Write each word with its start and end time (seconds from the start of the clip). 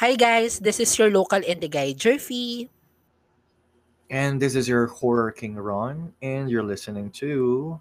Hi 0.00 0.16
guys, 0.16 0.64
this 0.64 0.80
is 0.80 0.96
your 0.96 1.12
local 1.12 1.44
indie 1.44 1.68
guy, 1.68 1.92
Jerfy. 1.92 2.72
And 4.08 4.40
this 4.40 4.56
is 4.56 4.64
your 4.64 4.88
Horror 4.88 5.28
King 5.28 5.60
Ron, 5.60 6.16
and 6.24 6.48
you're 6.48 6.64
listening 6.64 7.12
to 7.20 7.76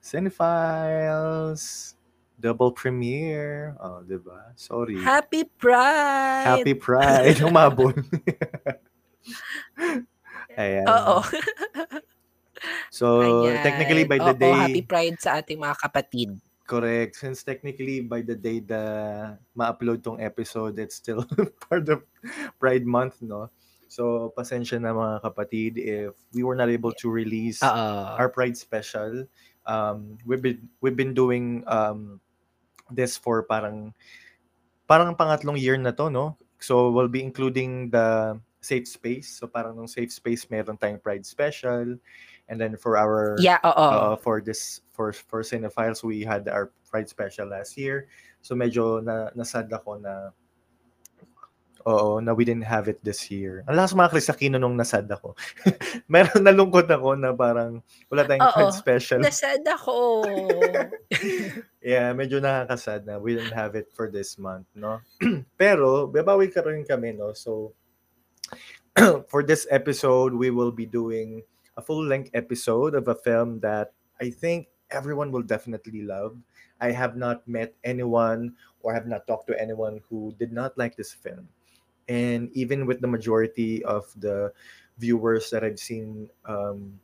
Cinephiles 0.00 1.92
double 2.40 2.72
premiere. 2.72 3.76
Oh, 3.76 4.00
diba? 4.00 4.56
Sorry. 4.56 5.04
Happy 5.04 5.44
Pride! 5.44 6.48
Happy 6.48 6.72
Pride. 6.72 7.36
Humabol. 7.44 7.92
Ayan. 10.56 10.88
Oo. 10.88 11.20
So, 12.88 13.20
Ayan. 13.52 13.60
technically 13.60 14.08
by 14.08 14.16
the 14.16 14.32
Oo, 14.32 14.40
day, 14.40 14.56
happy 14.56 14.80
Pride 14.80 15.20
sa 15.20 15.44
ating 15.44 15.60
mga 15.60 15.76
kapatid. 15.76 16.40
Correct. 16.70 17.18
Since 17.18 17.42
technically 17.42 17.98
by 18.06 18.22
the 18.22 18.38
day 18.38 18.62
the 18.62 19.34
ma-upload 19.58 20.06
tong 20.06 20.22
episode, 20.22 20.78
it's 20.78 21.02
still 21.02 21.26
part 21.66 21.90
of 21.90 22.06
Pride 22.62 22.86
Month, 22.86 23.18
no? 23.26 23.50
So, 23.90 24.30
pasensya 24.38 24.78
na 24.78 24.94
mga 24.94 25.26
kapatid 25.26 25.72
if 25.74 26.14
we 26.30 26.46
were 26.46 26.54
not 26.54 26.70
able 26.70 26.94
to 27.02 27.10
release 27.10 27.58
Oo. 27.58 28.14
our 28.14 28.30
Pride 28.30 28.54
special. 28.54 29.26
Um, 29.66 30.14
we've 30.22 30.38
been 30.38 30.70
we've 30.78 30.94
been 30.94 31.10
doing 31.10 31.66
um 31.66 32.22
this 32.86 33.18
for 33.18 33.42
parang 33.42 33.90
parang 34.86 35.18
pangatlong 35.18 35.58
year 35.58 35.74
na 35.74 35.90
to, 35.90 36.06
no? 36.06 36.38
So 36.62 36.94
we'll 36.94 37.10
be 37.10 37.26
including 37.26 37.90
the 37.90 38.38
safe 38.62 38.86
space. 38.86 39.42
So 39.42 39.50
parang 39.50 39.74
nung 39.74 39.90
safe 39.90 40.14
space 40.14 40.46
meron 40.46 40.78
tayong 40.78 41.02
Pride 41.02 41.26
special. 41.26 41.98
And 42.50 42.60
then 42.60 42.74
for 42.76 42.98
our 42.98 43.38
Yeah, 43.38 43.62
uh, 43.62 44.18
for 44.18 44.42
this 44.42 44.82
for 44.90 45.14
for 45.14 45.46
Cinephiles, 45.46 46.02
we 46.02 46.26
had 46.26 46.50
our 46.50 46.74
Pride 46.90 47.06
special 47.06 47.46
last 47.46 47.78
year. 47.78 48.10
So 48.42 48.58
medyo 48.58 48.98
na 48.98 49.30
nasad 49.38 49.70
ako 49.70 50.02
na 50.02 50.34
Oo, 51.88 52.20
na 52.20 52.36
we 52.36 52.44
didn't 52.44 52.68
have 52.68 52.92
it 52.92 53.00
this 53.00 53.32
year. 53.32 53.64
Ang 53.64 53.80
lakas 53.80 53.96
mga 53.96 54.10
Chris 54.12 54.28
Aquino 54.28 54.60
nung 54.60 54.76
nasad 54.76 55.08
ako. 55.08 55.32
Meron 56.12 56.44
nalungkot 56.44 56.84
ako 56.92 57.16
na 57.16 57.32
parang 57.32 57.80
wala 58.12 58.28
tayong 58.28 58.44
Oo. 58.44 58.52
Pride 58.52 58.76
special. 58.76 59.20
Nasad 59.24 59.64
ako. 59.64 59.96
Yeah, 61.80 62.12
medyo 62.12 62.44
nakakasad 62.44 63.08
na 63.08 63.16
we 63.16 63.32
didn't 63.32 63.56
have 63.56 63.72
it 63.72 63.88
for 63.96 64.12
this 64.12 64.36
month, 64.36 64.68
no? 64.76 65.00
Pero, 65.60 66.04
babawi 66.12 66.52
ka 66.52 66.60
rin 66.60 66.84
kami, 66.84 67.16
no? 67.16 67.32
So, 67.32 67.72
for 69.32 69.40
this 69.40 69.64
episode, 69.72 70.36
we 70.36 70.52
will 70.52 70.76
be 70.76 70.84
doing 70.84 71.40
a 71.76 71.82
full-length 71.82 72.30
episode 72.34 72.94
of 72.94 73.08
a 73.08 73.14
film 73.14 73.60
that 73.60 73.92
I 74.20 74.30
think 74.30 74.68
everyone 74.90 75.32
will 75.32 75.42
definitely 75.42 76.02
love. 76.02 76.36
I 76.80 76.90
have 76.90 77.16
not 77.16 77.46
met 77.46 77.74
anyone 77.84 78.54
or 78.82 78.94
have 78.94 79.06
not 79.06 79.26
talked 79.26 79.46
to 79.48 79.60
anyone 79.60 80.00
who 80.08 80.34
did 80.38 80.52
not 80.52 80.76
like 80.76 80.96
this 80.96 81.12
film. 81.12 81.48
And 82.08 82.50
even 82.52 82.86
with 82.86 83.00
the 83.00 83.06
majority 83.06 83.84
of 83.84 84.08
the 84.18 84.52
viewers 84.98 85.50
that 85.50 85.62
I've 85.62 85.78
seen, 85.78 86.28
um, 86.44 86.98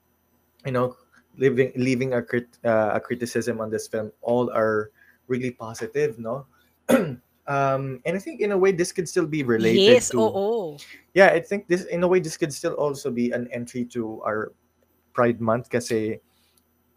you 0.64 0.72
know, 0.72 0.96
leaving 1.36 1.72
leaving 1.76 2.14
a 2.14 2.22
crit, 2.22 2.48
uh, 2.64 2.92
a 2.94 3.00
criticism 3.00 3.60
on 3.60 3.70
this 3.70 3.86
film, 3.86 4.10
all 4.22 4.50
are 4.50 4.91
really 5.28 5.50
positive, 5.50 6.18
no? 6.18 6.46
um, 7.48 8.00
and 8.04 8.16
I 8.16 8.20
think 8.20 8.40
in 8.40 8.52
a 8.52 8.58
way 8.58 8.72
this 8.72 8.92
could 8.92 9.08
still 9.08 9.26
be 9.26 9.42
related 9.42 9.80
yes, 9.80 10.10
to 10.10 10.20
oo. 10.20 10.76
yeah, 11.14 11.28
I 11.28 11.40
think 11.40 11.68
this 11.68 11.84
in 11.86 12.02
a 12.02 12.08
way 12.08 12.20
this 12.20 12.36
could 12.36 12.52
still 12.52 12.74
also 12.74 13.10
be 13.10 13.30
an 13.30 13.48
entry 13.52 13.84
to 13.96 14.20
our 14.22 14.52
Pride 15.14 15.40
Month 15.40 15.70
kasi 15.70 16.20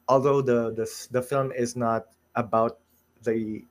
although 0.09 0.41
the 0.41 0.73
the 0.73 0.89
the 1.11 1.21
film 1.21 1.51
is 1.53 1.75
not 1.75 2.11
about 2.35 2.79
the 3.23 3.63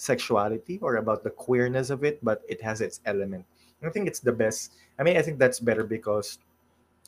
sexuality 0.00 0.78
or 0.80 0.96
about 0.96 1.22
the 1.22 1.30
queerness 1.30 1.90
of 1.90 2.02
it, 2.02 2.24
but 2.24 2.40
it 2.48 2.60
has 2.62 2.80
its 2.80 3.00
element. 3.04 3.44
And 3.80 3.88
I 3.88 3.92
think 3.92 4.08
it's 4.08 4.20
the 4.20 4.32
best. 4.32 4.72
I 4.98 5.02
mean, 5.02 5.16
I 5.16 5.22
think 5.22 5.38
that's 5.38 5.60
better 5.60 5.84
because 5.84 6.40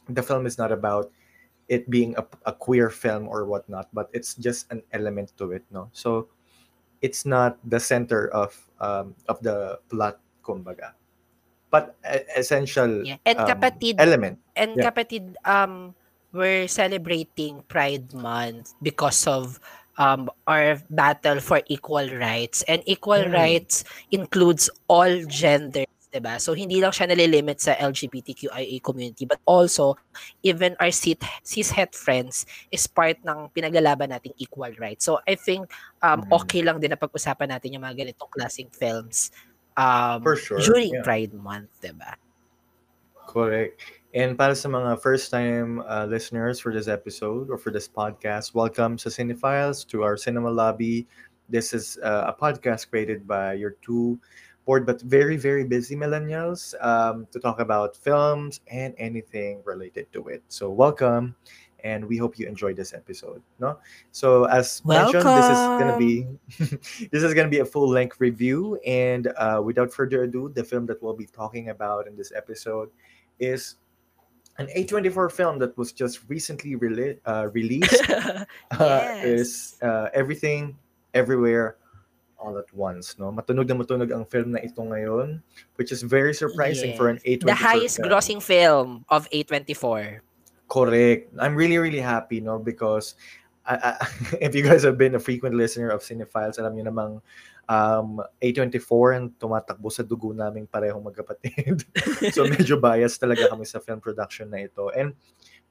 the 0.09 0.23
film 0.23 0.45
is 0.45 0.59
not 0.59 0.71
about 0.71 1.11
it 1.69 1.89
being 1.89 2.15
a, 2.17 2.27
a 2.45 2.53
queer 2.53 2.91
film 2.91 3.29
or 3.29 3.47
whatnot, 3.47 3.89
but 3.93 4.11
it's 4.13 4.35
just 4.35 4.71
an 4.71 4.83
element 4.93 5.33
to 5.39 5.53
it, 5.53 5.65
no? 5.71 5.89
So 5.93 6.29
it's 7.03 7.27
not 7.27 7.59
the 7.67 7.81
center 7.81 8.31
of 8.33 8.55
um, 8.81 9.15
of 9.29 9.43
the 9.43 9.79
plot, 9.91 10.19
kumbaga. 10.43 10.95
But 11.71 11.97
essential 12.37 13.05
Yeah. 13.05 13.19
And 13.27 13.39
um, 13.39 13.49
kapatid, 13.49 13.97
element. 13.99 14.39
and 14.57 14.77
yeah. 14.77 14.89
kapatid, 14.89 15.35
um, 15.45 15.95
we're 16.33 16.69
celebrating 16.69 17.63
Pride 17.69 18.13
Month 18.15 18.73
because 18.81 19.27
of 19.27 19.61
um 20.01 20.33
our 20.49 20.81
battle 20.89 21.41
for 21.41 21.61
equal 21.69 22.09
rights. 22.17 22.65
And 22.65 22.81
equal 22.89 23.29
Mm. 23.29 23.35
rights 23.37 23.85
includes 24.11 24.71
all 24.89 25.13
genders, 25.29 25.89
'di 26.13 26.21
ba? 26.21 26.37
So 26.37 26.53
hindi 26.53 26.77
lang 26.79 26.93
siya 26.93 27.09
nalilimit 27.09 27.57
sa 27.59 27.73
LGBTQIA 27.81 28.85
community, 28.85 29.25
but 29.25 29.41
also 29.49 29.97
even 30.45 30.77
our 30.77 30.93
cis 30.93 31.17
cishet 31.41 31.97
friends 31.97 32.45
is 32.69 32.85
part 32.85 33.17
ng 33.25 33.49
pinaglalaban 33.57 34.13
nating 34.13 34.37
equal 34.37 34.71
rights. 34.77 35.09
So 35.09 35.25
I 35.25 35.35
think 35.41 35.73
um 36.05 36.29
Mm. 36.29 36.37
okay 36.45 36.61
lang 36.61 36.77
din 36.79 36.93
na 36.93 37.01
pag-usapan 37.01 37.49
natin 37.57 37.73
yung 37.73 37.83
mga 37.89 38.05
ganitong 38.05 38.29
klaseng 38.29 38.69
films 38.69 39.33
um 39.81 40.21
For 40.21 40.37
sure, 40.37 40.61
during 40.61 40.93
yeah. 40.93 41.03
Pride 41.03 41.33
Month, 41.33 41.73
'di 41.81 41.97
ba? 41.97 42.21
Correct. 43.25 43.81
And 44.13 44.37
para 44.37 44.53
sa 44.53 44.69
mga 44.69 45.01
first-time 45.01 45.81
uh, 45.89 46.05
listeners 46.05 46.61
for 46.61 46.69
this 46.69 46.85
episode 46.85 47.49
or 47.49 47.57
for 47.57 47.73
this 47.73 47.89
podcast, 47.89 48.53
welcome 48.53 49.01
to 49.01 49.09
Cinephiles, 49.09 49.89
to 49.89 50.05
our 50.05 50.21
cinema 50.21 50.53
lobby. 50.53 51.09
This 51.49 51.73
is 51.73 51.97
uh, 52.05 52.29
a 52.29 52.35
podcast 52.37 52.93
created 52.93 53.25
by 53.25 53.57
your 53.57 53.81
two 53.81 54.21
bored 54.65 54.87
but 54.87 55.01
very, 55.03 55.37
very 55.37 55.65
busy 55.65 55.97
millennials 55.97 56.75
um, 56.85 57.27
to 57.33 57.41
talk 57.41 57.61
about 57.61 57.97
films 57.97 58.61
and 58.69 58.95
anything 58.99 59.61
related 59.65 60.13
to 60.13 60.29
it. 60.29 60.43
So 60.49 60.71
welcome, 60.71 61.35
and 61.85 62.05
we 62.05 62.17
hope 62.17 62.39
you 62.39 62.47
enjoy 62.47 62.75
this 62.75 62.95
episode. 62.95 63.43
No, 63.59 63.79
so 64.13 64.45
as 64.45 64.85
mentioned, 64.85 65.27
this 65.27 65.49
is 65.49 65.59
gonna 65.79 65.99
be 65.99 66.27
this 67.11 67.23
is 67.23 67.35
gonna 67.35 67.49
be 67.49 67.59
a 67.59 67.65
full-length 67.65 68.21
review, 68.21 68.79
and 68.87 69.29
uh, 69.37 69.61
without 69.65 69.93
further 69.93 70.25
ado, 70.25 70.51
the 70.55 70.65
film 70.65 70.87
that 70.87 71.03
we'll 71.03 71.15
be 71.17 71.27
talking 71.27 71.71
about 71.71 72.07
in 72.07 72.17
this 72.17 72.33
episode 72.35 72.91
is 73.39 73.77
an 74.59 74.69
A24 74.77 75.33
film 75.33 75.59
that 75.59 75.77
was 75.79 75.93
just 75.93 76.21
recently 76.29 76.77
rele- 76.77 77.19
uh, 77.27 77.49
released. 77.53 78.03
Uh, 78.73 79.21
is 79.23 79.77
uh, 79.83 80.09
Everything, 80.15 80.77
Everywhere, 81.15 81.77
All 82.43 82.59
at 82.59 82.67
Once. 82.75 83.15
No? 83.23 83.31
Matunog 83.31 83.71
na 83.71 83.79
matunog 83.79 84.11
ang 84.11 84.27
film 84.27 84.53
na 84.53 84.61
ito 84.61 84.83
ngayon, 84.83 85.39
which 85.79 85.95
is 85.95 86.03
very 86.03 86.35
surprising 86.35 86.99
for 86.99 87.07
an 87.07 87.23
A24 87.23 87.47
The 87.47 87.55
highest 87.55 87.97
film. 88.03 88.11
grossing 88.11 88.43
film 88.43 88.89
of 89.09 89.31
A24. 89.31 90.19
Correct. 90.67 91.31
I'm 91.39 91.55
really, 91.55 91.79
really 91.79 92.03
happy, 92.03 92.43
no? 92.43 92.59
Because 92.59 93.15
I, 93.63 93.95
I, 93.95 94.07
if 94.45 94.59
you 94.59 94.67
guys 94.67 94.83
have 94.83 94.99
been 94.99 95.15
a 95.15 95.23
frequent 95.23 95.55
listener 95.55 95.95
of 95.95 96.03
Cinephiles, 96.03 96.59
alam 96.59 96.75
niyo 96.75 96.91
namang 96.91 97.23
um, 97.71 98.19
A24 98.43 99.07
ang 99.17 99.27
tumatakbo 99.39 99.89
sa 99.93 100.03
dugo 100.03 100.35
naming 100.35 100.67
parehong 100.67 101.03
magkapatid. 101.03 101.87
so 102.35 102.43
medyo 102.53 102.79
biased 102.81 103.23
talaga 103.23 103.47
kami 103.47 103.65
sa 103.69 103.79
film 103.79 104.03
production 104.03 104.51
na 104.51 104.67
ito. 104.67 104.91
And 104.91 105.15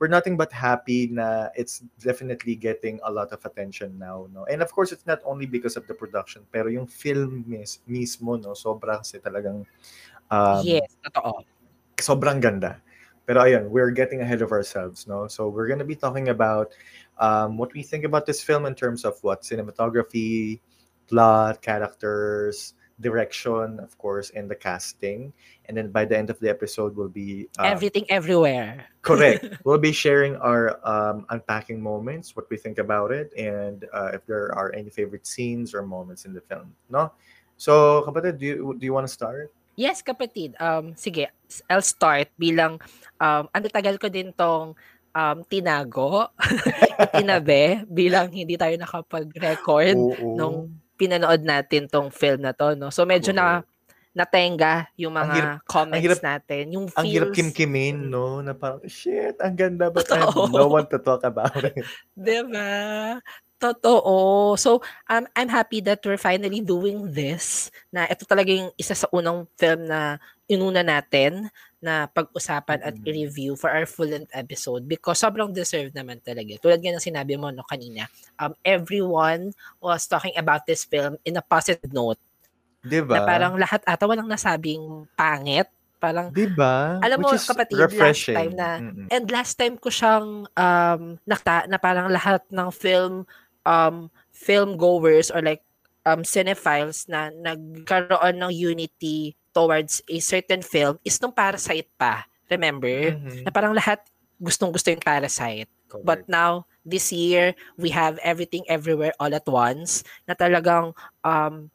we're 0.01 0.09
nothing 0.09 0.35
but 0.35 0.49
happy 0.49 1.05
na 1.13 1.53
it's 1.53 1.85
definitely 2.01 2.57
getting 2.57 2.99
a 3.05 3.11
lot 3.13 3.29
of 3.29 3.45
attention 3.45 3.93
now, 4.01 4.25
no? 4.33 4.49
And 4.49 4.65
of 4.65 4.73
course, 4.73 4.91
it's 4.91 5.05
not 5.05 5.21
only 5.23 5.45
because 5.45 5.77
of 5.77 5.85
the 5.85 5.93
production, 5.93 6.41
pero 6.49 6.73
yung 6.73 6.89
film 6.89 7.45
mis- 7.45 7.85
mismo, 7.85 8.33
no? 8.41 8.57
Sobrang 8.57 9.05
kasi 9.05 9.21
talagang 9.21 9.61
um, 10.33 10.65
yes, 10.65 10.97
totoo. 11.05 11.45
sobrang 12.01 12.41
ganda. 12.41 12.81
Pero 13.29 13.45
ayun, 13.45 13.69
we're 13.69 13.93
getting 13.93 14.25
ahead 14.25 14.41
of 14.41 14.49
ourselves, 14.49 15.05
no? 15.05 15.29
So 15.29 15.53
we're 15.53 15.69
gonna 15.69 15.85
be 15.85 15.95
talking 15.95 16.33
about 16.33 16.73
um, 17.21 17.61
what 17.61 17.69
we 17.77 17.85
think 17.85 18.01
about 18.01 18.25
this 18.25 18.41
film 18.41 18.65
in 18.65 18.73
terms 18.73 19.05
of 19.05 19.21
what 19.21 19.45
cinematography, 19.45 20.65
plot, 21.05 21.61
characters, 21.61 22.73
direction, 23.01 23.79
of 23.81 23.97
course, 23.97 24.29
and 24.31 24.49
the 24.49 24.55
casting. 24.55 25.33
And 25.65 25.75
then 25.75 25.91
by 25.91 26.05
the 26.05 26.17
end 26.17 26.29
of 26.29 26.39
the 26.39 26.49
episode, 26.49 26.95
we'll 26.95 27.09
be 27.11 27.49
um, 27.57 27.65
Everything, 27.65 28.05
everywhere. 28.09 28.85
correct. 29.01 29.45
we'll 29.65 29.81
be 29.81 29.91
sharing 29.91 30.37
our 30.37 30.79
um, 30.87 31.25
unpacking 31.29 31.81
moments, 31.81 32.35
what 32.35 32.49
we 32.49 32.57
think 32.57 32.77
about 32.77 33.11
it, 33.11 33.33
and 33.37 33.85
uh, 33.93 34.11
if 34.13 34.25
there 34.25 34.53
are 34.55 34.73
any 34.75 34.89
favorite 34.89 35.25
scenes 35.25 35.73
or 35.73 35.81
moments 35.81 36.25
in 36.25 36.33
the 36.33 36.41
film. 36.41 36.73
No. 36.89 37.11
So, 37.57 38.03
kapatid, 38.07 38.39
do 38.39 38.45
you, 38.45 38.75
do 38.77 38.85
you 38.85 38.93
want 38.93 39.07
to 39.07 39.13
start? 39.13 39.53
Yes, 39.75 40.01
kapatid. 40.01 40.59
Um, 40.59 40.93
sige, 40.93 41.31
I'll 41.69 41.85
start 41.85 42.29
bilang, 42.37 42.77
um, 43.17 43.47
ano 43.49 43.65
tagal 43.71 43.97
ko 43.97 44.09
din 44.09 44.33
tong 44.35 44.75
um, 45.15 45.37
tinago, 45.47 46.31
itinabi, 47.11 47.87
bilang 47.87 48.31
hindi 48.31 48.55
tayo 48.59 48.75
nakapag-record 48.75 49.95
Oo. 49.95 50.35
nung 50.35 50.55
pinanood 51.01 51.41
natin 51.41 51.89
tong 51.89 52.13
film 52.13 52.45
na 52.45 52.53
to, 52.53 52.77
no? 52.77 52.93
So, 52.93 53.01
medyo 53.03 53.33
na 53.33 53.65
natenga 54.11 54.91
yung 54.93 55.15
Ang 55.15 55.23
mga 55.23 55.33
hirap- 55.33 55.59
comments 55.65 56.03
hirap- 56.03 56.21
natin. 56.27 56.63
Yung 56.69 56.85
Ang 56.93 57.05
hirap 57.07 57.31
feels, 57.31 57.37
kimkimin, 57.41 57.97
no? 58.05 58.43
Na 58.43 58.51
parang, 58.51 58.83
shit, 58.85 59.33
ang 59.41 59.55
ganda, 59.55 59.89
but 59.89 60.05
I 60.11 60.21
have 60.21 60.35
Totoo. 60.35 60.51
no 60.51 60.67
one 60.69 60.85
to 60.85 60.99
talk 60.99 61.23
about 61.23 61.55
it. 61.57 61.79
Diba? 62.13 62.69
Totoo. 63.55 64.57
So, 64.57 64.81
um, 65.05 65.23
I'm 65.31 65.47
happy 65.47 65.79
that 65.85 66.01
we're 66.01 66.17
finally 66.17 66.59
doing 66.59 67.07
this. 67.07 67.69
Na 67.87 68.03
ito 68.03 68.25
talaga 68.25 68.49
yung 68.49 68.73
isa 68.75 68.91
sa 68.91 69.07
unang 69.11 69.45
film 69.53 69.85
na 69.85 70.17
inuna 70.51 70.83
natin 70.83 71.47
na 71.79 72.05
pag-usapan 72.05 72.83
at 72.83 72.93
Mm. 72.93 73.07
i-review 73.07 73.51
for 73.55 73.71
our 73.71 73.87
full-length 73.87 74.29
episode 74.31 74.85
because 74.85 75.17
sobrang 75.17 75.49
deserved 75.49 75.95
naman 75.95 76.19
talaga. 76.19 76.59
Tulad 76.59 76.77
nga 76.77 76.93
ng 76.93 77.01
sinabi 77.01 77.39
mo 77.39 77.49
no 77.49 77.63
kanina, 77.63 78.05
um, 78.37 78.51
everyone 78.61 79.49
was 79.79 80.05
talking 80.05 80.35
about 80.35 80.67
this 80.67 80.83
film 80.83 81.15
in 81.23 81.35
a 81.35 81.43
positive 81.43 81.89
note. 81.89 82.19
Diba? 82.81 83.17
Na 83.17 83.23
parang 83.23 83.53
lahat 83.55 83.81
ata 83.83 84.03
walang 84.03 84.27
nasabing 84.27 85.07
pangit. 85.15 85.69
Parang 85.97 86.33
Diba? 86.33 86.97
Alam 86.97 87.17
mo, 87.21 87.29
Which 87.29 87.39
is 87.39 87.45
kapatid, 87.45 87.77
last 87.77 87.93
refreshing. 87.93 88.33
time 88.35 88.53
na- 88.57 88.81
Mm-mm. 88.81 89.07
And 89.07 89.25
last 89.29 89.53
time 89.55 89.77
ko 89.77 89.87
siyang 89.87 90.49
um 90.49 91.01
nakta 91.23 91.69
na 91.69 91.77
parang 91.77 92.09
lahat 92.09 92.41
ng 92.49 92.69
film 92.69 93.29
um 93.63 94.09
film 94.33 94.81
goers 94.81 95.29
or 95.29 95.45
like 95.45 95.61
um 96.01 96.25
cinephiles 96.25 97.05
na 97.05 97.29
nagkaroon 97.29 98.41
ng 98.41 98.49
unity 98.49 99.37
towards 99.51 100.01
a 100.07 100.17
certain 100.19 100.63
film 100.63 100.97
is 101.03 101.19
nung 101.19 101.35
Parasite 101.35 101.87
pa. 101.95 102.25
Remember? 102.51 102.89
Mhm. 102.89 103.47
Na 103.47 103.51
parang 103.51 103.71
lahat 103.75 104.03
gustong-gusto 104.41 104.91
yung 104.91 105.03
Parasite. 105.03 105.69
But 106.03 106.23
Correct. 106.23 106.31
now 106.31 106.51
this 106.87 107.11
year 107.11 107.53
we 107.75 107.91
have 107.91 108.15
everything 108.23 108.63
everywhere 108.71 109.11
all 109.19 109.31
at 109.35 109.45
once 109.45 110.07
na 110.25 110.33
talagang 110.33 110.95
um 111.21 111.69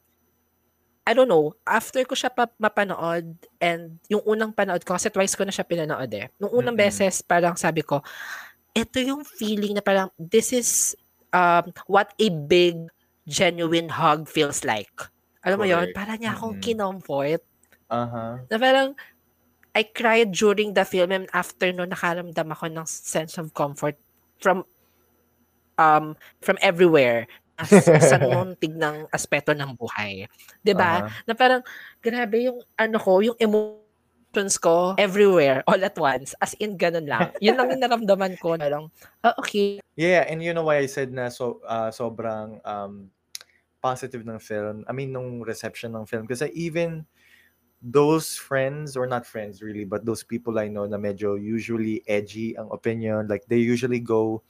I 1.07 1.15
don't 1.15 1.31
know, 1.31 1.55
after 1.63 2.03
ko 2.03 2.19
siya 2.19 2.27
pa 2.27 2.51
mapanood 2.59 3.31
and 3.63 3.95
yung 4.11 4.19
unang 4.27 4.51
panood 4.51 4.83
ko, 4.83 4.99
kasi 4.99 5.07
twice 5.07 5.39
ko 5.39 5.47
na 5.47 5.55
siya 5.55 5.63
pinanood 5.63 6.11
eh. 6.11 6.27
Nung 6.35 6.51
unang 6.51 6.75
Mm-mm. 6.75 6.83
beses, 6.83 7.23
parang 7.23 7.55
sabi 7.55 7.79
ko, 7.79 8.03
ito 8.75 8.99
yung 8.99 9.23
feeling 9.23 9.71
na 9.71 9.79
parang, 9.79 10.11
this 10.19 10.51
is 10.51 10.99
um, 11.31 11.71
what 11.87 12.11
a 12.19 12.27
big, 12.27 12.91
genuine 13.23 13.87
hug 13.87 14.27
feels 14.27 14.67
like. 14.67 14.91
Alam 15.47 15.63
mo 15.63 15.67
yon. 15.67 15.95
Para 15.95 16.19
niya 16.19 16.35
akong 16.35 16.59
Mm-mm. 16.59 16.67
kinomfort. 16.75 17.39
Aha. 17.87 18.43
Na 18.47 18.57
parang, 18.59 18.93
I 19.77 19.85
cried 19.85 20.33
during 20.33 20.73
the 20.73 20.81
film 20.81 21.13
and 21.13 21.29
after 21.37 21.69
no, 21.69 21.85
nakaramdam 21.85 22.49
ako 22.49 22.65
ng 22.73 22.87
sense 22.89 23.37
of 23.37 23.53
comfort 23.53 23.93
from 24.41 24.65
um 25.77 26.17
from 26.41 26.57
everywhere 26.65 27.29
as 27.61 27.69
sa 28.09 28.17
muntig 28.17 28.73
ng 28.73 29.05
aspeto 29.13 29.53
ng 29.53 29.77
buhay. 29.77 30.25
'Di 30.65 30.73
ba? 30.73 31.05
Aha. 31.05 31.25
na 31.29 31.33
parang 31.37 31.61
grabe 32.01 32.49
yung 32.49 32.57
ano 32.73 32.97
ko, 32.97 33.21
yung 33.21 33.37
emotions 33.37 34.57
ko 34.57 34.97
everywhere 34.97 35.61
all 35.69 35.77
at 35.77 35.93
once. 35.93 36.33
As 36.41 36.57
in 36.57 36.73
ganun 36.73 37.05
lang. 37.05 37.29
Yun 37.37 37.53
lang 37.53 37.77
yung 37.77 37.81
naramdaman 37.85 38.33
ko 38.41 38.57
na 38.57 38.73
lang. 38.73 38.89
Ah, 39.21 39.37
okay. 39.37 39.77
Yeah, 39.93 40.25
and 40.25 40.41
you 40.41 40.57
know 40.57 40.65
why 40.65 40.81
I 40.81 40.89
said 40.89 41.13
na 41.13 41.29
so 41.29 41.61
uh, 41.69 41.93
sobrang 41.93 42.61
um, 42.65 43.13
positive 43.77 44.25
ng 44.25 44.41
film. 44.41 44.85
I 44.89 44.93
mean, 44.93 45.13
nung 45.13 45.45
reception 45.45 45.93
ng 45.93 46.09
film. 46.09 46.25
Kasi 46.25 46.49
even 46.57 47.05
those 47.81 48.35
friends, 48.35 48.97
or 48.97 49.05
not 49.05 49.25
friends 49.25 49.61
really, 49.61 49.85
but 49.85 50.03
those 50.05 50.23
people 50.23 50.57
I 50.59 50.67
know 50.67 50.85
na 50.85 50.97
medyo 50.97 51.37
usually 51.39 52.01
edgy 52.07 52.57
ang 52.57 52.69
opinion, 52.71 53.27
like 53.27 53.45
they 53.47 53.57
usually 53.61 53.99
go 53.99 54.41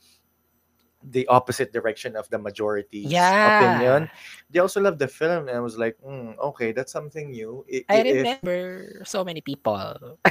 the 1.14 1.26
opposite 1.28 1.70
direction 1.72 2.16
of 2.16 2.28
the 2.30 2.38
majority's 2.38 3.12
Yeah. 3.12 3.60
opinion. 3.60 4.10
They 4.50 4.58
also 4.58 4.80
love 4.80 4.98
the 4.98 5.06
film, 5.06 5.46
and 5.46 5.56
I 5.56 5.60
was 5.60 5.78
like, 5.78 5.94
mm, 6.02 6.34
okay, 6.52 6.72
that's 6.72 6.90
something 6.90 7.30
new. 7.30 7.62
I- 7.70 7.84
I 7.88 7.94
i- 8.02 8.06
if- 8.06 8.16
remember 8.42 9.02
so 9.06 9.22
many 9.22 9.40
people. 9.40 10.18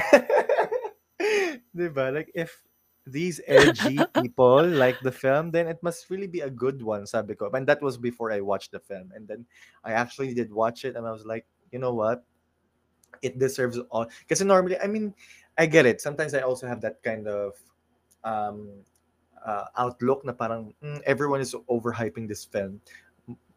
Diba? 1.76 2.12
Like 2.12 2.30
if 2.34 2.52
these 3.06 3.40
edgy 3.46 3.98
people 4.20 4.66
like 4.66 5.00
the 5.00 5.12
film, 5.12 5.50
then 5.50 5.66
it 5.68 5.80
must 5.82 6.10
really 6.10 6.26
be 6.26 6.40
a 6.40 6.50
good 6.50 6.82
one, 6.82 7.06
sabi 7.06 7.34
ko. 7.34 7.48
And 7.52 7.66
that 7.66 7.80
was 7.80 7.96
before 7.96 8.32
I 8.32 8.40
watched 8.40 8.72
the 8.72 8.80
film. 8.80 9.10
And 9.14 9.26
then 9.26 9.46
I 9.84 9.92
actually 9.92 10.34
did 10.34 10.52
watch 10.52 10.84
it 10.84 10.96
and 10.96 11.06
I 11.06 11.12
was 11.12 11.24
like, 11.24 11.46
you 11.72 11.78
know 11.78 11.94
what? 11.94 12.24
It 13.22 13.38
deserves 13.38 13.78
all. 13.90 14.06
Because 14.24 14.42
normally, 14.44 14.78
I 14.78 14.86
mean, 14.86 15.14
I 15.58 15.66
get 15.66 15.86
it. 15.86 16.00
Sometimes 16.00 16.34
I 16.34 16.40
also 16.42 16.66
have 16.66 16.80
that 16.82 17.02
kind 17.02 17.26
of 17.28 17.58
um 18.24 18.82
uh, 19.44 19.66
outlook 19.78 20.24
na 20.24 20.32
parang 20.34 20.74
"Mm, 20.82 21.00
everyone 21.06 21.40
is 21.40 21.54
overhyping 21.70 22.28
this 22.28 22.44
film. 22.44 22.80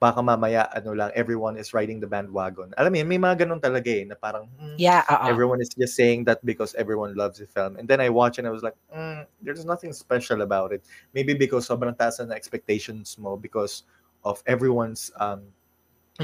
Baka 0.02 0.20
mamaya, 0.22 0.68
ano 0.74 0.92
lang, 0.98 1.12
everyone 1.16 1.56
is 1.56 1.74
riding 1.74 2.02
the 2.02 2.10
bandwagon. 2.10 2.74
Alam 2.76 2.92
mo 2.92 2.98
yun, 3.00 3.08
may 3.08 3.22
mga 3.22 3.46
ganun 3.46 3.62
talaga 3.62 3.88
eh, 3.88 4.04
na 4.04 4.18
parang, 4.18 4.50
"Hmm, 4.58 4.76
Yeah, 4.82 5.06
oo. 5.06 5.30
everyone 5.30 5.62
is 5.62 5.70
just 5.70 5.94
saying 5.96 6.26
that 6.26 6.42
because 6.44 6.74
everyone 6.76 7.14
loves 7.14 7.38
the 7.38 7.46
film. 7.46 7.78
And 7.78 7.86
then 7.88 8.02
I 8.02 8.10
watch 8.10 8.40
and 8.42 8.48
I 8.48 8.52
was 8.52 8.64
like, 8.66 8.76
mm, 8.90 9.26
there's 9.42 9.64
nothing 9.64 9.94
special 9.94 10.42
about 10.42 10.74
it. 10.74 10.82
Maybe 11.14 11.38
because 11.38 11.70
sobrang 11.70 11.94
taas 11.96 12.18
na 12.18 12.34
expectations 12.34 13.16
mo 13.22 13.38
because 13.38 13.84
of 14.26 14.42
everyone's 14.50 15.14
um 15.22 15.54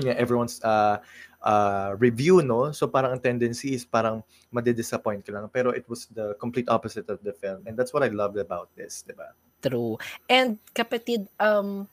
nga, 0.04 0.16
everyone's 0.18 0.62
uh, 0.64 1.02
uh, 1.42 1.96
review, 1.98 2.42
no? 2.42 2.72
So 2.72 2.88
parang 2.88 3.18
ang 3.18 3.22
tendency 3.22 3.74
is 3.74 3.86
parang 3.86 4.24
madidisappoint 4.52 5.26
ka 5.26 5.32
lang. 5.34 5.50
Pero 5.50 5.72
it 5.72 5.88
was 5.90 6.08
the 6.12 6.36
complete 6.40 6.70
opposite 6.70 7.10
of 7.10 7.22
the 7.24 7.34
film. 7.34 7.64
And 7.66 7.78
that's 7.78 7.94
what 7.94 8.04
I 8.04 8.10
loved 8.10 8.38
about 8.38 8.70
this, 8.76 9.04
di 9.06 9.14
ba? 9.14 9.32
True. 9.62 9.98
And 10.30 10.62
kapatid, 10.76 11.26
um, 11.42 11.90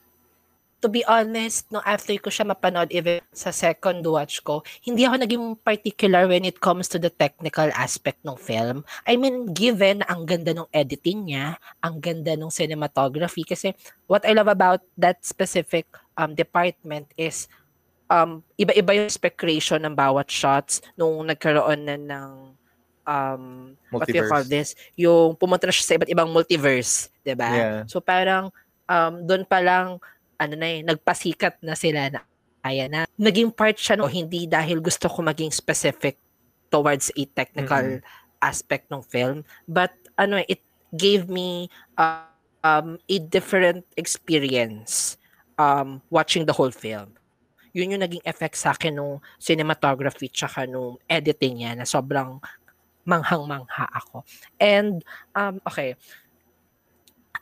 to 0.84 0.92
be 0.92 1.00
honest, 1.08 1.64
no, 1.72 1.80
after 1.80 2.12
ko 2.20 2.28
siya 2.28 2.44
mapanood 2.44 2.92
even 2.92 3.24
sa 3.32 3.48
second 3.48 4.04
watch 4.04 4.44
ko, 4.44 4.60
hindi 4.84 5.08
ako 5.08 5.16
naging 5.24 5.46
particular 5.64 6.28
when 6.28 6.44
it 6.44 6.60
comes 6.60 6.92
to 6.92 7.00
the 7.00 7.08
technical 7.08 7.72
aspect 7.72 8.20
ng 8.20 8.36
film. 8.36 8.84
I 9.08 9.16
mean, 9.16 9.56
given 9.56 10.04
ang 10.04 10.28
ganda 10.28 10.52
ng 10.52 10.68
editing 10.76 11.32
niya, 11.32 11.56
ang 11.80 12.04
ganda 12.04 12.36
ng 12.36 12.52
cinematography, 12.52 13.48
kasi 13.48 13.72
what 14.12 14.28
I 14.28 14.36
love 14.36 14.52
about 14.52 14.84
that 15.00 15.24
specific 15.24 15.88
um, 16.20 16.36
department 16.36 17.08
is 17.16 17.48
um, 18.08 18.44
iba-iba 18.56 18.92
yung 18.96 19.10
spec 19.10 19.38
ng 19.40 19.94
bawat 19.96 20.28
shots 20.28 20.84
nung 20.96 21.24
nagkaroon 21.24 21.80
na 21.84 21.96
ng 21.96 22.32
um, 23.04 23.74
what 23.92 24.08
do 24.08 24.12
you 24.12 24.26
call 24.26 24.44
Multiverse. 24.44 24.52
this? 24.52 24.68
Yung 24.96 25.36
pumunta 25.36 25.68
na 25.68 25.72
siya 25.72 25.86
sa 25.86 25.96
iba't 25.96 26.10
ibang 26.10 26.30
multiverse, 26.32 27.12
'di 27.22 27.34
ba? 27.36 27.50
Yeah. 27.52 27.78
So 27.88 28.00
parang 28.00 28.50
um 28.88 29.24
doon 29.24 29.44
pa 29.48 29.60
lang 29.60 30.00
ano 30.40 30.54
na 30.58 30.66
eh, 30.66 30.80
nagpasikat 30.82 31.62
na 31.62 31.78
sila 31.78 32.10
na 32.10 32.20
kaya 32.64 32.88
na 32.88 33.04
naging 33.20 33.52
part 33.52 33.76
siya 33.76 33.96
no 34.00 34.08
hindi 34.08 34.48
dahil 34.48 34.80
gusto 34.80 35.06
ko 35.08 35.20
maging 35.20 35.52
specific 35.52 36.16
towards 36.72 37.12
a 37.14 37.22
technical 37.36 38.00
aspect 38.40 38.88
ng 38.88 39.04
film 39.04 39.44
but 39.68 39.92
ano 40.16 40.40
eh, 40.40 40.58
it 40.58 40.62
gave 40.96 41.28
me 41.28 41.68
uh, 42.00 42.24
um 42.64 42.96
a 43.08 43.16
different 43.20 43.84
experience 44.00 45.20
um 45.60 46.00
watching 46.08 46.48
the 46.48 46.56
whole 46.56 46.72
film 46.72 47.12
yun 47.74 47.98
yung 47.98 48.04
naging 48.06 48.22
effect 48.22 48.54
sa 48.54 48.70
akin 48.70 48.94
nung 48.94 49.18
cinematography 49.42 50.30
tsaka 50.30 50.64
nung 50.64 50.96
editing 51.10 51.58
niya 51.58 51.74
na 51.74 51.84
sobrang 51.84 52.38
manghang-mangha 53.04 53.90
ako. 53.90 54.22
And, 54.62 55.02
um, 55.34 55.60
okay, 55.66 55.98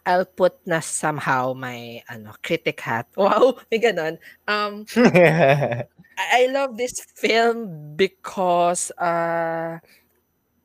I'll 0.02 0.26
put 0.26 0.58
na 0.66 0.82
somehow 0.82 1.54
my 1.54 2.02
ano 2.10 2.34
critic 2.42 2.82
hat. 2.82 3.06
Wow, 3.20 3.60
may 3.70 3.78
ganon. 3.78 4.18
Um, 4.50 4.82
I 4.98 5.86
I 6.18 6.42
love 6.50 6.74
this 6.74 6.98
film 7.14 7.94
because 7.94 8.90
uh, 8.98 9.78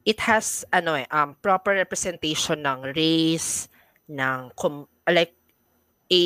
it 0.07 0.17
has 0.25 0.65
ano 0.73 0.97
eh, 0.97 1.05
um, 1.13 1.37
proper 1.37 1.77
representation 1.77 2.65
ng 2.65 2.97
race, 2.97 3.69
ng 4.09 4.49
com- 4.57 4.89
like 5.05 5.37
a 6.09 6.23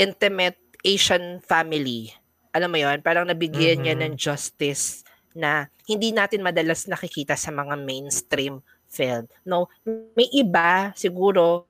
intimate 0.00 0.61
Asian 0.82 1.38
family. 1.40 2.10
Alam 2.52 2.74
mo 2.74 2.78
yon 2.78 3.00
parang 3.00 3.24
nabigyan 3.24 3.82
niya 3.82 3.94
Mhm. 3.96 4.02
ng 4.02 4.14
justice 4.18 5.06
na 5.32 5.66
hindi 5.88 6.12
natin 6.12 6.44
madalas 6.44 6.84
nakikita 6.84 7.32
sa 7.34 7.48
mga 7.48 7.74
mainstream 7.80 8.60
film. 8.92 9.24
No, 9.48 9.72
may 9.88 10.28
iba 10.36 10.92
siguro 10.92 11.64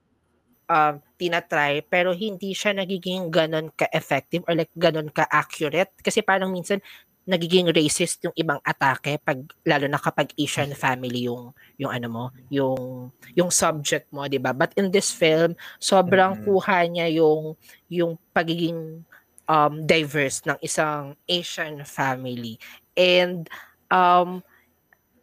um, 0.66 0.94
tinatry 1.14 1.84
pero 1.86 2.10
hindi 2.10 2.50
siya 2.56 2.74
nagiging 2.74 3.28
ganon 3.30 3.70
ka-effective 3.76 4.42
or 4.48 4.56
like 4.58 4.72
ganon 4.74 5.12
ka-accurate 5.12 5.92
kasi 6.02 6.24
parang 6.24 6.50
minsan 6.50 6.80
nagiging 7.22 7.70
racist 7.70 8.18
yung 8.26 8.34
ibang 8.34 8.58
atake 8.66 9.18
pag 9.22 9.38
lalo 9.62 9.86
na 9.86 9.98
kapag 9.98 10.34
Asian 10.34 10.74
family 10.74 11.30
yung 11.30 11.54
yung 11.78 11.94
ano 11.94 12.08
mo 12.10 12.24
yung 12.50 13.14
yung 13.38 13.50
subject 13.50 14.10
mo 14.10 14.26
'di 14.26 14.42
ba 14.42 14.50
but 14.50 14.74
in 14.74 14.90
this 14.90 15.14
film 15.14 15.54
sobrang 15.78 16.34
Mm. 16.34 16.42
kuha 16.42 16.78
niya 16.90 17.06
yung 17.14 17.54
yung 17.86 18.18
pagiging 18.34 19.06
um, 19.48 19.84
diverse 19.86 20.42
ng 20.46 20.58
isang 20.62 21.16
Asian 21.26 21.82
family. 21.84 22.58
And 22.96 23.48
um, 23.90 24.40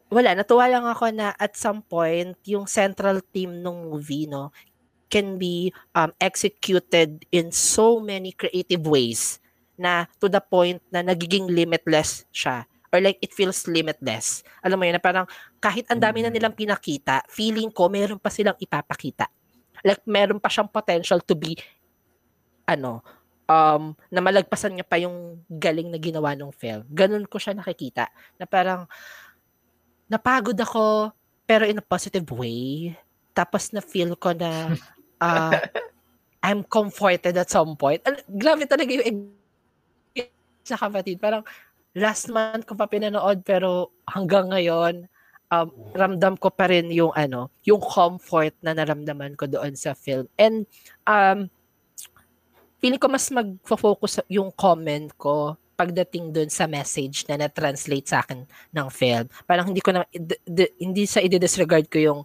wala, 0.10 0.38
natuwa 0.38 0.66
lang 0.70 0.86
ako 0.86 1.06
na 1.14 1.34
at 1.38 1.58
some 1.58 1.82
point, 1.86 2.38
yung 2.46 2.66
central 2.66 3.22
theme 3.34 3.62
ng 3.62 3.90
movie, 3.90 4.26
no, 4.26 4.52
can 5.10 5.42
be 5.42 5.74
um, 5.98 6.14
executed 6.22 7.26
in 7.34 7.50
so 7.50 7.98
many 7.98 8.34
creative 8.34 8.86
ways 8.86 9.39
na 9.80 10.06
to 10.20 10.28
the 10.28 10.44
point 10.44 10.84
na 10.92 11.00
nagiging 11.00 11.48
limitless 11.48 12.28
siya 12.36 12.68
or 12.92 13.00
like 13.00 13.22
it 13.22 13.32
feels 13.32 13.64
limitless. 13.70 14.42
Alam 14.66 14.82
mo 14.82 14.84
yun, 14.86 14.98
na 14.98 15.04
parang 15.04 15.26
kahit 15.62 15.86
ang 15.88 16.02
dami 16.02 16.26
na 16.26 16.34
mm. 16.34 16.36
nilang 16.36 16.56
pinakita, 16.58 17.22
feeling 17.30 17.70
ko 17.70 17.88
meron 17.88 18.18
pa 18.18 18.34
silang 18.34 18.58
ipapakita. 18.58 19.30
Like 19.86 20.04
meron 20.10 20.42
pa 20.42 20.50
siyang 20.50 20.68
potential 20.68 21.22
to 21.24 21.38
be 21.38 21.56
ano, 22.70 23.02
um, 23.50 23.98
na 24.14 24.22
malagpasan 24.22 24.78
niya 24.78 24.86
pa 24.86 25.02
yung 25.02 25.42
galing 25.50 25.90
na 25.90 25.98
ginawa 25.98 26.38
ng 26.38 26.54
film. 26.54 26.86
Ganun 26.94 27.26
ko 27.26 27.42
siya 27.42 27.58
nakikita. 27.58 28.06
Na 28.38 28.46
parang, 28.46 28.86
napagod 30.06 30.58
ako, 30.58 31.10
pero 31.50 31.66
in 31.66 31.82
a 31.82 31.86
positive 31.86 32.30
way. 32.30 32.94
Tapos 33.34 33.74
na 33.74 33.82
feel 33.82 34.14
ko 34.14 34.38
na 34.38 34.78
uh, 35.18 35.58
I'm 36.46 36.62
comforted 36.62 37.34
at 37.34 37.50
some 37.50 37.74
point. 37.74 38.06
Grabe 38.30 38.70
talaga 38.70 38.94
yung 38.94 39.34
sa 40.70 40.78
kapatid. 40.78 41.18
Parang 41.18 41.42
last 41.98 42.30
month 42.30 42.70
ko 42.70 42.78
pa 42.78 42.86
pinanood 42.86 43.42
pero 43.42 43.90
hanggang 44.06 44.54
ngayon 44.54 45.10
um, 45.50 45.68
ramdam 45.98 46.38
ko 46.38 46.54
pa 46.54 46.70
rin 46.70 46.94
yung 46.94 47.12
ano, 47.18 47.50
yung 47.66 47.82
comfort 47.82 48.54
na 48.62 48.78
naramdaman 48.78 49.34
ko 49.34 49.50
doon 49.50 49.74
sa 49.74 49.98
film. 49.98 50.30
And 50.38 50.70
um, 51.10 51.50
feeling 52.80 53.02
ko 53.02 53.10
mas 53.10 53.28
magfo-focus 53.34 54.24
yung 54.30 54.54
comment 54.54 55.10
ko 55.18 55.58
pagdating 55.80 56.36
doon 56.36 56.52
sa 56.52 56.68
message 56.68 57.24
na 57.32 57.40
na-translate 57.40 58.08
sa 58.12 58.20
akin 58.20 58.44
ng 58.76 58.88
film. 58.92 59.32
Parang 59.48 59.72
hindi 59.72 59.80
ko 59.80 59.96
na 59.96 60.04
d- 60.12 60.44
d- 60.44 60.76
hindi 60.76 61.08
sa 61.08 61.24
i-disregard 61.24 61.88
ko 61.88 61.98
yung 62.04 62.20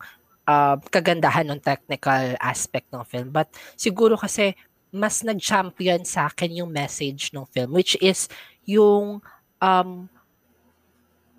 uh, 0.50 0.76
kagandahan 0.90 1.46
ng 1.46 1.62
technical 1.62 2.34
aspect 2.42 2.90
ng 2.90 3.06
film. 3.06 3.30
But 3.30 3.54
siguro 3.78 4.18
kasi 4.18 4.58
mas 4.94 5.26
nag-champion 5.26 6.06
sa 6.06 6.30
akin 6.30 6.62
yung 6.62 6.70
message 6.70 7.34
ng 7.34 7.42
film 7.50 7.74
which 7.74 7.98
is 7.98 8.30
yung 8.62 9.18
um, 9.58 10.06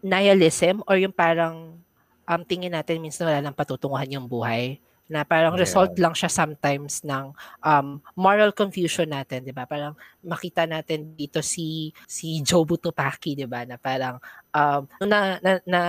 nihilism 0.03 0.83
or 0.83 0.99
yung 0.99 1.15
parang 1.15 1.79
um, 2.27 2.41
tingin 2.43 2.75
natin 2.75 2.99
minsan 2.99 3.25
wala 3.25 3.39
nang 3.39 3.55
patutunguhan 3.55 4.11
yung 4.11 4.27
buhay 4.27 4.77
na 5.05 5.21
parang 5.21 5.53
yeah. 5.53 5.61
result 5.61 5.93
lang 6.01 6.17
siya 6.17 6.29
sometimes 6.33 7.05
ng 7.05 7.29
um, 7.61 8.01
moral 8.17 8.49
confusion 8.49 9.05
natin, 9.05 9.45
'di 9.45 9.53
ba? 9.53 9.69
Parang 9.69 9.93
makita 10.25 10.65
natin 10.65 11.13
dito 11.13 11.45
si 11.45 11.93
si 12.09 12.41
Jobu 12.41 12.81
Tupaki, 12.81 13.37
'di 13.37 13.45
ba? 13.45 13.69
Na 13.69 13.77
parang 13.77 14.17
um, 14.49 14.81
na, 15.05 15.37
na, 15.45 15.51
na 15.69 15.81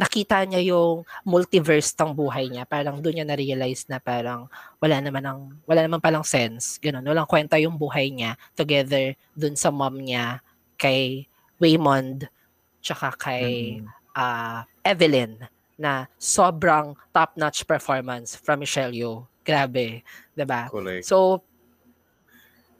nakita 0.00 0.48
niya 0.48 0.72
yung 0.72 1.04
multiverse 1.28 1.92
ng 1.92 2.16
buhay 2.16 2.48
niya. 2.48 2.64
Parang 2.64 3.04
doon 3.04 3.20
niya 3.20 3.28
na-realize 3.28 3.84
na 3.92 4.00
parang 4.00 4.48
wala 4.80 4.96
naman 4.96 5.20
ang 5.28 5.40
wala 5.68 5.84
naman 5.84 6.00
palang 6.00 6.24
sense. 6.24 6.80
Ganun, 6.80 7.04
walang 7.04 7.28
kwenta 7.28 7.60
yung 7.60 7.76
buhay 7.76 8.08
niya 8.08 8.40
together 8.56 9.12
doon 9.36 9.60
sa 9.60 9.68
mom 9.68 10.00
niya 10.00 10.40
kay 10.80 11.28
Waymond 11.60 12.32
tsaka 12.80 13.12
kay 13.20 13.76
mm-hmm. 13.84 14.16
uh, 14.16 14.64
Evelyn 14.80 15.36
na 15.76 16.08
sobrang 16.16 16.96
top-notch 17.12 17.68
performance 17.68 18.32
from 18.40 18.64
Michelle 18.64 18.96
Yeoh. 18.96 19.28
Grabe, 19.44 20.00
'di 20.32 20.44
ba? 20.48 20.72
So 21.04 21.44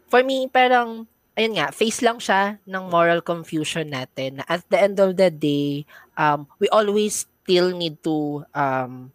for 0.09 0.25
me 0.25 0.49
parang 0.49 1.05
ayun 1.41 1.57
nga, 1.57 1.73
face 1.73 2.05
lang 2.05 2.21
siya 2.21 2.61
ng 2.69 2.85
moral 2.93 3.25
confusion 3.25 3.89
natin. 3.89 4.45
At 4.45 4.61
the 4.69 4.77
end 4.77 5.01
of 5.01 5.17
the 5.17 5.33
day, 5.33 5.89
um, 6.21 6.45
we 6.61 6.69
always 6.69 7.25
still 7.25 7.73
need 7.73 7.97
to 8.05 8.45
um, 8.53 9.09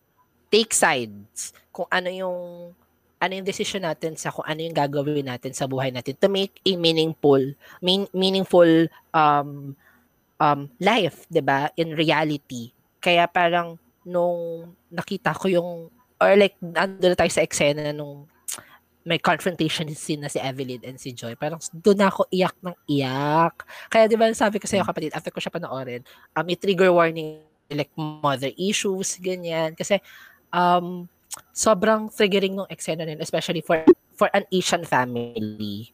take 0.50 0.74
sides 0.74 1.53
kung 1.70 1.86
ano 1.94 2.10
yung 2.10 2.39
ano 3.22 3.32
yung 3.32 3.46
decision 3.46 3.86
natin 3.86 4.17
sa 4.17 4.34
kung 4.34 4.44
ano 4.44 4.60
yung 4.65 4.74
gagawin 4.74 5.29
natin 5.29 5.53
sa 5.53 5.70
buhay 5.70 5.94
natin 5.94 6.17
to 6.17 6.27
make 6.27 6.58
a 6.65 6.74
meaningful 6.75 7.39
mean, 7.79 8.10
meaningful 8.12 8.89
um 9.13 9.77
um 10.41 10.67
life, 10.82 11.29
'di 11.29 11.46
ba? 11.46 11.70
In 11.77 11.94
reality. 11.94 12.74
Kaya 13.00 13.29
parang 13.29 13.77
nung 14.01 14.74
nakita 14.89 15.32
ko 15.38 15.46
yung 15.48 15.70
or 16.20 16.32
like 16.36 16.58
ando 16.60 17.05
na 17.12 17.17
tayo 17.17 17.32
sa 17.32 17.46
eksena 17.46 17.94
nung 17.94 18.27
may 19.05 19.21
confrontation 19.21 19.85
scene 19.93 20.25
na 20.25 20.33
si 20.33 20.41
Evelyn 20.41 20.81
and 20.81 20.97
si 20.97 21.13
Joy. 21.13 21.38
Parang 21.38 21.62
doon 21.69 22.01
ako 22.01 22.25
iyak 22.33 22.57
ng 22.65 22.74
iyak. 22.89 23.62
Kaya 23.88 24.09
di 24.09 24.17
ba 24.17 24.33
sabi 24.33 24.57
ko 24.57 24.65
sa 24.65 24.81
iyo 24.81 24.83
hmm. 24.83 24.89
kapatid, 24.89 25.12
after 25.13 25.29
ko 25.29 25.38
siya 25.38 25.53
panoorin, 25.53 26.01
um, 26.33 26.41
may 26.41 26.57
trigger 26.57 26.89
warning 26.89 27.45
like 27.69 27.93
mother 27.93 28.50
issues, 28.57 29.21
ganyan. 29.21 29.77
Kasi 29.77 30.01
um, 30.50 31.05
sobrang 31.53 32.09
triggering 32.09 32.57
ng 32.57 32.69
eksena 32.74 33.05
nila, 33.05 33.21
especially 33.21 33.62
for 33.62 33.85
for 34.17 34.27
an 34.33 34.50
Asian 34.50 34.81
family. 34.81 35.93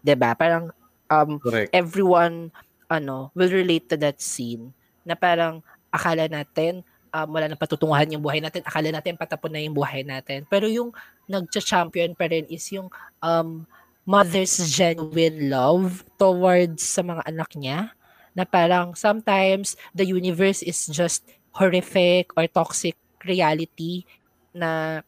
'Di 0.00 0.14
ba? 0.16 0.32
Parang 0.32 0.72
um, 1.12 1.36
Correct. 1.36 1.68
everyone 1.76 2.48
ano 2.88 3.28
will 3.36 3.52
relate 3.52 3.92
to 3.92 4.00
that 4.00 4.22
scene 4.24 4.72
na 5.04 5.18
parang 5.18 5.60
akala 5.92 6.30
natin 6.32 6.80
um, 7.16 7.28
wala 7.32 7.48
nang 7.48 7.60
patutunguhan 7.60 8.12
yung 8.12 8.20
buhay 8.20 8.44
natin. 8.44 8.60
Akala 8.60 8.92
natin 8.92 9.16
patapon 9.16 9.48
na 9.48 9.64
yung 9.64 9.72
buhay 9.72 10.04
natin. 10.04 10.44
Pero 10.52 10.68
yung 10.68 10.92
nagcha-champion 11.24 12.12
pa 12.12 12.28
rin 12.28 12.44
is 12.52 12.68
yung 12.68 12.92
um, 13.24 13.64
mother's 14.04 14.60
genuine 14.68 15.48
love 15.48 16.04
towards 16.20 16.84
sa 16.84 17.00
mga 17.00 17.24
anak 17.24 17.50
niya 17.56 17.96
na 18.36 18.44
parang 18.44 18.92
sometimes 18.92 19.80
the 19.96 20.04
universe 20.04 20.60
is 20.60 20.84
just 20.92 21.24
horrific 21.56 22.28
or 22.36 22.44
toxic 22.44 22.94
reality 23.24 24.04
na 24.52 25.00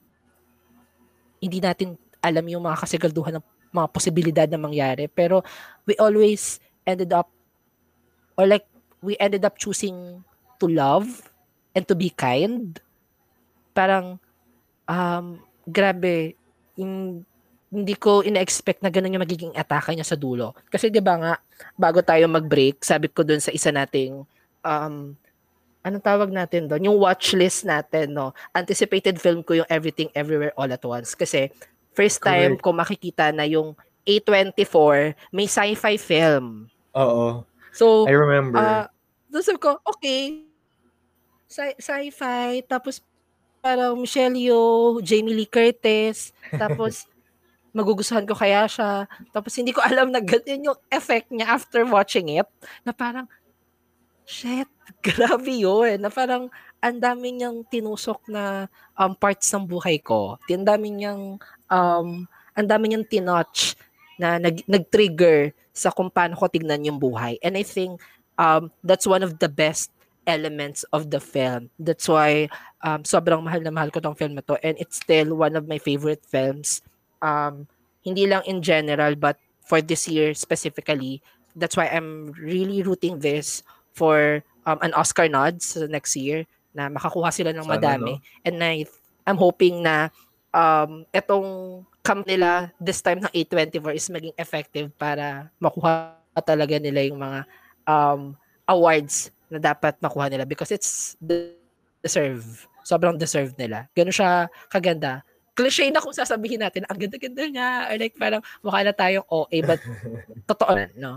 hindi 1.38 1.60
natin 1.60 1.94
alam 2.24 2.42
yung 2.48 2.64
mga 2.64 2.80
kasigalduhan 2.82 3.38
ng 3.38 3.44
mga 3.68 3.88
posibilidad 3.92 4.48
na 4.48 4.58
mangyari 4.58 5.06
pero 5.06 5.44
we 5.84 5.92
always 6.00 6.58
ended 6.88 7.12
up 7.12 7.28
or 8.34 8.48
like 8.48 8.64
we 9.04 9.14
ended 9.20 9.44
up 9.44 9.60
choosing 9.60 10.24
to 10.56 10.66
love 10.66 11.27
and 11.78 11.86
to 11.86 11.94
be 11.94 12.10
kind. 12.10 12.82
Parang, 13.70 14.18
um, 14.90 15.38
grabe, 15.70 16.34
in, 16.74 17.22
hindi 17.70 17.94
ko 17.94 18.24
ina-expect 18.26 18.82
na 18.82 18.90
ganun 18.90 19.14
yung 19.14 19.22
magiging 19.22 19.54
atake 19.54 19.94
niya 19.94 20.08
sa 20.08 20.18
dulo. 20.18 20.56
Kasi 20.72 20.88
'di 20.88 21.04
ba 21.04 21.14
nga, 21.20 21.32
bago 21.76 22.00
tayo 22.00 22.24
mag-break, 22.26 22.80
sabi 22.80 23.12
ko 23.12 23.22
doon 23.22 23.44
sa 23.44 23.52
isa 23.52 23.68
nating 23.68 24.24
um 24.64 25.12
anong 25.84 26.04
tawag 26.04 26.32
natin 26.32 26.64
doon? 26.64 26.88
Yung 26.88 26.98
watch 26.98 27.36
list 27.36 27.68
natin, 27.68 28.16
no. 28.16 28.32
Anticipated 28.56 29.20
film 29.20 29.44
ko 29.44 29.62
yung 29.62 29.68
Everything 29.68 30.08
Everywhere 30.16 30.56
All 30.56 30.72
at 30.72 30.82
Once 30.82 31.12
kasi 31.12 31.52
first 31.92 32.24
time 32.24 32.56
Correct. 32.56 32.64
ko 32.64 32.68
makikita 32.72 33.30
na 33.36 33.44
yung 33.44 33.76
A24 34.08 35.12
may 35.36 35.44
sci-fi 35.44 36.00
film. 36.00 36.72
Oo. 36.96 37.44
So, 37.76 38.08
I 38.08 38.16
remember. 38.16 38.56
Uh, 38.56 38.88
sabi 39.44 39.60
ko, 39.60 39.76
okay, 39.84 40.47
sci- 41.48 41.78
sci-fi, 41.80 42.62
tapos 42.68 43.00
parang 43.58 43.98
Michelle 43.98 44.36
Yeoh, 44.36 45.00
Jamie 45.02 45.34
Lee 45.34 45.50
Curtis, 45.50 46.30
tapos 46.62 47.08
magugustuhan 47.72 48.28
ko 48.28 48.36
kaya 48.36 48.68
siya. 48.68 49.08
Tapos 49.32 49.52
hindi 49.56 49.72
ko 49.72 49.80
alam 49.82 50.12
na 50.12 50.20
ganyan 50.22 50.72
yung 50.72 50.78
effect 50.92 51.32
niya 51.32 51.56
after 51.56 51.82
watching 51.88 52.28
it, 52.38 52.48
na 52.84 52.92
parang, 52.92 53.26
shit, 54.28 54.68
grabe 55.06 55.52
yun. 55.52 55.98
Na 55.98 56.12
parang, 56.12 56.52
ang 56.78 56.96
dami 57.02 57.34
niyang 57.34 57.66
tinusok 57.66 58.30
na 58.30 58.70
um, 58.94 59.10
parts 59.18 59.50
ng 59.50 59.66
buhay 59.66 59.98
ko. 59.98 60.38
Ang 60.46 60.62
dami 60.62 60.94
niyang, 60.94 61.42
um, 61.66 62.08
ang 62.54 62.66
dami 62.66 62.84
niyang 62.90 63.06
tinouch 63.06 63.74
na 64.18 64.38
nag, 64.38 64.62
nag-trigger 64.66 65.54
sa 65.74 65.90
kung 65.94 66.10
paano 66.10 66.34
ko 66.34 66.50
tignan 66.50 66.82
yung 66.86 66.98
buhay. 66.98 67.38
And 67.42 67.54
I 67.58 67.62
think 67.62 68.02
um, 68.38 68.70
that's 68.82 69.06
one 69.06 69.22
of 69.22 69.38
the 69.38 69.50
best 69.50 69.94
elements 70.28 70.84
of 70.92 71.08
the 71.08 71.18
film. 71.18 71.72
That's 71.80 72.04
why 72.04 72.52
um, 72.84 73.02
sobrang 73.08 73.40
mahal 73.40 73.64
na 73.64 73.72
mahal 73.72 73.88
ko 73.88 74.04
tong 74.04 74.14
film 74.14 74.36
na 74.36 74.44
to 74.44 74.60
and 74.60 74.76
it's 74.76 75.00
still 75.00 75.32
one 75.32 75.56
of 75.56 75.64
my 75.64 75.80
favorite 75.80 76.22
films. 76.28 76.84
Um, 77.24 77.64
hindi 78.04 78.28
lang 78.28 78.44
in 78.44 78.60
general 78.60 79.16
but 79.16 79.40
for 79.64 79.80
this 79.80 80.04
year 80.06 80.36
specifically. 80.36 81.24
That's 81.56 81.74
why 81.74 81.88
I'm 81.88 82.36
really 82.36 82.84
rooting 82.84 83.18
this 83.24 83.64
for 83.96 84.44
um, 84.68 84.78
an 84.84 84.92
Oscar 84.92 85.26
nod 85.26 85.64
sa 85.64 85.88
next 85.88 86.14
year 86.14 86.44
na 86.76 86.92
makakuha 86.92 87.32
sila 87.32 87.50
ng 87.56 87.66
madami. 87.66 88.20
no? 88.20 88.22
And 88.44 88.60
I, 88.62 88.84
I'm 89.26 89.40
hoping 89.40 89.82
na 89.82 90.12
um, 90.52 91.08
itong 91.10 91.82
camp 92.04 92.28
nila 92.28 92.72
this 92.80 93.00
time 93.00 93.24
ng 93.24 93.32
A24 93.32 93.92
is 93.96 94.08
maging 94.08 94.36
effective 94.38 94.88
para 94.96 95.50
makuha 95.60 96.16
talaga 96.46 96.78
nila 96.78 97.02
yung 97.04 97.18
mga 97.18 97.40
um, 97.84 98.20
awards 98.68 99.34
na 99.48 99.58
dapat 99.58 99.96
makuha 100.00 100.28
nila 100.28 100.44
because 100.44 100.72
it's 100.72 101.16
deserve. 101.18 102.68
Sobrang 102.84 103.20
deserve 103.20 103.52
nila. 103.56 103.88
Ganun 103.92 104.14
siya 104.14 104.48
kaganda, 104.72 105.24
cliche 105.58 105.90
na 105.90 105.98
kung 105.98 106.14
sasabihin 106.14 106.62
natin, 106.62 106.86
ang 106.86 106.94
ganda-ganda 106.94 107.42
niya, 107.42 107.90
or 107.90 107.98
like 107.98 108.14
parang 108.14 108.38
mukha 108.62 108.86
na 108.86 108.94
tayong 108.94 109.26
OA, 109.26 109.58
but 109.66 109.82
totoo 110.54 110.72
na, 110.78 110.86
no? 110.94 111.12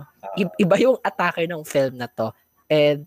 Iba 0.58 0.76
yung 0.82 0.98
atake 1.06 1.46
ng 1.46 1.62
film 1.62 2.02
na 2.02 2.10
to. 2.10 2.34
And 2.66 3.06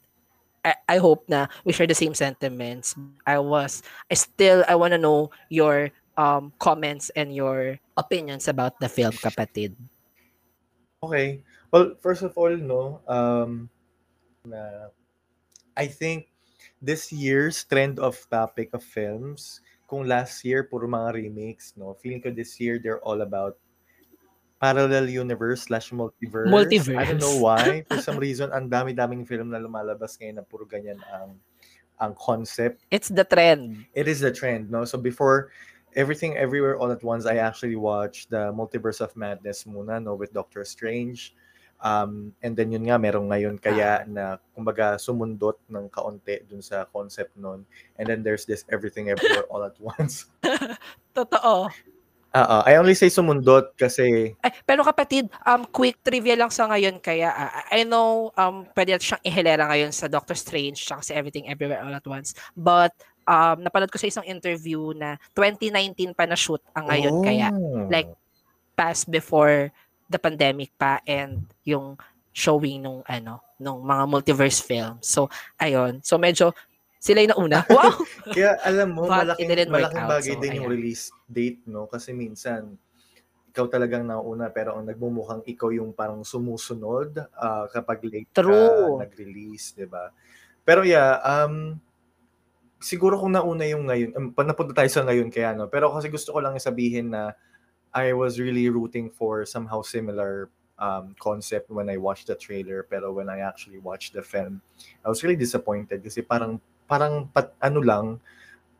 I, 0.62 0.94
I 0.94 0.96
hope 1.02 1.26
na 1.26 1.50
we 1.66 1.74
share 1.74 1.90
the 1.90 1.98
same 1.98 2.14
sentiments. 2.14 2.94
I 3.26 3.42
was, 3.42 3.82
I 4.06 4.14
still, 4.14 4.62
I 4.70 4.78
wanna 4.78 4.96
know 4.96 5.34
your 5.50 5.90
um, 6.16 6.54
comments 6.62 7.10
and 7.18 7.34
your 7.34 7.82
opinions 7.98 8.46
about 8.46 8.78
the 8.78 8.88
film, 8.88 9.12
kapatid. 9.18 9.74
Okay. 11.02 11.42
Well, 11.74 11.98
first 12.00 12.22
of 12.22 12.38
all, 12.38 12.54
no, 12.54 13.02
um, 13.10 13.68
na 14.46 14.94
I 15.76 15.86
think 15.86 16.30
this 16.80 17.12
year's 17.12 17.64
trend 17.64 17.98
of 17.98 18.18
topic 18.30 18.70
of 18.72 18.82
films, 18.82 19.60
kung 19.88 20.06
last 20.06 20.44
year 20.44 20.64
puro 20.64 20.88
mga 20.88 21.14
remakes, 21.14 21.74
no, 21.76 21.94
feeling 21.98 22.22
ko 22.22 22.30
this 22.30 22.58
year 22.58 22.80
they're 22.82 23.02
all 23.02 23.20
about 23.22 23.58
parallel 24.60 25.10
universe 25.10 25.68
slash 25.68 25.90
multiverse. 25.90 26.48
Multiverse. 26.48 26.96
I 26.96 27.04
don't 27.04 27.20
know 27.20 27.36
why. 27.36 27.84
For 27.88 28.00
some 28.00 28.16
reason, 28.16 28.48
ang 28.52 28.70
dami-daming 28.70 29.28
film 29.28 29.52
na 29.52 29.60
lumalabas 29.60 30.16
ngayon 30.16 30.40
na 30.40 30.44
puro 30.46 30.64
ganyan 30.64 30.98
ang 31.12 31.36
ang 32.00 32.14
concept. 32.18 32.82
It's 32.90 33.12
the 33.12 33.22
trend. 33.22 33.86
It 33.94 34.08
is 34.08 34.18
the 34.20 34.32
trend, 34.32 34.70
no? 34.70 34.84
So 34.84 34.98
before 34.98 35.52
Everything 35.94 36.34
Everywhere 36.34 36.74
All 36.74 36.90
at 36.90 37.04
Once, 37.06 37.22
I 37.26 37.38
actually 37.38 37.76
watched 37.76 38.30
the 38.30 38.50
Multiverse 38.50 39.00
of 39.00 39.14
Madness 39.14 39.62
muna, 39.62 40.02
no, 40.02 40.14
with 40.18 40.34
Doctor 40.34 40.64
Strange. 40.64 41.34
Um, 41.84 42.32
and 42.40 42.56
then 42.56 42.72
yun 42.72 42.88
nga, 42.88 42.96
meron 42.96 43.28
ngayon 43.28 43.60
kaya 43.60 44.08
na, 44.08 44.40
kumbaga, 44.56 44.96
sumundot 44.96 45.60
ng 45.68 45.92
kaunti 45.92 46.40
dun 46.48 46.64
sa 46.64 46.88
concept 46.88 47.36
nun. 47.36 47.68
And 48.00 48.08
then 48.08 48.24
there's 48.24 48.48
this 48.48 48.64
Everything 48.72 49.12
Everywhere 49.12 49.44
All 49.52 49.68
at 49.68 49.76
Once. 49.76 50.32
Totoo. 51.16 51.68
Uh, 52.34 52.66
I 52.66 52.80
only 52.82 52.98
say 52.98 53.06
sumundot 53.06 53.78
kasi 53.78 54.34
Ay, 54.42 54.50
pero 54.66 54.82
kapatid, 54.82 55.30
um, 55.46 55.62
quick 55.70 56.02
trivia 56.02 56.34
lang 56.34 56.50
sa 56.50 56.66
ngayon 56.66 56.98
kaya 56.98 57.30
ah, 57.30 57.62
I 57.70 57.86
know 57.86 58.34
um, 58.34 58.66
pwede 58.74 58.90
natin 58.90 59.14
siyang 59.14 59.22
ihilera 59.22 59.70
ngayon 59.70 59.94
sa 59.94 60.10
Doctor 60.10 60.34
Strange 60.34 60.74
tsaka 60.82 61.06
sa 61.06 61.14
Everything 61.14 61.46
Everywhere 61.46 61.86
All 61.86 61.94
at 61.94 62.02
Once. 62.02 62.34
But 62.58 62.90
um, 63.28 63.62
napanood 63.62 63.94
ko 63.94 64.02
sa 64.02 64.10
isang 64.10 64.26
interview 64.26 64.90
na 64.98 65.14
2019 65.38 66.10
pa 66.18 66.26
na 66.26 66.34
shoot 66.34 66.58
ang 66.74 66.90
ngayon 66.90 67.14
kaya 67.22 67.48
Oh. 67.54 67.86
like 67.86 68.10
past 68.74 69.06
before 69.06 69.70
the 70.08 70.20
pandemic 70.20 70.70
pa 70.76 71.00
and 71.08 71.48
yung 71.64 71.96
showing 72.34 72.82
nung 72.82 73.00
ano 73.06 73.40
nung 73.62 73.80
mga 73.86 74.04
multiverse 74.10 74.60
film. 74.60 74.98
So 75.00 75.30
ayun. 75.58 76.02
So 76.02 76.18
medyo 76.18 76.52
sila 77.04 77.20
yung 77.20 77.32
nauna. 77.36 77.60
Wow. 77.68 78.00
Kaya 78.34 78.56
alam 78.64 78.96
mo, 78.96 79.04
But 79.04 79.28
malaking, 79.28 79.68
malaking 79.68 80.04
out, 80.08 80.12
bagay 80.16 80.34
so 80.34 80.40
din 80.40 80.56
yung 80.56 80.68
ayan. 80.72 80.76
release 80.80 81.04
date, 81.28 81.60
no? 81.68 81.84
Kasi 81.84 82.16
minsan, 82.16 82.80
ikaw 83.52 83.68
talagang 83.68 84.08
nauna 84.08 84.48
pero 84.50 84.74
ang 84.74 84.88
nagmumukhang 84.88 85.44
ikaw 85.46 85.68
yung 85.70 85.92
parang 85.94 86.24
sumusunod 86.24 87.22
ah, 87.36 87.68
kapag 87.70 88.02
late 88.08 88.32
True. 88.32 88.98
ka 88.98 89.04
nag-release, 89.04 89.76
di 89.76 89.86
ba? 89.86 90.10
Pero 90.64 90.80
yeah, 90.80 91.20
um, 91.20 91.76
siguro 92.80 93.20
kung 93.20 93.36
nauna 93.36 93.68
yung 93.68 93.84
ngayon, 93.84 94.10
um, 94.16 94.26
napunta 94.32 94.72
tayo 94.72 94.88
sa 94.88 95.04
ngayon 95.04 95.28
kaya, 95.28 95.52
no? 95.52 95.68
Pero 95.68 95.92
kasi 95.92 96.08
gusto 96.08 96.32
ko 96.32 96.40
lang 96.40 96.56
sabihin 96.56 97.12
na 97.12 97.36
I 97.94 98.10
was 98.12 98.42
really 98.42 98.66
rooting 98.68 99.08
for 99.08 99.46
somehow 99.46 99.80
similar 99.86 100.50
um, 100.76 101.14
concept 101.22 101.70
when 101.70 101.86
I 101.86 101.96
watched 101.96 102.26
the 102.26 102.34
trailer 102.34 102.82
pero 102.82 103.14
when 103.14 103.30
I 103.30 103.38
actually 103.46 103.78
watched 103.78 104.12
the 104.12 104.22
film, 104.26 104.58
I 105.06 105.08
was 105.08 105.22
really 105.22 105.38
disappointed 105.38 106.02
kasi 106.02 106.20
parang 106.20 106.58
parang 106.90 107.30
pat, 107.30 107.54
ano 107.62 107.78
lang, 107.80 108.18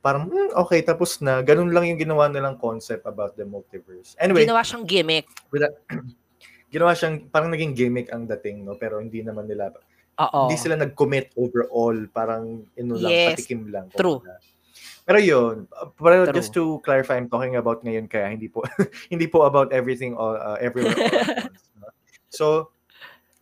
parang 0.02 0.26
"Hmm, 0.28 0.50
okay 0.66 0.82
tapos 0.82 1.22
na, 1.22 1.40
ganun 1.40 1.70
lang 1.70 1.86
yung 1.88 2.02
ginawa 2.02 2.26
nilang 2.26 2.58
concept 2.58 3.06
about 3.06 3.38
the 3.38 3.46
multiverse. 3.46 4.18
Anyway, 4.18 4.44
Ginawa 4.44 4.66
siyang 4.66 4.84
gimmick. 4.84 5.30
ginawa 6.74 6.92
siyang 6.98 7.30
parang 7.30 7.54
naging 7.54 7.72
gimmick 7.78 8.10
ang 8.10 8.26
dating 8.26 8.66
no 8.66 8.74
pero 8.74 8.98
hindi 8.98 9.22
naman 9.22 9.46
nila 9.46 9.70
Oo. 10.18 10.50
hindi 10.50 10.58
sila 10.58 10.74
nag-commit 10.74 11.30
overall 11.38 11.94
parang 12.10 12.66
ino 12.74 12.98
lang 12.98 13.14
Yes, 13.14 13.38
patikim 13.38 13.70
lang 13.70 13.86
true. 13.94 14.18
kumbaga. 14.18 14.42
Pero 15.04 15.18
yun 15.18 15.68
uh, 15.76 15.88
pero 15.96 16.24
True. 16.24 16.34
just 16.34 16.52
to 16.54 16.80
clarify 16.84 17.16
I'm 17.16 17.28
talking 17.28 17.56
about 17.56 17.84
ngayon 17.84 18.08
kaya 18.08 18.28
hindi 18.32 18.48
po 18.48 18.64
hindi 19.12 19.26
po 19.28 19.42
about 19.44 19.72
everything 19.72 20.16
all 20.16 20.36
uh, 20.36 20.56
everywhere 20.60 20.96
all 20.96 21.48
once 21.50 21.70
no? 21.80 21.88
so 22.30 22.46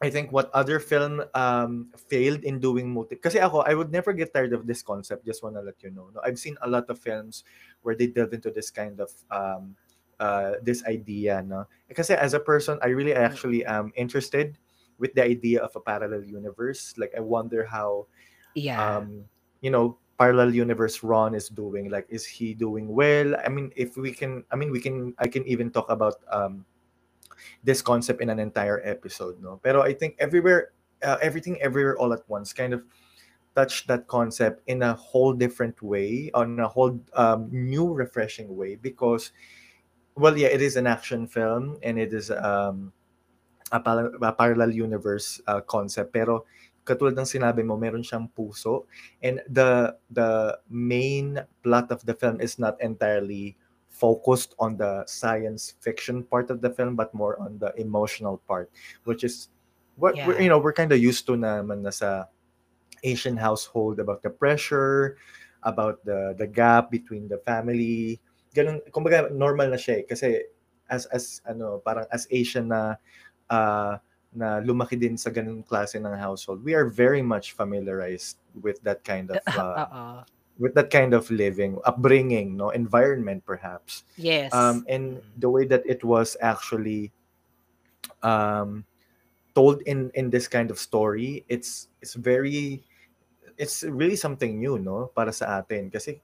I 0.03 0.11
think 0.11 0.35
what 0.35 0.51
other 0.51 0.83
film 0.83 1.23
um, 1.39 1.95
failed 1.95 2.43
in 2.43 2.59
doing 2.59 2.91
multi 2.91 3.15
kasi 3.15 3.39
ako 3.39 3.63
I 3.63 3.79
would 3.79 3.95
never 3.95 4.11
get 4.11 4.35
tired 4.35 4.51
of 4.51 4.67
this 4.67 4.83
concept 4.83 5.23
just 5.23 5.43
wanna 5.47 5.63
let 5.63 5.79
you 5.83 5.95
know 5.95 6.11
no 6.11 6.19
I've 6.27 6.43
seen 6.43 6.59
a 6.63 6.69
lot 6.69 6.91
of 6.91 6.99
films 6.99 7.47
where 7.87 7.95
they 7.95 8.11
delve 8.11 8.35
into 8.35 8.51
this 8.51 8.71
kind 8.71 8.99
of 8.99 9.15
um, 9.31 9.79
uh, 10.19 10.59
this 10.63 10.83
idea 10.91 11.39
no 11.47 11.71
kasi 11.95 12.19
as 12.19 12.35
a 12.35 12.43
person 12.43 12.83
I 12.83 12.91
really 12.91 13.15
actually 13.15 13.63
am 13.63 13.95
interested 13.95 14.59
with 14.99 15.15
the 15.15 15.23
idea 15.23 15.63
of 15.63 15.71
a 15.75 15.81
parallel 15.83 16.23
universe 16.27 16.95
like 16.99 17.15
I 17.17 17.23
wonder 17.23 17.63
how 17.63 18.07
Yeah. 18.53 18.77
um 18.77 19.25
you 19.65 19.71
know 19.73 19.97
parallel 20.19 20.55
universe 20.55 21.03
Ron 21.03 21.35
is 21.35 21.49
doing? 21.49 21.91
Like 21.91 22.07
is 22.09 22.25
he 22.25 22.55
doing 22.55 22.89
well? 22.89 23.35
I 23.45 23.49
mean 23.49 23.73
if 23.77 23.97
we 23.97 24.13
can 24.13 24.45
I 24.51 24.57
mean 24.57 24.71
we 24.71 24.81
can 24.81 25.15
I 25.19 25.29
can 25.29 25.47
even 25.47 25.71
talk 25.71 25.91
about 25.91 26.17
um 26.31 26.65
this 27.65 27.83
concept 27.83 28.23
in 28.23 28.31
an 28.31 28.39
entire 28.39 28.81
episode 28.85 29.43
no? 29.43 29.61
Pero 29.63 29.83
I 29.83 29.93
think 29.93 30.17
everywhere 30.19 30.73
uh, 31.03 31.19
everything 31.21 31.61
everywhere 31.61 31.99
all 31.99 32.13
at 32.13 32.23
once 32.29 32.53
kind 32.53 32.73
of 32.73 32.85
touched 33.55 33.87
that 33.89 34.07
concept 34.09 34.63
in 34.67 34.83
a 34.83 34.95
whole 34.95 35.33
different 35.33 35.81
way 35.83 36.31
on 36.35 36.59
a 36.61 36.69
whole 36.69 36.99
um, 37.15 37.49
new 37.53 37.93
refreshing 37.93 38.57
way 38.57 38.77
because 38.77 39.33
well 40.17 40.37
yeah 40.37 40.49
it 40.49 40.63
is 40.63 40.77
an 40.77 40.87
action 40.87 41.27
film 41.27 41.79
and 41.83 41.99
it 41.99 42.13
is 42.13 42.31
um 42.31 42.93
a, 43.73 43.81
pal- 43.81 44.13
a 44.23 44.33
parallel 44.33 44.71
universe 44.71 45.41
uh, 45.47 45.61
concept 45.61 46.13
pero 46.13 46.45
katulad 46.83 47.15
ng 47.15 47.29
sinabi 47.29 47.63
mo 47.63 47.79
meron 47.79 48.03
siyang 48.03 48.27
puso 48.35 48.87
and 49.23 49.39
the 49.47 49.95
the 50.11 50.59
main 50.67 51.39
plot 51.63 51.91
of 51.95 52.03
the 52.07 52.15
film 52.15 52.43
is 52.43 52.59
not 52.59 52.75
entirely 52.83 53.55
focused 53.93 54.59
on 54.59 54.75
the 54.75 55.07
science 55.07 55.79
fiction 55.79 56.27
part 56.27 56.51
of 56.51 56.59
the 56.59 56.71
film 56.71 56.99
but 56.99 57.15
more 57.15 57.39
on 57.39 57.55
the 57.63 57.71
emotional 57.79 58.43
part 58.51 58.67
which 59.07 59.23
is 59.23 59.49
what 59.95 60.17
we're, 60.27 60.35
Yeah. 60.35 60.43
you 60.43 60.51
know 60.51 60.59
we're 60.59 60.75
kind 60.75 60.91
of 60.91 60.99
used 60.99 61.23
to 61.31 61.39
naman 61.39 61.87
na 61.87 61.95
sa 61.95 62.27
Asian 63.07 63.37
household 63.39 64.03
about 64.03 64.23
the 64.23 64.31
pressure 64.31 65.19
about 65.63 66.03
the 66.03 66.35
the 66.39 66.49
gap 66.49 66.91
between 66.91 67.31
the 67.31 67.39
family 67.47 68.19
ganun 68.51 68.83
kumbaga 68.91 69.31
normal 69.31 69.71
na 69.71 69.79
siya 69.79 70.03
eh. 70.03 70.05
kasi 70.09 70.51
as 70.91 71.07
as 71.15 71.39
ano 71.47 71.79
parang 71.85 72.09
as 72.11 72.27
Asian 72.35 72.69
na 72.75 72.99
uh, 73.49 73.97
na 74.33 74.61
lumaki 74.65 74.97
din 74.97 75.17
sa 75.17 75.29
ganung 75.29 75.61
klase 75.61 76.01
ng 76.01 76.17
household 76.17 76.65
we 76.65 76.73
are 76.73 76.89
very 76.89 77.21
much 77.21 77.53
familiarized 77.53 78.41
with 78.65 78.81
that 78.81 79.05
kind 79.05 79.29
of 79.29 79.39
uh, 79.61 80.25
with 80.57 80.73
that 80.75 80.89
kind 80.89 81.13
of 81.13 81.29
living 81.31 81.77
upbringing 81.85 82.57
no 82.57 82.71
environment 82.71 83.45
perhaps. 83.45 84.05
Yes. 84.17 84.53
um 84.53 84.85
and 84.89 85.21
the 85.37 85.49
way 85.49 85.65
that 85.65 85.85
it 85.85 86.05
was 86.05 86.37
actually 86.41 87.13
um 88.23 88.85
told 89.53 89.83
in 89.85 90.09
in 90.15 90.33
this 90.33 90.49
kind 90.49 90.73
of 90.73 90.81
story 90.81 91.45
it's 91.49 91.89
it's 92.01 92.15
very 92.15 92.85
it's 93.57 93.85
really 93.85 94.17
something 94.17 94.57
new 94.59 94.81
no 94.81 95.13
para 95.13 95.33
sa 95.33 95.61
atin. 95.61 95.93
Kasi 95.93 96.21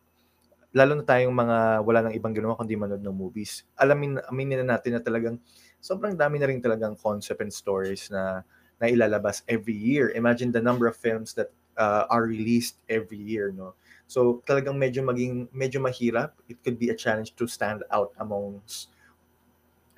lalo 0.73 1.01
na 1.01 1.05
tayong 1.05 1.33
mga 1.33 1.57
wala 1.85 1.99
nang 2.05 2.15
ibang 2.17 2.35
ginawa 2.37 2.57
kundi 2.57 2.77
manood 2.77 3.01
ng 3.01 3.15
movies. 3.15 3.65
Alamin 3.77 4.21
aminin 4.29 4.65
na 4.65 4.77
natin 4.77 4.97
na 4.97 5.03
talagang 5.03 5.37
sobrang 5.81 6.17
dami 6.17 6.41
na 6.41 6.47
rin 6.47 6.63
talagang 6.63 6.99
concept 7.01 7.41
and 7.41 7.53
stories 7.53 8.11
na 8.11 8.43
na 8.79 8.87
ilalabas 8.87 9.43
every 9.49 9.75
year. 9.75 10.11
Imagine 10.15 10.53
the 10.53 10.63
number 10.63 10.87
of 10.87 10.97
films 10.97 11.35
that 11.35 11.51
uh, 11.77 12.07
are 12.11 12.25
released 12.27 12.79
every 12.89 13.19
year 13.19 13.51
no? 13.51 13.75
So 14.07 14.43
talagang 14.47 14.79
medyo 14.81 15.05
maging 15.05 15.49
medyo 15.53 15.83
mahirap. 15.83 16.33
It 16.49 16.63
could 16.65 16.79
be 16.79 16.91
a 16.91 16.97
challenge 16.97 17.37
to 17.37 17.47
stand 17.47 17.85
out 17.91 18.15
amongst 18.19 18.89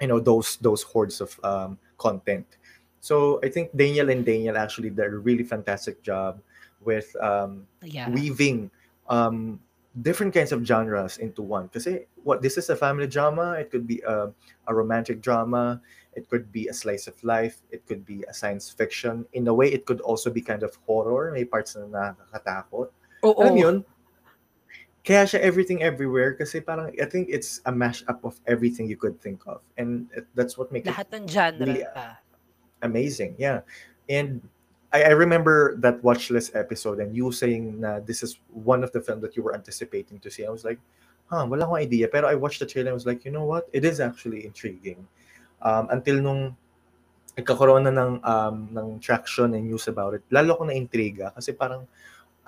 you 0.00 0.08
know 0.08 0.18
those 0.18 0.56
those 0.64 0.82
hordes 0.82 1.20
of 1.20 1.36
um, 1.44 1.78
content. 1.98 2.46
So 3.00 3.40
i 3.40 3.48
think 3.48 3.72
daniel 3.72 4.12
and 4.12 4.24
daniel 4.28 4.60
actually 4.60 4.92
did 4.92 5.08
a 5.08 5.16
really 5.16 5.44
fantastic 5.44 6.04
job 6.04 6.40
with 6.84 7.08
um, 7.20 7.66
yeah. 7.82 8.08
weaving 8.10 8.70
um, 9.08 9.60
different 10.02 10.32
kinds 10.32 10.52
of 10.52 10.62
genres 10.62 11.18
into 11.18 11.42
one. 11.42 11.68
Kasi 11.68 12.06
what 12.22 12.42
this 12.42 12.56
is 12.56 12.70
a 12.70 12.76
family 12.76 13.06
drama, 13.06 13.58
it 13.58 13.70
could 13.70 13.86
be 13.86 14.00
a, 14.06 14.30
a 14.66 14.74
romantic 14.74 15.20
drama, 15.20 15.80
it 16.14 16.28
could 16.28 16.52
be 16.52 16.68
a 16.68 16.74
slice 16.74 17.06
of 17.06 17.18
life, 17.24 17.62
it 17.70 17.86
could 17.86 18.06
be 18.06 18.24
a 18.28 18.34
science 18.34 18.70
fiction. 18.70 19.26
In 19.32 19.48
a 19.48 19.54
way, 19.54 19.68
it 19.68 19.86
could 19.86 20.00
also 20.00 20.30
be 20.30 20.40
kind 20.40 20.62
of 20.62 20.76
horror. 20.86 21.32
May 21.32 21.44
parts 21.44 21.76
na 21.76 21.86
nakakatakot. 21.90 22.90
Oo. 23.24 23.42
Alam 23.42 23.54
mo 23.54 23.60
yun? 23.60 23.78
Kaya 25.00 25.24
siya 25.24 25.40
everything 25.40 25.82
everywhere 25.82 26.36
kasi 26.36 26.60
parang 26.60 26.92
I 27.00 27.08
think 27.08 27.32
it's 27.32 27.64
a 27.64 27.72
mashup 27.72 28.20
of 28.22 28.36
everything 28.46 28.86
you 28.86 29.00
could 29.00 29.18
think 29.18 29.42
of. 29.48 29.64
And 29.80 30.06
that's 30.36 30.60
what 30.60 30.70
makes 30.70 30.86
it 30.86 30.92
Lahat 30.92 31.08
ng 31.10 31.24
genre. 31.26 31.64
Really, 31.66 31.88
pa. 31.88 32.20
amazing. 32.82 33.34
Yeah. 33.38 33.64
And 34.08 34.44
I, 34.92 35.02
I 35.02 35.12
remember 35.14 35.76
that 35.78 36.02
watch 36.02 36.30
list 36.30 36.54
episode 36.54 36.98
and 36.98 37.14
you 37.14 37.30
saying 37.32 37.80
na 37.80 38.00
this 38.00 38.22
is 38.22 38.38
one 38.52 38.82
of 38.82 38.92
the 38.92 39.00
film 39.00 39.20
that 39.20 39.36
you 39.36 39.42
were 39.42 39.54
anticipating 39.54 40.18
to 40.20 40.30
see. 40.30 40.44
I 40.44 40.50
was 40.50 40.64
like, 40.64 40.78
huh, 41.30 41.46
wala 41.46 41.66
akong 41.66 41.78
idea. 41.78 42.08
Pero 42.08 42.26
I 42.26 42.34
watched 42.34 42.58
the 42.58 42.66
trailer 42.66 42.90
and 42.90 42.98
was 42.98 43.06
like, 43.06 43.24
you 43.24 43.30
know 43.30 43.44
what? 43.44 43.70
It 43.72 43.84
is 43.84 44.00
actually 44.00 44.44
intriguing. 44.44 45.06
Um, 45.62 45.88
until 45.90 46.20
nung 46.20 46.56
nagkakaroon 47.38 47.86
na 47.86 47.94
ng, 47.94 48.12
um, 48.26 48.56
ng 48.74 48.88
traction 48.98 49.54
and 49.54 49.70
news 49.70 49.86
about 49.86 50.14
it, 50.14 50.22
lalo 50.30 50.58
ko 50.58 50.64
na 50.66 50.74
intriga 50.74 51.30
kasi 51.34 51.54
parang 51.54 51.86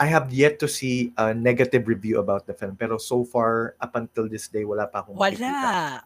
I 0.03 0.07
have 0.11 0.33
yet 0.35 0.59
to 0.59 0.67
see 0.67 1.13
a 1.15 1.31
negative 1.31 1.87
review 1.87 2.19
about 2.19 2.47
the 2.49 2.55
film. 2.55 2.75
Pero 2.75 2.99
so 2.99 3.23
far, 3.23 3.77
up 3.79 3.95
until 3.95 4.27
this 4.27 4.49
day, 4.49 4.65
wala 4.65 4.91
pa 4.91 5.05
akong 5.05 5.15
Wala. 5.15 6.03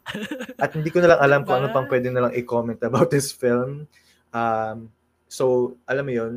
At 0.60 0.76
hindi 0.76 0.92
ko 0.92 1.00
na 1.00 1.16
lang 1.16 1.20
alam 1.22 1.40
kung 1.48 1.64
ano 1.64 1.72
pang 1.72 1.88
pwede 1.92 2.12
na 2.12 2.28
lang 2.28 2.36
i-comment 2.36 2.82
about 2.82 3.08
this 3.08 3.32
film. 3.32 3.88
Um, 4.36 4.92
so, 5.28 5.76
alam 5.86 6.06
mo 6.06 6.12
yun, 6.14 6.34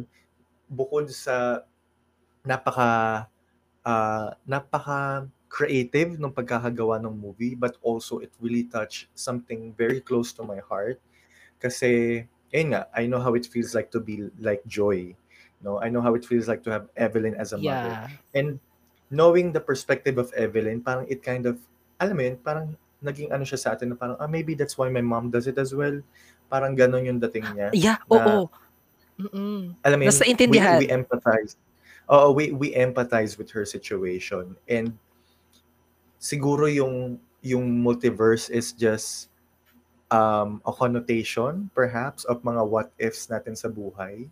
bukod 0.69 1.09
sa 1.09 1.65
napaka 2.45 3.25
uh, 3.83 4.29
napaka 4.47 5.27
creative 5.49 6.21
ng 6.21 6.29
pagkakagawa 6.31 7.01
ng 7.01 7.11
movie 7.11 7.57
but 7.57 7.75
also 7.81 8.21
it 8.21 8.29
really 8.37 8.63
touched 8.69 9.09
something 9.17 9.73
very 9.73 9.99
close 9.99 10.29
to 10.31 10.45
my 10.45 10.61
heart 10.69 11.01
kasi 11.57 12.23
ayun 12.53 12.77
nga 12.77 12.85
I 12.93 13.09
know 13.09 13.19
how 13.19 13.33
it 13.33 13.49
feels 13.49 13.73
like 13.73 13.89
to 13.91 13.99
be 13.99 14.29
like 14.37 14.61
Joy 14.69 15.17
no 15.65 15.81
I 15.81 15.89
know 15.89 16.05
how 16.05 16.13
it 16.13 16.23
feels 16.23 16.45
like 16.45 16.61
to 16.69 16.71
have 16.71 16.85
Evelyn 16.95 17.33
as 17.35 17.51
a 17.51 17.59
mother 17.59 17.97
Yeah. 17.97 18.07
and 18.37 18.61
knowing 19.09 19.51
the 19.51 19.61
perspective 19.61 20.21
of 20.21 20.29
Evelyn 20.37 20.85
parang 20.85 21.09
it 21.09 21.25
kind 21.25 21.49
of 21.49 21.57
alam 21.97 22.15
mo 22.15 22.23
yun 22.29 22.37
parang 22.39 22.77
naging 23.01 23.33
ano 23.33 23.41
siya 23.41 23.59
sa 23.59 23.69
atin 23.73 23.91
na 23.91 23.97
parang 23.97 24.21
ah, 24.21 24.29
maybe 24.29 24.53
that's 24.53 24.77
why 24.77 24.87
my 24.87 25.01
mom 25.01 25.33
does 25.33 25.49
it 25.49 25.57
as 25.57 25.73
well 25.73 25.97
parang 26.45 26.77
ganon 26.77 27.09
yung 27.09 27.19
dating 27.19 27.57
niya 27.57 27.73
Yeah, 27.73 27.99
na 28.05 28.45
oo. 28.45 28.49
Mm-mm. 29.19 29.75
alam 29.83 29.97
mo 29.99 30.03
yun, 30.07 30.11
Nasa 30.15 30.23
we, 30.23 30.31
intindihan. 30.31 30.79
we 30.79 30.87
empathize. 30.87 31.59
Oo, 32.09 32.31
we, 32.33 32.55
we 32.55 32.67
empathize 32.73 33.37
with 33.37 33.51
her 33.51 33.67
situation. 33.67 34.55
And 34.71 34.95
siguro 36.17 36.71
yung 36.71 37.19
yung 37.39 37.67
multiverse 37.83 38.51
is 38.51 38.71
just 38.75 39.31
um, 40.11 40.59
a 40.67 40.73
connotation 40.73 41.71
perhaps 41.71 42.27
of 42.27 42.43
mga 42.43 42.59
what 42.67 42.91
ifs 42.99 43.31
natin 43.31 43.55
sa 43.55 43.71
buhay 43.71 44.27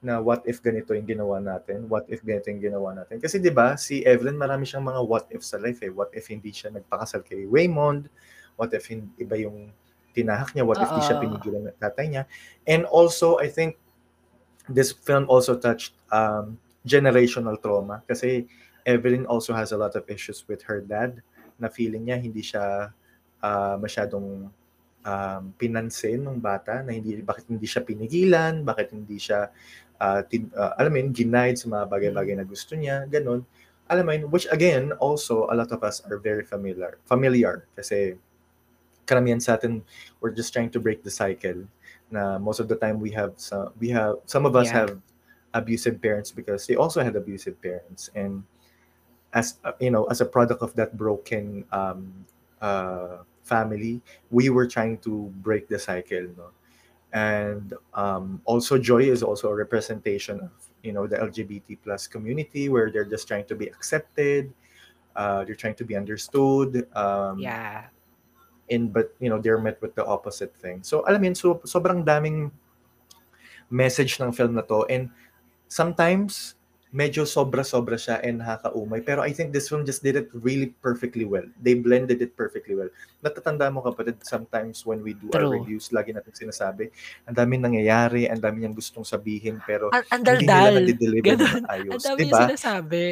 na 0.00 0.16
what 0.16 0.40
if 0.48 0.64
ganito 0.64 0.96
yung 0.96 1.04
ginawa 1.04 1.36
natin, 1.38 1.84
what 1.86 2.08
if 2.08 2.24
ganito 2.24 2.48
yung 2.48 2.72
ginawa 2.72 2.96
natin. 2.96 3.20
Kasi 3.20 3.36
'di 3.36 3.52
ba, 3.52 3.76
si 3.76 4.00
Evelyn 4.02 4.34
marami 4.34 4.64
siyang 4.64 4.82
mga 4.88 5.04
what 5.04 5.28
if 5.28 5.44
sa 5.44 5.60
life 5.60 5.84
eh. 5.84 5.92
What 5.92 6.08
if 6.16 6.32
hindi 6.32 6.50
siya 6.50 6.72
nagpakasal 6.72 7.20
kay 7.20 7.44
Raymond? 7.44 8.08
What 8.56 8.72
if 8.72 8.88
hin- 8.88 9.12
iba 9.20 9.36
yung 9.36 9.68
tinahak 10.16 10.56
niya? 10.56 10.64
What 10.64 10.80
if 10.80 10.88
di 10.88 11.04
siya 11.04 11.20
Oo. 11.20 11.22
pinigilan 11.22 11.62
ng 11.68 11.78
tatay 11.78 12.06
niya? 12.08 12.24
And 12.64 12.88
also, 12.88 13.36
I 13.38 13.52
think 13.52 13.76
this 14.70 14.94
film 14.94 15.26
also 15.28 15.58
touched 15.58 15.98
um, 16.14 16.56
generational 16.86 17.60
trauma 17.60 18.00
kasi 18.08 18.46
Evelyn 18.86 19.26
also 19.26 19.52
has 19.52 19.72
a 19.72 19.78
lot 19.78 19.92
of 19.96 20.08
issues 20.08 20.46
with 20.48 20.62
her 20.64 20.80
dad 20.80 21.20
na 21.60 21.68
feeling 21.68 22.08
niya 22.08 22.16
hindi 22.16 22.40
siya 22.40 22.88
ah, 23.44 23.76
masyadong 23.76 24.48
um, 25.04 25.42
pinansin 25.56 26.24
ng 26.24 26.40
bata 26.40 26.80
na 26.80 26.96
hindi 26.96 27.20
bakit 27.20 27.48
hindi 27.48 27.68
siya 27.68 27.84
pinigilan, 27.84 28.64
bakit 28.64 28.92
hindi 28.96 29.20
siya 29.20 29.52
ah, 30.00 30.24
tin, 30.24 30.48
ah, 30.56 30.76
alam 30.80 30.92
mo 30.92 30.98
yun, 31.04 31.12
sa 31.56 31.66
mga 31.68 31.84
bagay-bagay 31.88 32.34
na 32.40 32.46
gusto 32.48 32.72
niya, 32.76 33.04
ganun. 33.08 33.44
Alam 33.90 34.06
mo 34.06 34.30
which 34.30 34.46
again, 34.54 34.94
also, 35.02 35.50
a 35.50 35.54
lot 35.54 35.68
of 35.74 35.82
us 35.82 36.00
are 36.06 36.16
very 36.16 36.46
familiar. 36.46 36.96
Familiar 37.10 37.66
kasi 37.74 38.14
karamihan 39.04 39.42
sa 39.42 39.58
atin, 39.58 39.82
we're 40.22 40.30
just 40.30 40.54
trying 40.54 40.70
to 40.70 40.78
break 40.78 41.02
the 41.02 41.10
cycle 41.10 41.66
na 42.10 42.38
most 42.38 42.60
of 42.60 42.68
the 42.68 42.76
time 42.76 43.00
we 43.00 43.10
have 43.10 43.34
some, 43.36 43.70
we 43.78 43.88
have, 43.90 44.16
some 44.26 44.46
of 44.46 44.56
us 44.56 44.70
Yeah. 44.70 44.86
have 44.86 44.98
abusive 45.54 46.00
parents 46.00 46.30
because 46.30 46.66
they 46.66 46.76
also 46.76 47.02
had 47.02 47.16
abusive 47.16 47.60
parents. 47.62 48.10
And 48.14 48.44
as, 49.32 49.58
uh, 49.64 49.72
you 49.80 49.90
know, 49.90 50.04
as 50.06 50.20
a 50.20 50.26
product 50.26 50.62
of 50.62 50.74
that 50.74 50.96
broken 50.96 51.64
um, 51.72 52.12
uh, 52.60 53.18
family, 53.44 54.00
we 54.30 54.50
were 54.50 54.66
trying 54.66 54.98
to 54.98 55.32
break 55.42 55.68
the 55.68 55.78
cycle, 55.78 56.26
no? 56.36 56.50
and 57.12 57.74
um, 57.94 58.40
also 58.44 58.78
joy 58.78 59.02
is 59.02 59.22
also 59.22 59.48
a 59.48 59.54
representation 59.54 60.40
of 60.40 60.50
you 60.82 60.92
know 60.92 61.06
the 61.06 61.16
lgbt 61.16 61.76
plus 61.82 62.06
community 62.06 62.68
where 62.68 62.90
they're 62.90 63.04
just 63.04 63.26
trying 63.26 63.44
to 63.44 63.54
be 63.54 63.66
accepted 63.66 64.52
uh, 65.16 65.44
they're 65.44 65.56
trying 65.56 65.74
to 65.74 65.84
be 65.84 65.96
understood 65.96 66.86
um, 66.96 67.40
Yeah. 67.40 67.86
And 68.70 68.94
but 68.94 69.12
you 69.18 69.28
know 69.28 69.42
they're 69.42 69.60
met 69.60 69.76
with 69.82 69.92
the 69.94 70.06
opposite 70.06 70.54
thing. 70.56 70.80
So 70.80 71.02
alam 71.04 71.20
yun 71.26 71.34
so 71.34 71.58
sobrang 71.66 72.06
daming 72.06 72.54
message 73.68 74.18
ng 74.18 74.32
film 74.32 74.54
na 74.54 74.64
to. 74.66 74.86
And 74.86 75.10
sometimes 75.66 76.54
medyo 76.90 77.22
sobra-sobra 77.22 77.94
siya 77.94 78.18
and 78.26 78.42
nakakaumay. 78.42 78.98
Pero 79.06 79.22
I 79.22 79.30
think 79.30 79.54
this 79.54 79.70
film 79.70 79.86
just 79.86 80.02
did 80.02 80.18
it 80.18 80.26
really 80.34 80.74
perfectly 80.82 81.22
well. 81.22 81.46
They 81.62 81.78
blended 81.78 82.18
it 82.18 82.34
perfectly 82.34 82.74
well. 82.74 82.90
Natatanda 83.22 83.70
mo 83.70 83.78
kapatid 83.78 84.18
sometimes 84.26 84.82
when 84.82 84.98
we 84.98 85.14
do 85.14 85.30
our 85.30 85.46
True. 85.46 85.54
reviews 85.54 85.94
lagi 85.94 86.10
natin 86.10 86.34
sinasabi 86.34 86.90
ang 87.30 87.34
daming 87.38 87.62
nangyayari 87.62 88.26
ang 88.26 88.42
dami 88.42 88.66
niyang 88.66 88.74
gustong 88.74 89.06
sabihin 89.06 89.62
pero 89.62 89.86
Ang, 89.94 90.02
ang 90.10 90.22
hindi 90.26 90.42
nila 90.98 91.22
Ganun. 91.22 91.38
ng 91.38 91.46
Ang 91.62 91.66
ayos 91.70 92.02
dami 92.02 92.18
di 92.18 92.22
yung 92.26 92.34
ba? 92.34 92.40
sinasabi. 92.50 93.02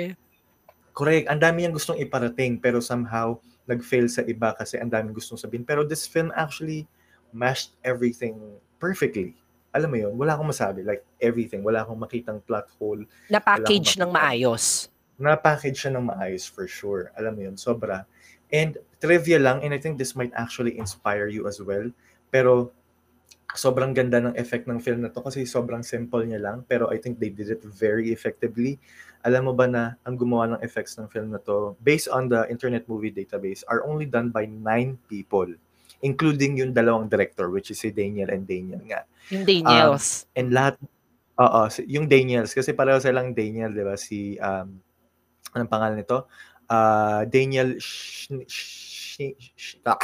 correct. 0.90 1.26
Ang 1.30 1.38
dami 1.38 1.56
niyang 1.62 1.76
gustong 1.78 2.02
iparating 2.02 2.58
pero 2.58 2.82
somehow 2.82 3.38
nag-fail 3.68 4.08
sa 4.08 4.24
iba 4.24 4.56
kasi 4.56 4.80
ang 4.80 4.88
daming 4.88 5.12
gustong 5.12 5.36
sabihin 5.36 5.62
pero 5.62 5.84
this 5.84 6.08
film 6.08 6.32
actually 6.32 6.88
mashed 7.30 7.76
everything 7.84 8.40
perfectly 8.80 9.36
alam 9.76 9.92
mo 9.92 10.00
yun 10.00 10.16
wala 10.16 10.32
akong 10.32 10.48
masabi 10.48 10.80
like 10.80 11.04
everything 11.20 11.60
wala 11.60 11.84
akong 11.84 12.00
makitang 12.00 12.40
plot 12.48 12.66
hole 12.80 13.04
Na-package 13.28 14.00
ng 14.00 14.08
maayos. 14.08 14.88
na-package 15.18 15.76
siya 15.76 15.92
ng 15.98 16.06
maayos 16.06 16.46
for 16.46 16.70
sure. 16.70 17.10
Alam 17.18 17.34
mo 17.34 17.40
yun, 17.50 17.58
sobra. 17.58 18.06
And 18.54 18.78
trivia 19.02 19.42
lang, 19.42 19.66
and 19.66 19.74
I 19.74 19.82
think 19.82 19.98
this 19.98 20.14
might 20.14 20.30
actually 20.32 20.78
inspire 20.78 21.26
you 21.26 21.50
as 21.50 21.58
well. 21.58 21.90
Pero 22.30 22.70
sobrang 23.56 23.96
ganda 23.96 24.20
ng 24.20 24.36
effect 24.36 24.68
ng 24.68 24.76
film 24.80 25.00
na 25.04 25.10
to 25.12 25.24
kasi 25.24 25.48
sobrang 25.48 25.80
simple 25.80 26.20
niya 26.24 26.40
lang. 26.40 26.64
Pero 26.68 26.92
I 26.92 27.00
think 27.00 27.16
they 27.16 27.32
did 27.32 27.48
it 27.48 27.64
very 27.64 28.12
effectively. 28.12 28.76
Alam 29.24 29.50
mo 29.50 29.52
ba 29.56 29.66
na 29.66 29.96
ang 30.04 30.14
gumawa 30.14 30.56
ng 30.56 30.60
effects 30.62 31.00
ng 31.00 31.08
film 31.08 31.32
na 31.32 31.40
to, 31.42 31.74
based 31.82 32.06
on 32.12 32.28
the 32.28 32.44
Internet 32.52 32.86
Movie 32.86 33.10
Database, 33.10 33.64
are 33.66 33.82
only 33.88 34.06
done 34.06 34.28
by 34.30 34.46
nine 34.46 35.00
people. 35.08 35.48
Including 35.98 36.62
yung 36.62 36.70
dalawang 36.70 37.10
director, 37.10 37.50
which 37.50 37.74
is 37.74 37.82
si 37.82 37.90
Daniel 37.90 38.30
and 38.30 38.46
Daniel 38.46 38.78
nga. 38.86 39.02
Yung 39.34 39.42
Daniels. 39.42 40.30
And 40.38 40.54
lahat, 40.54 40.78
oo, 41.34 41.62
yung 41.90 42.06
Daniels, 42.06 42.54
kasi 42.54 42.70
pareho 42.70 43.02
silang 43.02 43.34
Daniel, 43.34 43.74
di 43.74 43.82
ba? 43.82 43.98
Si, 43.98 44.38
um, 44.38 44.78
anong 45.58 45.66
pangalan 45.66 45.98
nito? 45.98 46.30
Ah, 46.70 47.26
Daniel 47.26 47.74
ah, 49.82 49.98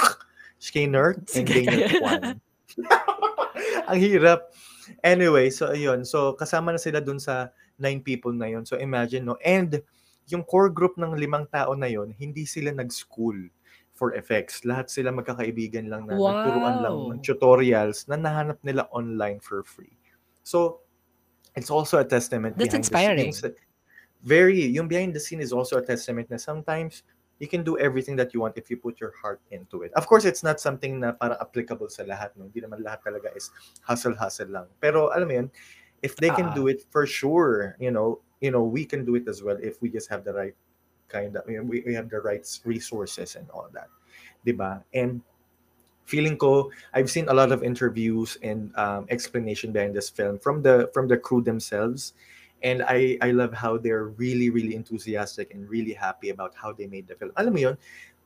Skinner 0.59 1.15
and. 1.31 1.63
Daniel 1.63 1.91
Kwan. 2.03 2.43
Ang 3.91 3.99
hirap. 4.01 4.51
Anyway, 5.03 5.49
so 5.51 5.73
ayun. 5.73 6.05
So 6.05 6.35
kasama 6.37 6.73
na 6.75 6.81
sila 6.81 7.01
dun 7.01 7.19
sa 7.19 7.51
nine 7.79 8.01
people 8.05 8.33
na 8.33 8.47
yun. 8.53 8.63
So 8.69 8.77
imagine, 8.77 9.25
no? 9.25 9.37
And 9.43 9.81
yung 10.29 10.45
core 10.45 10.71
group 10.71 10.97
ng 10.97 11.17
limang 11.17 11.51
tao 11.53 11.73
na 11.77 11.89
yun, 11.89 12.13
hindi 12.17 12.45
sila 12.49 12.73
nag-school 12.73 13.37
for 13.95 14.15
effects. 14.19 14.65
Lahat 14.67 14.91
sila 14.91 15.13
magkakaibigan 15.15 15.87
lang 15.87 16.09
na 16.09 16.17
nagturuan 16.19 16.83
lang 16.83 16.95
Wow. 16.97 17.11
ng 17.15 17.21
tutorials 17.23 18.09
na 18.11 18.17
nahanap 18.19 18.59
nila 18.65 18.89
online 18.91 19.39
for 19.39 19.63
free. 19.63 19.95
So, 20.43 20.81
it's 21.55 21.71
also 21.71 22.03
a 22.03 22.07
testament 22.07 22.59
That's 22.59 22.75
inspiring. 22.75 23.31
the 23.31 23.55
scenes. 23.55 23.63
Very, 24.25 24.65
yung 24.73 24.89
behind 24.89 25.13
the 25.15 25.21
scene 25.21 25.39
is 25.45 25.53
also 25.53 25.77
a 25.79 25.85
testament 25.85 26.33
na 26.33 26.41
sometimes 26.41 27.05
you 27.39 27.49
can 27.49 27.65
do 27.65 27.79
everything 27.79 28.17
that 28.17 28.33
you 28.33 28.41
want 28.41 28.57
if 28.57 28.71
you 28.71 28.77
put 28.77 29.01
your 29.01 29.13
heart 29.21 29.41
into 29.51 29.83
it. 29.83 29.93
Of 29.95 30.07
course, 30.07 30.25
it's 30.25 30.43
not 30.43 30.61
something 30.61 31.01
na 31.01 31.13
parang 31.13 31.39
applicable 31.41 31.91
sa 31.91 32.05
lahat. 32.05 32.31
No? 32.37 32.47
Hindi 32.47 32.63
naman 32.63 32.85
lahat 32.85 33.03
talaga 33.03 33.35
is 33.37 33.51
hustle-hustle 33.83 34.49
lang. 34.49 34.67
Pero 34.81 35.11
alam 35.11 35.27
mo 35.29 35.35
yun, 35.35 35.49
if 36.03 36.15
they 36.17 36.31
can 36.31 36.53
Ah. 36.53 36.55
do 36.55 36.69
it 36.69 36.87
for 36.95 37.07
sure, 37.07 37.75
you 37.81 37.91
know, 37.91 38.21
you 38.41 38.51
know, 38.51 38.63
we 38.63 38.85
can 38.85 39.05
do 39.05 39.17
it 39.17 39.27
as 39.27 39.43
well 39.43 39.59
if 39.59 39.81
we 39.83 39.89
just 39.91 40.07
have 40.09 40.23
the 40.23 40.33
right 40.33 40.55
kind 41.09 41.37
of, 41.37 41.43
you 41.49 41.59
know, 41.59 41.67
we, 41.67 41.83
we 41.87 41.95
have 41.95 42.09
the 42.09 42.21
right 42.21 42.47
resources 42.65 43.35
and 43.37 43.49
all 43.51 43.67
that. 43.73 43.89
'Di 44.45 44.53
ba? 44.53 44.85
And 44.95 45.25
feeling 46.05 46.37
ko, 46.37 46.71
I've 46.93 47.11
seen 47.11 47.29
a 47.29 47.35
lot 47.35 47.53
of 47.53 47.65
interviews 47.65 48.37
and 48.45 48.69
um, 48.77 49.09
explanation 49.09 49.73
behind 49.73 49.97
this 49.97 50.13
film 50.13 50.39
from 50.39 50.61
the 50.61 50.93
from 50.93 51.09
the 51.09 51.17
crew 51.17 51.41
themselves. 51.41 52.13
And 52.65 52.83
I 52.83 53.21
I 53.21 53.31
love 53.31 53.53
how 53.53 53.77
they're 53.77 54.09
really 54.17 54.49
really 54.49 54.75
enthusiastic 54.75 55.53
and 55.53 55.69
really 55.69 55.93
happy 55.93 56.33
about 56.33 56.57
how 56.57 56.73
they 56.73 56.89
made 56.89 57.07
the 57.07 57.15
film. 57.15 57.31
Alam 57.37 57.53
mo 57.53 57.61
yun, 57.61 57.77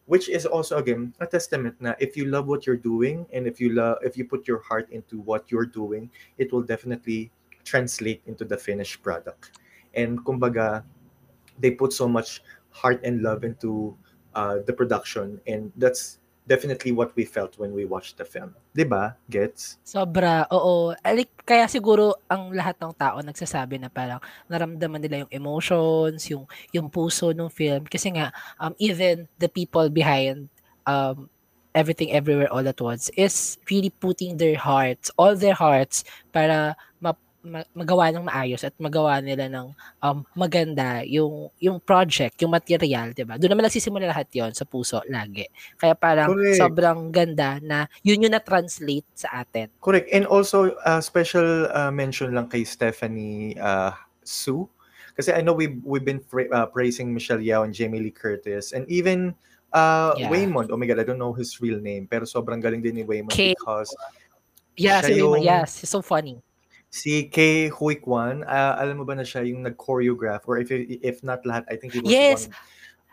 which 0.07 0.31
is 0.31 0.47
also 0.47 0.79
again 0.79 1.13
a 1.21 1.27
testament 1.27 1.75
na 1.83 1.93
if 1.99 2.17
you 2.17 2.31
love 2.31 2.47
what 2.47 2.65
you're 2.65 2.81
doing 2.81 3.27
and 3.35 3.51
if 3.51 3.61
you 3.61 3.75
love 3.75 3.99
if 4.01 4.17
you 4.17 4.25
put 4.25 4.47
your 4.47 4.63
heart 4.63 4.89
into 4.95 5.19
what 5.21 5.51
you're 5.51 5.67
doing, 5.69 6.09
it 6.39 6.49
will 6.55 6.63
definitely 6.63 7.35
translate 7.67 8.23
into 8.25 8.47
the 8.47 8.57
finished 8.57 9.03
product. 9.03 9.59
And 9.93 10.23
kumbaga, 10.25 10.87
they 11.59 11.75
put 11.75 11.93
so 11.93 12.09
much 12.09 12.41
heart 12.71 13.03
and 13.03 13.21
love 13.21 13.43
into 13.43 13.97
uh, 14.39 14.63
the 14.65 14.73
production 14.73 15.41
and 15.51 15.73
that's 15.77 16.21
definitely 16.49 16.91
what 16.97 17.13
we 17.13 17.29
felt 17.29 17.61
when 17.61 17.77
we 17.77 17.85
watched 17.85 18.17
the 18.17 18.25
film. 18.25 18.57
'Di 18.73 18.89
ba? 18.89 19.15
Gets? 19.29 19.77
Sobra, 19.85 20.49
oo. 20.49 20.97
Like, 21.05 21.45
kaya 21.45 21.69
siguro 21.69 22.17
ang 22.27 22.51
lahat 22.57 22.81
ng 22.81 22.97
tao 22.97 23.21
nagsasabi 23.21 23.77
na 23.77 23.93
parang 23.93 24.19
naramdaman 24.49 25.05
nila 25.05 25.29
yung 25.29 25.33
emotions, 25.45 26.25
yung 26.33 26.49
yung 26.73 26.89
puso 26.89 27.37
ng 27.37 27.53
film 27.53 27.85
kasi 27.85 28.09
nga 28.17 28.33
um 28.57 28.73
even 28.81 29.29
the 29.37 29.47
people 29.53 29.93
behind 29.93 30.49
um 30.89 31.29
everything 31.77 32.11
everywhere 32.11 32.51
all 32.51 32.65
at 32.65 32.81
once 32.81 33.13
is 33.15 33.61
really 33.71 33.93
putting 34.01 34.41
their 34.41 34.57
hearts, 34.57 35.13
all 35.21 35.37
their 35.37 35.55
hearts 35.55 36.03
para 36.33 36.75
ma- 37.45 37.63
ma- 37.63 37.69
magawa 37.75 38.11
ng 38.11 38.25
maayos 38.27 38.63
at 38.67 38.75
magawa 38.79 39.23
nila 39.23 39.47
ng 39.47 39.71
um, 40.03 40.25
maganda 40.35 41.03
yung 41.07 41.51
yung 41.63 41.79
project, 41.79 42.39
yung 42.43 42.51
material, 42.51 43.15
'di 43.15 43.23
ba? 43.23 43.39
Doon 43.39 43.55
naman 43.55 43.67
nagsisimula 43.71 44.11
lahat 44.11 44.27
'yon 44.35 44.51
sa 44.55 44.67
puso 44.67 44.99
lagi. 45.07 45.47
Kaya 45.79 45.95
parang 45.95 46.35
Correct. 46.35 46.59
sobrang 46.59 47.11
ganda 47.15 47.59
na 47.63 47.87
yun 48.03 48.27
yung 48.27 48.35
na-translate 48.35 49.07
sa 49.15 49.43
atin. 49.47 49.71
Correct. 49.79 50.11
And 50.11 50.27
also, 50.27 50.75
uh, 50.83 51.01
special 51.01 51.71
uh, 51.71 51.91
mention 51.91 52.35
lang 52.35 52.51
kay 52.51 52.65
Stephanie 52.67 53.55
uh, 53.59 53.95
Su. 54.27 54.67
Kasi 55.19 55.35
I 55.35 55.43
know 55.43 55.51
we've, 55.51 55.83
we've 55.83 56.07
been 56.07 56.23
fra- 56.23 56.47
uh, 56.55 56.67
praising 56.71 57.11
Michelle 57.11 57.43
Yao 57.43 57.67
and 57.67 57.75
Jamie 57.75 57.99
Lee 57.99 58.15
Curtis 58.15 58.71
and 58.71 58.87
even 58.87 59.35
uh, 59.75 60.15
Yeah. 60.15 60.31
Waymond. 60.31 60.71
Oh 60.71 60.79
my 60.79 60.87
God, 60.87 61.03
I 61.03 61.03
don't 61.03 61.19
know 61.19 61.35
his 61.35 61.59
real 61.59 61.83
name. 61.83 62.07
Pero 62.07 62.23
sobrang 62.23 62.63
galing 62.63 62.87
din 62.87 62.95
ni 62.95 63.03
Waymond 63.03 63.35
Kay- 63.35 63.59
because 63.59 63.91
Yeah, 64.79 65.03
si 65.03 65.19
Raymond, 65.19 65.43
yung- 65.43 65.51
yes, 65.51 65.83
he's 65.83 65.91
so 65.91 66.07
funny. 66.07 66.39
Si 66.99 67.31
Kay 67.31 67.71
Hui 67.71 67.95
Kwan, 67.95 68.43
uh, 68.43 68.75
alam 68.75 68.99
mo 68.99 69.05
ba 69.07 69.15
na 69.15 69.23
siya 69.23 69.47
yung 69.47 69.63
nag-choreograph 69.63 70.43
or 70.51 70.59
if 70.59 70.75
if 70.75 71.23
not 71.23 71.47
lahat, 71.47 71.63
I 71.71 71.79
think 71.79 71.95
he 71.95 72.03
was 72.03 72.11
Yes. 72.11 72.51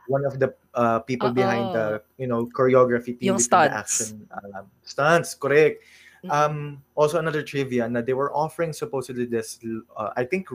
one, 0.09 0.21
one 0.21 0.25
of 0.25 0.41
the 0.41 0.49
uh, 0.73 0.99
people 1.05 1.29
Oo. 1.29 1.37
behind 1.37 1.73
the, 1.77 2.01
you 2.17 2.25
know, 2.25 2.49
choreography 2.49 3.13
team 3.13 3.33
Yung 3.33 3.37
within 3.37 3.53
the 3.53 3.69
stunts. 3.69 3.77
action 3.77 4.13
um, 4.33 4.65
stunts, 4.81 5.29
correct. 5.37 5.85
Mm. 6.25 6.29
Um, 6.33 6.57
also 6.97 7.21
another 7.21 7.45
trivia 7.45 7.85
na 7.85 8.01
they 8.01 8.17
were 8.17 8.33
offering 8.33 8.73
supposedly 8.73 9.29
this, 9.29 9.61
uh, 9.93 10.09
I 10.17 10.25
think, 10.25 10.49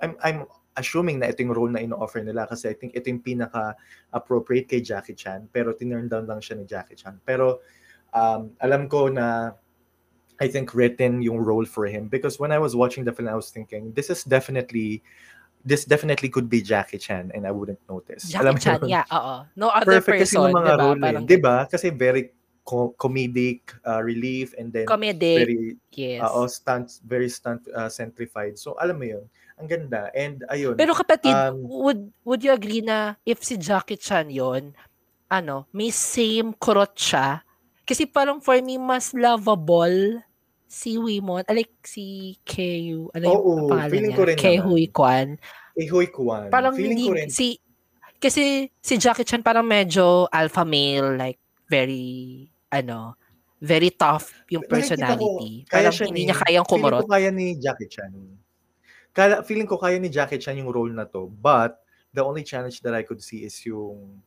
I'm, 0.00 0.16
I'm 0.24 0.48
assuming 0.76 1.20
na 1.20 1.28
ito 1.28 1.44
yung 1.44 1.52
role 1.52 1.68
na 1.68 1.84
ino-offer 1.84 2.24
nila 2.24 2.48
kasi 2.48 2.72
I 2.72 2.74
think 2.76 2.96
ito 2.96 3.12
yung 3.12 3.20
pinaka-appropriate 3.20 4.72
kay 4.72 4.80
Jackie 4.80 5.16
Chan 5.16 5.52
pero 5.52 5.76
tinurn 5.76 6.08
down 6.08 6.24
lang 6.24 6.40
siya 6.40 6.56
ni 6.56 6.64
Jackie 6.64 6.96
Chan. 6.96 7.20
Pero 7.28 7.60
um, 8.16 8.56
alam 8.60 8.88
ko 8.88 9.12
na 9.12 9.52
I 10.42 10.50
think 10.50 10.74
written 10.74 11.22
yung 11.22 11.38
role 11.38 11.64
for 11.64 11.86
him 11.86 12.10
because 12.10 12.42
when 12.42 12.50
I 12.50 12.58
was 12.58 12.74
watching 12.74 13.06
the 13.06 13.14
film 13.14 13.30
I 13.30 13.38
was 13.38 13.54
thinking 13.54 13.94
this 13.94 14.10
is 14.10 14.26
definitely 14.26 15.06
this 15.62 15.86
definitely 15.86 16.26
could 16.26 16.50
be 16.50 16.58
Jackie 16.58 16.98
Chan 16.98 17.30
and 17.30 17.46
I 17.46 17.54
wouldn't 17.54 17.78
notice. 17.86 18.34
Alam 18.34 18.58
Jackie 18.58 18.58
mo 18.58 18.62
Chan, 18.66 18.78
yun? 18.82 18.90
yeah, 18.90 19.06
oo. 19.14 19.34
No 19.54 19.70
other 19.70 20.02
Perfect 20.02 20.26
kasi 20.26 20.34
person, 20.34 20.50
yung 20.50 20.58
mga 20.58 20.72
diba? 20.74 20.82
role, 20.82 20.98
eh, 20.98 21.04
Parang 21.06 21.24
'di 21.30 21.38
ba? 21.38 21.56
Kasi 21.70 21.86
very 21.94 22.34
co- 22.66 22.94
comedic 22.98 23.70
uh, 23.86 24.02
relief 24.02 24.58
and 24.58 24.74
then 24.74 24.90
comedic, 24.90 25.46
very 25.46 25.62
yes. 25.94 26.18
uh, 26.18 26.46
stunt 26.50 26.98
very 27.06 27.30
stunt 27.30 27.62
uh, 27.78 27.86
centrified. 27.86 28.58
So 28.58 28.74
alam 28.82 28.98
mo 28.98 29.06
'yun. 29.06 29.24
Ang 29.62 29.70
ganda. 29.70 30.10
And 30.18 30.42
ayun. 30.50 30.74
Pero 30.74 30.98
kapatid, 30.98 31.30
Um, 31.30 31.62
would 31.62 32.10
would 32.26 32.42
you 32.42 32.50
agree 32.50 32.82
na 32.82 33.14
if 33.22 33.46
si 33.46 33.54
Jackie 33.54 34.00
Chan 34.00 34.34
yon 34.34 34.74
ano, 35.30 35.70
may 35.70 35.94
same 35.94 36.50
kurot 36.58 36.98
siya? 36.98 37.46
Kasi 37.86 38.06
parang 38.06 38.42
for 38.42 38.58
me, 38.62 38.78
mas 38.78 39.14
lovable 39.14 40.18
si 40.72 40.96
Wimon, 40.96 41.44
I 41.44 41.52
like 41.52 41.74
si 41.84 42.32
Keu, 42.42 43.12
ano 43.12 43.24
yung 43.28 43.36
Oo, 43.36 43.68
pangalan 43.68 43.90
feeling 43.92 44.08
niya? 44.08 44.16
ko 44.16 44.22
rin 44.24 44.36
Kei 44.40 44.56
naman. 44.56 44.88
Kwan. 44.88 45.28
eh, 45.76 45.86
Hui 45.86 46.06
Kwan. 46.08 46.48
Parang 46.48 46.72
feeling 46.72 46.96
hindi, 46.96 47.08
ko 47.08 47.16
rin. 47.16 47.28
si, 47.28 47.60
kasi 48.16 48.72
si 48.80 48.94
Jackie 48.96 49.24
Chan 49.24 49.44
parang 49.44 49.64
medyo 49.64 50.24
alpha 50.28 50.64
male, 50.64 51.12
like 51.14 51.36
very, 51.68 52.48
ano, 52.68 53.20
very 53.60 53.92
tough 53.92 54.32
yung 54.48 54.64
Nakikita 54.64 54.72
ko, 55.14 55.28
personality. 55.28 55.52
kaya 55.64 55.86
Parang 55.86 55.92
siya 55.92 56.06
hindi 56.08 56.20
ni- 56.20 56.26
niya 56.26 56.36
kayang 56.40 56.64
Feeling 56.64 56.82
kumurot. 56.82 57.02
ko 57.04 57.12
kaya 57.12 57.28
ni 57.28 57.46
Jackie 57.56 57.86
Chan. 57.86 58.10
Kala, 59.12 59.44
feeling 59.44 59.68
ko 59.68 59.76
kaya 59.76 60.00
ni 60.00 60.08
Jackie 60.08 60.40
Chan 60.40 60.56
yung 60.56 60.72
role 60.72 60.88
na 60.90 61.04
to. 61.04 61.28
But, 61.28 61.76
the 62.10 62.20
only 62.20 62.42
challenge 62.42 62.80
that 62.80 62.92
I 62.92 63.04
could 63.04 63.20
see 63.20 63.44
is 63.44 63.56
yung 63.64 64.20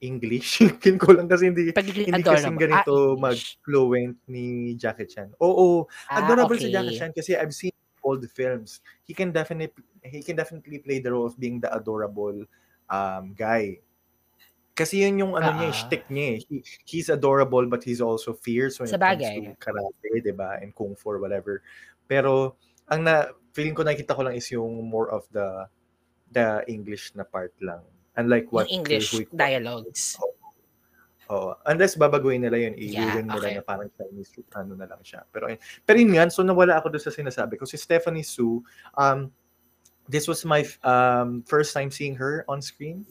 English. 0.00 0.60
feeling 0.82 1.00
ko 1.00 1.12
lang 1.16 1.26
kasi 1.26 1.48
hindi, 1.48 1.72
Pagiging 1.72 2.08
hindi 2.12 2.22
kasing 2.22 2.56
ganito 2.60 3.16
Ah, 3.16 3.20
mag-fluent 3.30 4.16
ni 4.28 4.74
Jackie 4.76 5.08
Chan. 5.08 5.32
Oo, 5.40 5.88
Ah, 6.08 6.24
adorable 6.24 6.56
si 6.60 6.68
okay. 6.68 6.74
Jackie 6.76 6.96
Chan 6.96 7.12
kasi 7.16 7.32
I've 7.36 7.54
seen 7.54 7.72
all 8.04 8.16
the 8.16 8.28
films. 8.28 8.80
He 9.02 9.14
can 9.16 9.32
definitely 9.32 9.72
he 10.06 10.22
can 10.22 10.36
definitely 10.38 10.78
play 10.78 11.02
the 11.02 11.10
role 11.10 11.26
of 11.26 11.34
being 11.36 11.58
the 11.58 11.72
adorable 11.72 12.46
um 12.86 13.34
guy. 13.34 13.80
Kasi 14.76 15.02
yun 15.08 15.16
yung 15.24 15.32
ano 15.34 15.56
niya, 15.56 15.72
Ah. 15.72 15.76
shtick 15.76 16.04
niya 16.12 16.36
eh. 16.36 16.38
He, 16.46 16.56
he's 16.84 17.08
adorable 17.08 17.64
but 17.64 17.80
he's 17.82 18.04
also 18.04 18.36
fierce 18.36 18.76
when 18.78 18.86
Sa 18.92 19.00
it 19.00 19.02
comes 19.02 19.24
bagay. 19.24 19.36
to 19.48 19.56
karate, 19.58 20.08
'di 20.20 20.34
ba? 20.36 20.60
And 20.60 20.76
kung 20.76 20.92
fu 20.94 21.16
or 21.16 21.18
whatever. 21.18 21.64
Pero 22.06 22.60
ang 22.86 23.02
na 23.02 23.32
feeling 23.56 23.72
ko 23.72 23.82
nakita 23.82 24.12
ko 24.14 24.22
lang 24.28 24.36
is 24.36 24.46
yung 24.52 24.84
more 24.84 25.08
of 25.08 25.24
the 25.32 25.64
the 26.30 26.60
English 26.68 27.16
na 27.16 27.24
part 27.24 27.56
lang. 27.64 27.80
Unlike 28.16 28.46
what 28.50 28.66
Yung 28.72 28.80
English 28.82 29.12
Kwan- 29.12 29.28
dialogues. 29.36 30.16
oh, 31.28 31.52
Unless 31.66 32.00
babaguhin 32.00 32.40
nila 32.42 32.56
yun, 32.56 32.74
Yeah, 32.78 33.12
i-win 33.12 33.26
nila 33.28 33.40
okay. 33.44 33.54
na 33.58 33.62
parang 33.62 33.90
Chinese 33.92 34.32
ano 34.54 34.72
na 34.74 34.86
lang 34.88 35.02
siya. 35.04 35.22
Pero 35.28 35.50
pero 35.84 35.96
yun 36.00 36.16
nga, 36.16 36.30
so 36.32 36.40
nawala 36.40 36.78
ako 36.80 36.94
doon 36.96 37.04
sa 37.04 37.12
sinasabi 37.12 37.58
ko. 37.58 37.66
Si 37.68 37.76
Stephanie 37.76 38.24
Su, 38.24 38.62
um, 38.96 39.28
this 40.06 40.30
was 40.30 40.46
my 40.46 40.62
um, 40.86 41.42
first 41.44 41.74
time 41.74 41.90
seeing 41.90 42.14
her 42.14 42.46
on 42.46 42.62
screen. 42.62 43.02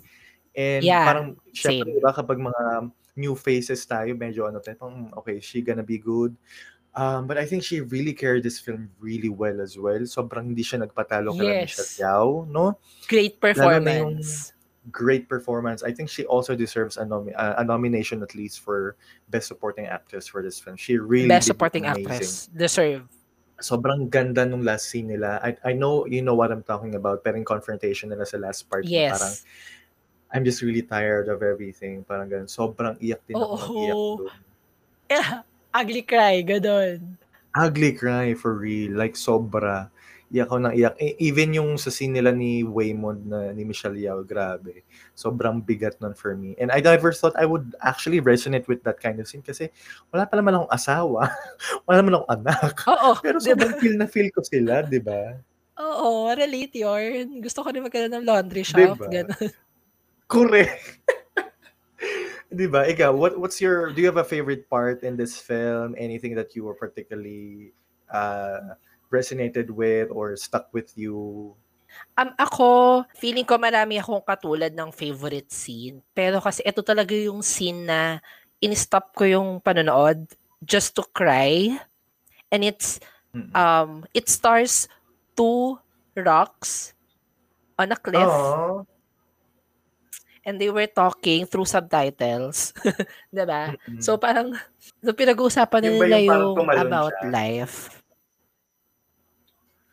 And 0.56 0.82
Yeah, 0.88 1.04
parang, 1.04 1.36
syempre, 1.52 1.92
diba, 2.00 2.16
kapag 2.16 2.40
mga 2.40 2.88
new 3.20 3.36
faces 3.36 3.84
tayo, 3.84 4.16
medyo 4.16 4.48
ano 4.48 4.64
tayo, 4.64 4.80
parang, 4.80 5.12
okay, 5.20 5.44
she 5.44 5.60
gonna 5.60 5.84
be 5.84 6.00
good. 6.00 6.32
Um, 6.96 7.28
but 7.28 7.36
I 7.36 7.44
think 7.44 7.60
she 7.68 7.84
really 7.84 8.16
carried 8.16 8.48
this 8.48 8.56
film 8.56 8.88
really 9.04 9.28
well 9.28 9.60
as 9.60 9.76
well. 9.76 10.00
Sobrang 10.08 10.56
hindi 10.56 10.64
siya 10.64 10.80
nagpatalo 10.88 11.36
kay 11.36 11.68
Yes. 11.68 11.76
Michelle 11.76 11.92
Yao, 12.00 12.28
no? 12.48 12.80
Great 13.12 13.36
Lalo 13.36 13.52
na 13.52 14.00
yung 14.00 14.16
performance. 14.24 14.55
Great 14.92 15.30
performance. 15.30 15.84
I 15.84 15.92
think 15.92 16.10
she 16.10 16.26
also 16.26 16.56
deserves 16.56 16.98
a, 16.98 17.04
uh, 17.04 17.56
a 17.58 17.64
nomination 17.64 18.22
at 18.22 18.36
least 18.36 18.60
for 18.62 18.96
Best 19.30 19.48
Supporting 19.48 19.86
Actress 19.86 20.28
for 20.28 20.42
this 20.42 20.60
film. 20.60 20.76
She 20.78 20.98
really 20.98 21.28
Best 21.28 21.48
supporting 21.48 21.86
amazing. 21.86 22.12
actress. 22.12 22.48
Deserve. 22.48 23.04
Sobrang 23.62 24.10
ganda 24.10 24.46
nung 24.46 24.64
last 24.64 24.92
scene 24.92 25.08
nila. 25.08 25.40
I, 25.42 25.56
I 25.64 25.72
know 25.74 26.06
you 26.06 26.22
know 26.22 26.36
what 26.36 26.52
I'm 26.52 26.64
talking 26.64 26.96
about, 26.96 27.24
pero 27.24 27.38
in 27.40 27.46
confrontation 27.48 28.10
nila 28.10 28.26
sa 28.26 28.38
last 28.38 28.68
part, 28.70 28.84
Yes. 28.84 29.16
parang 29.16 29.36
I'm 30.36 30.44
just 30.44 30.60
really 30.60 30.84
tired 30.84 31.32
of 31.32 31.40
everything. 31.40 32.04
Parang 32.04 32.28
ganun. 32.28 32.52
Sobrang 32.52 33.00
iyak 33.00 33.24
din 33.24 33.40
ako 33.40 33.56
Oo. 33.56 33.80
iyak 33.80 33.96
doon. 33.96 34.36
Yeah, 35.08 35.30
ugly 35.80 36.04
cry, 36.04 36.44
gadon. 36.44 37.16
Ugly 37.56 37.96
cry 37.96 38.36
for 38.36 38.52
real. 38.60 38.92
Like, 39.00 39.16
sobra. 39.16 39.88
Iyak 40.34 40.50
ako 40.50 40.58
ng 40.58 40.74
iyak. 40.74 40.96
E- 40.98 41.18
Even 41.22 41.54
yung 41.54 41.78
sa 41.78 41.94
scene 41.94 42.18
nila 42.18 42.34
ni 42.34 42.66
Waymond 42.66 43.30
na 43.30 43.54
ni 43.54 43.62
Michelle 43.62 43.98
Yao, 44.02 44.26
grabe. 44.26 44.82
Sobrang 45.14 45.62
bigat 45.62 46.02
nun 46.02 46.18
for 46.18 46.34
me. 46.34 46.58
And 46.58 46.74
I 46.74 46.82
never 46.82 47.14
thought 47.14 47.38
I 47.38 47.46
would 47.46 47.78
actually 47.86 48.20
resonate 48.26 48.66
with 48.66 48.82
that 48.90 48.98
kind 48.98 49.22
of 49.22 49.30
scene 49.30 49.46
kasi 49.46 49.70
wala 50.10 50.26
pa 50.26 50.34
naman 50.34 50.58
akong 50.58 50.74
asawa. 50.74 51.30
wala 51.86 51.96
naman 52.02 52.18
akong 52.18 52.32
anak. 52.42 52.74
Oo, 52.90 53.10
Pero 53.26 53.38
diba? 53.38 53.54
sobrang 53.54 53.74
feel 53.78 53.96
na 54.02 54.08
feel 54.10 54.30
ko 54.34 54.42
sila, 54.42 54.82
di 54.82 54.98
ba? 54.98 55.38
Oo, 55.78 56.34
relate 56.34 56.74
yun. 56.74 57.44
Gusto 57.44 57.62
ko 57.62 57.70
rin 57.70 57.86
magkaroon 57.86 58.16
ng 58.18 58.26
laundry 58.26 58.66
shop. 58.66 58.98
Diba? 58.98 59.08
Ganun. 59.12 59.52
Correct. 60.32 60.82
di 62.50 62.66
ba? 62.66 62.88
Ikaw, 62.88 63.14
what, 63.14 63.38
what's 63.38 63.62
your, 63.62 63.94
do 63.94 64.02
you 64.02 64.08
have 64.10 64.18
a 64.18 64.26
favorite 64.26 64.66
part 64.72 65.04
in 65.04 65.14
this 65.20 65.38
film? 65.38 65.94
Anything 66.00 66.34
that 66.34 66.56
you 66.56 66.64
were 66.64 66.74
particularly 66.74 67.76
uh, 68.10 68.74
resonated 69.12 69.72
with 69.72 70.10
or 70.12 70.36
stuck 70.36 70.74
with 70.74 70.94
you? 70.98 71.54
Um, 72.16 72.32
ako, 72.36 73.04
feeling 73.16 73.48
ko 73.48 73.56
marami 73.56 74.00
akong 74.00 74.24
katulad 74.24 74.72
ng 74.76 74.92
favorite 74.92 75.52
scene. 75.52 76.04
Pero 76.16 76.40
kasi 76.44 76.64
ito 76.64 76.84
talaga 76.84 77.16
yung 77.16 77.44
scene 77.44 77.88
na 77.88 78.20
in-stop 78.60 79.16
ko 79.16 79.24
yung 79.28 79.50
panonood 79.60 80.28
just 80.64 80.96
to 80.96 81.04
cry. 81.16 81.72
And 82.52 82.64
it's, 82.64 83.00
um, 83.56 84.08
it 84.16 84.28
stars 84.32 84.88
two 85.36 85.80
rocks 86.16 86.96
on 87.76 87.92
a 87.92 88.00
cliff. 88.00 88.24
Aww. 88.24 88.88
And 90.46 90.62
they 90.62 90.70
were 90.70 90.88
talking 90.88 91.50
through 91.50 91.66
subtitles. 91.66 92.70
'Di 93.34 93.44
ba? 93.50 93.74
Mm-mm. 93.74 93.98
So 93.98 94.22
parang 94.22 94.54
so 95.02 95.10
pinag-uusapan 95.10 95.82
na 95.82 95.90
nila 95.90 96.22
yung 96.22 96.54
yung 96.54 96.70
about 96.70 97.18
siya? 97.18 97.34
life. 97.34 98.05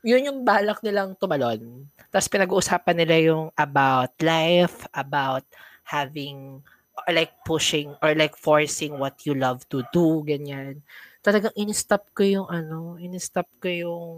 Yun 0.02 0.26
yung 0.26 0.40
balak 0.42 0.82
nilang 0.82 1.14
tumalon. 1.14 1.86
Tapos 2.10 2.26
pinag-uusapan 2.26 2.96
nila 2.98 3.16
yung 3.22 3.54
about 3.54 4.10
life, 4.18 4.82
about 4.90 5.46
having 5.86 6.58
or 6.92 7.10
like 7.14 7.32
pushing 7.46 7.94
or 8.02 8.12
like 8.18 8.34
forcing 8.34 8.98
what 8.98 9.22
you 9.22 9.32
love 9.38 9.62
to 9.70 9.86
do, 9.94 10.26
ganyan. 10.26 10.82
Talagang 11.22 11.54
in-stop 11.54 12.10
ko 12.18 12.26
yung 12.26 12.48
ano, 12.50 12.98
in-stop 12.98 13.46
ko 13.62 13.70
yung 13.70 14.10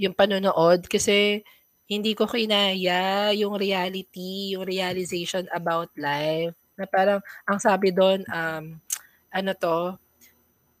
yung 0.00 0.16
panonood 0.16 0.88
kasi 0.88 1.44
hindi 1.84 2.16
ko 2.16 2.24
kinaya 2.24 3.30
yung 3.36 3.60
reality, 3.60 4.56
yung 4.56 4.64
realization 4.64 5.44
about 5.52 5.92
life. 6.00 6.56
Na 6.72 6.88
parang, 6.88 7.20
ang 7.44 7.60
sabi 7.60 7.92
doon, 7.92 8.24
um, 8.32 8.80
ano 9.28 9.50
to, 9.52 9.76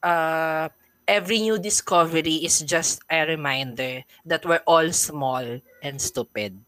uh, 0.00 0.66
every 1.06 1.42
new 1.42 1.58
discovery 1.58 2.46
is 2.46 2.62
just 2.62 3.02
a 3.10 3.26
reminder 3.26 4.04
that 4.26 4.44
we're 4.46 4.62
all 4.66 4.88
small 4.92 5.44
and 5.82 5.96
stupid. 5.98 6.58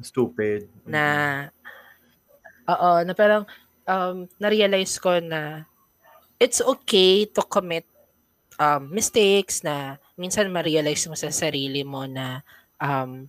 Stupid. 0.00 0.68
Na, 0.84 1.48
oo, 2.68 2.90
na 3.04 3.12
parang, 3.12 3.44
um, 3.88 4.28
na-realize 4.40 4.96
ko 5.00 5.20
na 5.20 5.64
it's 6.40 6.60
okay 6.64 7.28
to 7.28 7.44
commit 7.44 7.84
um, 8.56 8.88
mistakes 8.92 9.64
na 9.64 9.96
minsan 10.16 10.52
ma-realize 10.52 11.04
mo 11.08 11.16
sa 11.16 11.32
sarili 11.32 11.84
mo 11.84 12.04
na 12.04 12.40
um, 12.80 13.28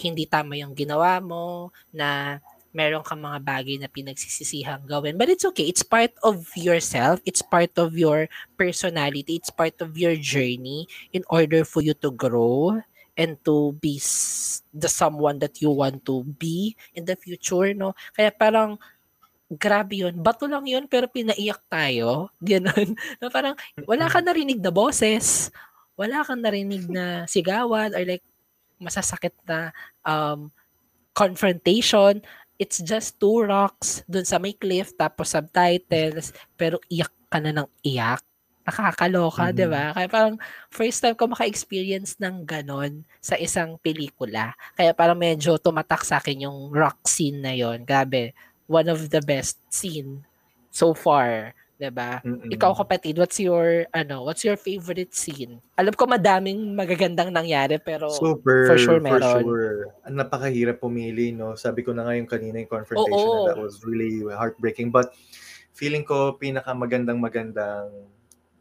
hindi 0.00 0.24
tama 0.24 0.56
yung 0.56 0.72
ginawa 0.72 1.20
mo, 1.20 1.72
na 1.92 2.40
meron 2.70 3.02
kang 3.02 3.22
mga 3.22 3.42
bagay 3.42 3.76
na 3.78 3.90
pinagsisisihang 3.90 4.86
gawin. 4.86 5.18
But 5.18 5.30
it's 5.30 5.46
okay. 5.54 5.66
It's 5.66 5.82
part 5.82 6.14
of 6.22 6.46
yourself. 6.54 7.18
It's 7.26 7.42
part 7.42 7.74
of 7.78 7.98
your 7.98 8.30
personality. 8.54 9.38
It's 9.42 9.50
part 9.50 9.78
of 9.82 9.98
your 9.98 10.14
journey 10.14 10.86
in 11.10 11.26
order 11.26 11.66
for 11.66 11.82
you 11.82 11.94
to 12.02 12.10
grow 12.14 12.78
and 13.18 13.36
to 13.44 13.74
be 13.82 13.98
the 14.70 14.88
someone 14.88 15.42
that 15.42 15.58
you 15.60 15.70
want 15.74 16.06
to 16.06 16.22
be 16.38 16.78
in 16.94 17.04
the 17.04 17.18
future, 17.18 17.74
no? 17.74 17.92
Kaya 18.14 18.30
parang 18.30 18.78
grabe 19.50 20.06
yun. 20.06 20.14
Bato 20.22 20.46
lang 20.46 20.62
yun, 20.62 20.86
pero 20.86 21.10
pinaiyak 21.10 21.66
tayo. 21.66 22.30
Ganun. 22.40 22.94
Na 23.18 23.26
parang, 23.28 23.58
wala 23.82 24.06
ka 24.06 24.22
narinig 24.22 24.62
na 24.62 24.70
boses. 24.70 25.50
Wala 25.98 26.22
kang 26.22 26.40
narinig 26.40 26.86
na 26.86 27.26
sigawan 27.26 27.92
or 27.92 28.06
like, 28.06 28.24
masasakit 28.80 29.36
na 29.44 29.74
um, 30.06 30.48
confrontation. 31.12 32.22
It's 32.60 32.84
just 32.84 33.16
two 33.16 33.48
rocks 33.48 34.04
dun 34.04 34.28
sa 34.28 34.36
may 34.36 34.52
cliff, 34.52 34.92
tapos 34.92 35.32
subtitles, 35.32 36.36
pero 36.60 36.76
iyak 36.92 37.08
ka 37.32 37.40
na 37.40 37.56
ng 37.56 37.68
iyak. 37.80 38.20
Nakakaloka, 38.68 39.48
mm-hmm. 39.48 39.56
di 39.56 39.66
ba? 39.66 39.84
Kaya 39.96 40.08
parang 40.12 40.36
first 40.68 41.00
time 41.00 41.16
ko 41.16 41.24
maka-experience 41.32 42.20
ng 42.20 42.44
ganon 42.44 43.08
sa 43.16 43.40
isang 43.40 43.80
pelikula. 43.80 44.52
Kaya 44.76 44.92
parang 44.92 45.16
medyo 45.16 45.56
tumatak 45.56 46.04
sa 46.04 46.20
akin 46.20 46.44
yung 46.44 46.68
rock 46.68 47.08
scene 47.08 47.40
na 47.40 47.56
yon 47.56 47.88
Grabe, 47.88 48.36
one 48.68 48.92
of 48.92 49.08
the 49.08 49.24
best 49.24 49.56
scene 49.72 50.28
so 50.68 50.92
far, 50.92 51.56
'di 51.80 51.88
ba? 51.88 52.20
Ikaw 52.52 52.76
kapatid, 52.76 53.16
what's 53.16 53.40
your 53.40 53.88
ano, 53.96 54.28
what's 54.28 54.44
your 54.44 54.60
favorite 54.60 55.16
scene? 55.16 55.56
Alam 55.80 55.96
ko 55.96 56.04
madaming 56.04 56.76
magagandang 56.76 57.32
nangyari 57.32 57.80
pero 57.80 58.12
Super, 58.12 58.68
for 58.68 58.76
sure 58.76 59.00
meron. 59.00 59.24
For 59.24 59.40
sure. 59.40 59.78
Ang 60.04 60.20
napakahirap 60.20 60.84
pumili, 60.84 61.32
no. 61.32 61.56
Sabi 61.56 61.80
ko 61.80 61.96
na 61.96 62.04
nga 62.04 62.12
yung 62.12 62.28
kanina 62.28 62.60
yung 62.60 62.68
confrontation 62.68 63.16
Oo. 63.16 63.48
na 63.48 63.56
that 63.56 63.60
was 63.64 63.80
really 63.88 64.28
heartbreaking 64.28 64.92
but 64.92 65.16
feeling 65.72 66.04
ko 66.04 66.36
pinakamagandang 66.36 67.16
magandang 67.16 67.88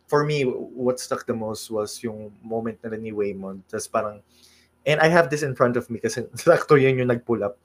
for 0.07 0.23
me 0.23 0.47
what 0.73 0.97
stuck 0.97 1.27
the 1.27 1.35
most 1.35 1.67
was 1.67 1.99
yung 1.99 2.31
moment 2.39 2.79
na 2.79 2.95
ni 2.95 3.11
Waymond. 3.11 3.67
Tapos 3.67 3.91
parang 3.91 4.23
and 4.87 5.03
I 5.03 5.11
have 5.11 5.27
this 5.27 5.43
in 5.43 5.59
front 5.59 5.75
of 5.75 5.91
me 5.91 5.99
kasi 5.99 6.23
sakto 6.39 6.79
yun 6.79 6.95
yung 7.03 7.11
nag-pull 7.11 7.43
up 7.43 7.59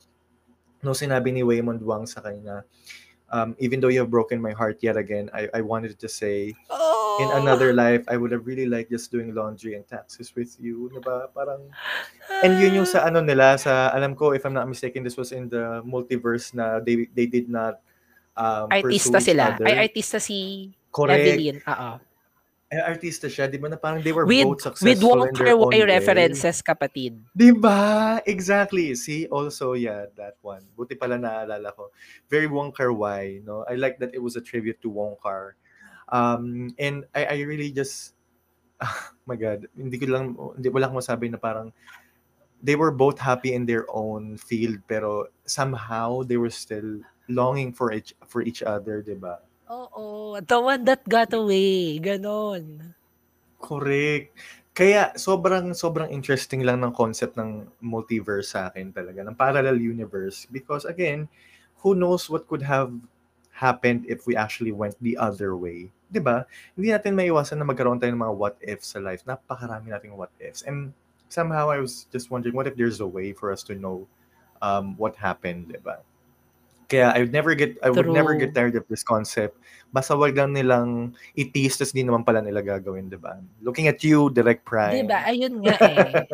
no 0.84 0.92
sinabi 0.92 1.32
ni 1.32 1.40
Waymond 1.40 1.80
Wang 1.80 2.04
sa 2.04 2.20
kanya, 2.20 2.60
um, 3.34 3.58
even 3.58 3.82
though 3.82 3.90
you 3.90 3.98
have 3.98 4.14
broken 4.14 4.38
my 4.38 4.54
heart 4.54 4.78
yet 4.78 4.96
again, 4.96 5.28
I, 5.34 5.50
I 5.58 5.60
wanted 5.60 5.98
to 5.98 6.08
say, 6.08 6.54
oh. 6.70 7.18
in 7.18 7.42
another 7.42 7.74
life, 7.74 8.06
I 8.06 8.16
would 8.16 8.30
have 8.30 8.46
really 8.46 8.70
liked 8.70 8.94
just 8.94 9.10
doing 9.10 9.34
laundry 9.34 9.74
and 9.74 9.82
taxes 9.90 10.30
with 10.38 10.54
you. 10.62 10.88
Diba? 10.94 11.26
Parang, 11.34 11.66
and 12.46 12.62
yun 12.62 12.78
yung 12.78 12.86
sa 12.86 13.02
ano 13.02 13.18
nila, 13.18 13.58
sa, 13.58 13.90
alam 13.90 14.14
ko, 14.14 14.30
if 14.30 14.46
I'm 14.46 14.54
not 14.54 14.70
mistaken, 14.70 15.02
this 15.02 15.18
was 15.18 15.34
in 15.34 15.50
the 15.50 15.82
multiverse 15.82 16.54
na 16.54 16.78
they, 16.78 17.10
they 17.10 17.26
did 17.26 17.50
not 17.50 17.82
um, 18.38 18.70
Artista 18.70 19.18
sila. 19.18 19.58
Other. 19.58 19.66
Ay, 19.66 19.90
artista 19.90 20.22
si 20.22 20.70
Correct. 20.94 21.26
Evelyn. 21.26 21.58
Eh, 21.58 22.13
artista 22.82 23.30
siya, 23.30 23.46
di 23.46 23.60
ba 23.60 23.70
na 23.70 23.78
parang 23.78 24.02
they 24.02 24.10
were 24.10 24.26
with, 24.26 24.42
both 24.42 24.62
successful 24.64 25.20
with 25.22 25.36
in 25.36 25.44
their 25.44 25.54
own 25.54 25.70
way. 25.70 25.84
references, 25.86 26.58
kapatid. 26.64 27.20
Di 27.36 27.52
ba? 27.54 28.18
Exactly. 28.26 28.94
See, 28.98 29.30
also, 29.30 29.78
yeah, 29.78 30.10
that 30.18 30.34
one. 30.42 30.66
Buti 30.74 30.98
pala 30.98 31.14
naalala 31.14 31.70
ko. 31.76 31.94
Very 32.26 32.48
Wong 32.48 32.72
Kar 32.72 32.90
Wai, 32.90 33.44
no? 33.44 33.62
I 33.68 33.78
like 33.78 34.00
that 34.00 34.10
it 34.16 34.22
was 34.22 34.34
a 34.34 34.42
tribute 34.42 34.80
to 34.82 34.88
Wong 34.88 35.14
Kar. 35.22 35.54
Um, 36.08 36.74
and 36.78 37.04
I, 37.14 37.24
I 37.24 37.36
really 37.46 37.70
just, 37.70 38.14
oh 38.80 39.10
my 39.26 39.36
God, 39.36 39.68
hindi 39.76 39.98
ko 39.98 40.06
lang, 40.10 40.34
hindi, 40.56 40.68
wala 40.68 40.88
akong 40.88 41.00
masabi 41.00 41.30
na 41.30 41.38
parang, 41.38 41.72
they 42.64 42.76
were 42.76 42.90
both 42.90 43.20
happy 43.20 43.52
in 43.52 43.66
their 43.66 43.84
own 43.92 44.40
field, 44.40 44.80
pero 44.88 45.28
somehow 45.44 46.24
they 46.24 46.40
were 46.40 46.50
still 46.50 47.04
longing 47.28 47.72
for 47.72 47.92
each, 47.92 48.16
for 48.26 48.40
each 48.40 48.62
other, 48.62 49.04
di 49.04 49.14
ba? 49.14 49.44
Oo, 49.68 50.36
the 50.44 50.58
one 50.60 50.84
that 50.84 51.00
got 51.08 51.32
away, 51.32 51.96
gano'n. 51.96 52.92
Correct. 53.60 54.36
Kaya 54.74 55.14
sobrang 55.16 55.70
sobrang 55.72 56.10
interesting 56.10 56.66
lang 56.66 56.82
ng 56.82 56.92
concept 56.92 57.38
ng 57.38 57.64
multiverse 57.80 58.52
sa 58.52 58.68
akin 58.68 58.90
talaga, 58.90 59.22
ng 59.22 59.38
parallel 59.38 59.78
universe 59.78 60.44
because 60.50 60.84
again, 60.84 61.30
who 61.80 61.94
knows 61.94 62.26
what 62.28 62.44
could 62.50 62.60
have 62.60 62.90
happened 63.54 64.02
if 64.10 64.26
we 64.26 64.34
actually 64.34 64.74
went 64.74 64.98
the 64.98 65.14
other 65.16 65.54
way, 65.54 65.88
'di 66.10 66.20
ba? 66.20 66.42
Hindi 66.74 66.90
natin 66.90 67.14
maiwasan 67.14 67.62
na 67.62 67.66
magkaroon 67.66 68.02
tayo 68.02 68.10
ng 68.12 68.20
mga 68.26 68.34
what 68.34 68.58
ifs 68.60 68.92
sa 68.92 69.00
life. 69.00 69.22
Napakarami 69.24 69.94
nating 69.94 70.18
what 70.18 70.34
ifs. 70.42 70.66
And 70.66 70.90
somehow 71.30 71.70
I 71.70 71.78
was 71.78 72.10
just 72.10 72.34
wondering 72.34 72.58
what 72.58 72.66
if 72.66 72.74
there's 72.74 72.98
a 72.98 73.08
way 73.08 73.30
for 73.30 73.54
us 73.54 73.62
to 73.70 73.78
know 73.78 74.10
um, 74.58 74.98
what 74.98 75.14
happened, 75.16 75.70
'di 75.70 75.80
ba? 75.86 76.02
Kaya 76.88 77.16
I 77.16 77.24
would 77.24 77.32
never 77.32 77.56
get 77.56 77.76
I 77.80 77.88
would 77.88 78.10
never 78.10 78.36
get 78.36 78.52
tired 78.52 78.76
of 78.76 78.84
this 78.88 79.02
concept. 79.02 79.56
Basta 79.94 80.12
wag 80.18 80.36
lang 80.36 80.52
nilang 80.52 81.14
i-tease 81.38 81.80
tas 81.80 81.94
di 81.94 82.02
naman 82.02 82.26
pala 82.26 82.44
nila 82.44 82.60
gagawin, 82.60 83.08
'di 83.08 83.18
ba? 83.18 83.40
Looking 83.62 83.88
at 83.88 84.02
you, 84.04 84.28
Direct 84.28 84.66
Prime. 84.66 85.04
'Di 85.04 85.08
ba? 85.08 85.24
Ayun 85.24 85.54
nga 85.64 85.76
eh. 85.80 86.26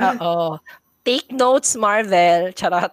Oo. 0.20 0.56
Take 1.00 1.32
notes, 1.32 1.80
Marvel. 1.80 2.52
Charot. 2.52 2.92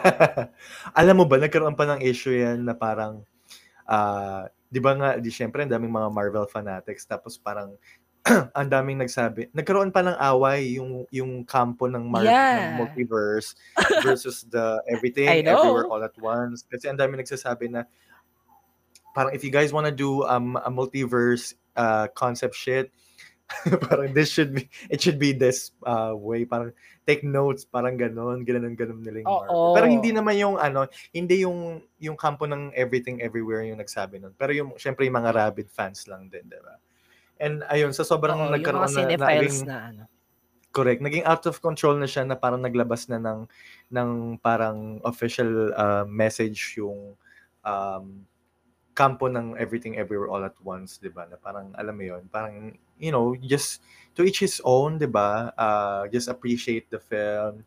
Alam 1.00 1.24
mo 1.24 1.24
ba, 1.24 1.40
nagkaroon 1.40 1.72
pa 1.72 1.88
ng 1.88 2.04
issue 2.04 2.36
yan 2.36 2.68
na 2.68 2.76
parang, 2.76 3.24
uh, 3.88 4.44
di 4.68 4.76
ba 4.76 4.92
nga, 4.92 5.08
di 5.16 5.32
syempre, 5.32 5.64
ang 5.64 5.72
daming 5.72 5.88
mga 5.92 6.12
Marvel 6.12 6.44
fanatics, 6.44 7.08
tapos 7.08 7.40
parang 7.40 7.72
ang 8.58 8.68
daming 8.68 9.00
nagsabi. 9.00 9.48
Nagkaroon 9.56 9.92
pa 9.92 10.04
ng 10.04 10.16
away 10.18 10.76
yung 10.76 11.08
yung 11.08 11.44
kampo 11.44 11.88
ng, 11.88 12.04
Mar- 12.08 12.24
yeah. 12.24 12.76
ng 12.76 12.84
multiverse 12.84 13.56
versus 14.04 14.44
the 14.48 14.82
everything 14.88 15.28
everywhere 15.48 15.88
all 15.88 16.02
at 16.02 16.14
once. 16.20 16.64
Kasi 16.68 16.88
ang 16.88 16.98
daming 17.00 17.24
nagsasabi 17.24 17.72
na 17.72 17.88
parang 19.16 19.32
if 19.32 19.42
you 19.42 19.50
guys 19.50 19.72
wanna 19.72 19.92
do 19.92 20.22
um, 20.28 20.56
a 20.60 20.70
multiverse 20.70 21.54
uh, 21.74 22.06
concept 22.12 22.54
shit, 22.54 22.92
parang 23.88 24.12
this 24.12 24.28
should 24.28 24.52
be 24.52 24.68
it 24.92 25.00
should 25.00 25.16
be 25.16 25.32
this 25.32 25.72
uh, 25.88 26.12
way 26.12 26.44
parang 26.44 26.68
take 27.08 27.24
notes 27.24 27.64
parang 27.64 27.96
ganon 27.96 28.44
ganun 28.44 28.76
ganun 28.76 29.00
nila 29.00 29.24
yung 29.24 29.28
oh, 29.48 29.72
pero 29.72 29.88
hindi 29.88 30.12
naman 30.12 30.36
yung 30.36 30.60
ano 30.60 30.84
hindi 31.16 31.48
yung 31.48 31.80
yung 31.96 32.12
kampo 32.12 32.44
ng 32.44 32.76
everything 32.76 33.24
everywhere 33.24 33.64
yung 33.64 33.80
nagsabi 33.80 34.20
nun 34.20 34.36
pero 34.36 34.52
yung 34.52 34.76
syempre 34.76 35.08
yung 35.08 35.16
mga 35.16 35.32
rabid 35.32 35.68
fans 35.72 36.04
lang 36.04 36.28
din 36.28 36.44
di 36.44 36.60
ba 36.60 36.76
And 37.38 37.62
ayun, 37.70 37.94
sa 37.94 38.02
sobrang 38.02 38.36
Oo, 38.36 38.52
nagkaroon 38.52 38.90
na, 38.90 39.06
naging, 39.06 39.66
na 39.66 39.78
ano. 39.90 40.02
Correct. 40.74 41.00
Naging 41.00 41.24
out 41.24 41.46
of 41.46 41.62
control 41.62 41.96
na 41.96 42.06
siya 42.06 42.26
na 42.26 42.36
parang 42.36 42.60
naglabas 42.60 43.08
na 43.08 43.18
ng 43.18 43.48
ng 43.94 44.10
parang 44.42 45.00
official 45.02 45.72
uh, 45.74 46.04
message 46.04 46.76
yung 46.76 47.16
um, 47.64 48.04
kampo 48.98 49.30
ng 49.30 49.54
Everything 49.54 49.94
Everywhere 49.94 50.28
All 50.28 50.42
at 50.42 50.58
Once, 50.60 50.98
'di 50.98 51.14
ba? 51.14 51.30
Na 51.30 51.38
parang 51.38 51.70
alam 51.78 51.94
mo 51.94 52.02
'yon, 52.02 52.26
parang 52.28 52.74
you 52.98 53.14
know, 53.14 53.38
just 53.38 53.80
to 54.18 54.26
each 54.26 54.42
his 54.42 54.58
own, 54.66 54.98
'di 54.98 55.06
ba? 55.06 55.54
Uh, 55.54 56.10
just 56.10 56.26
appreciate 56.26 56.90
the 56.90 56.98
film 56.98 57.62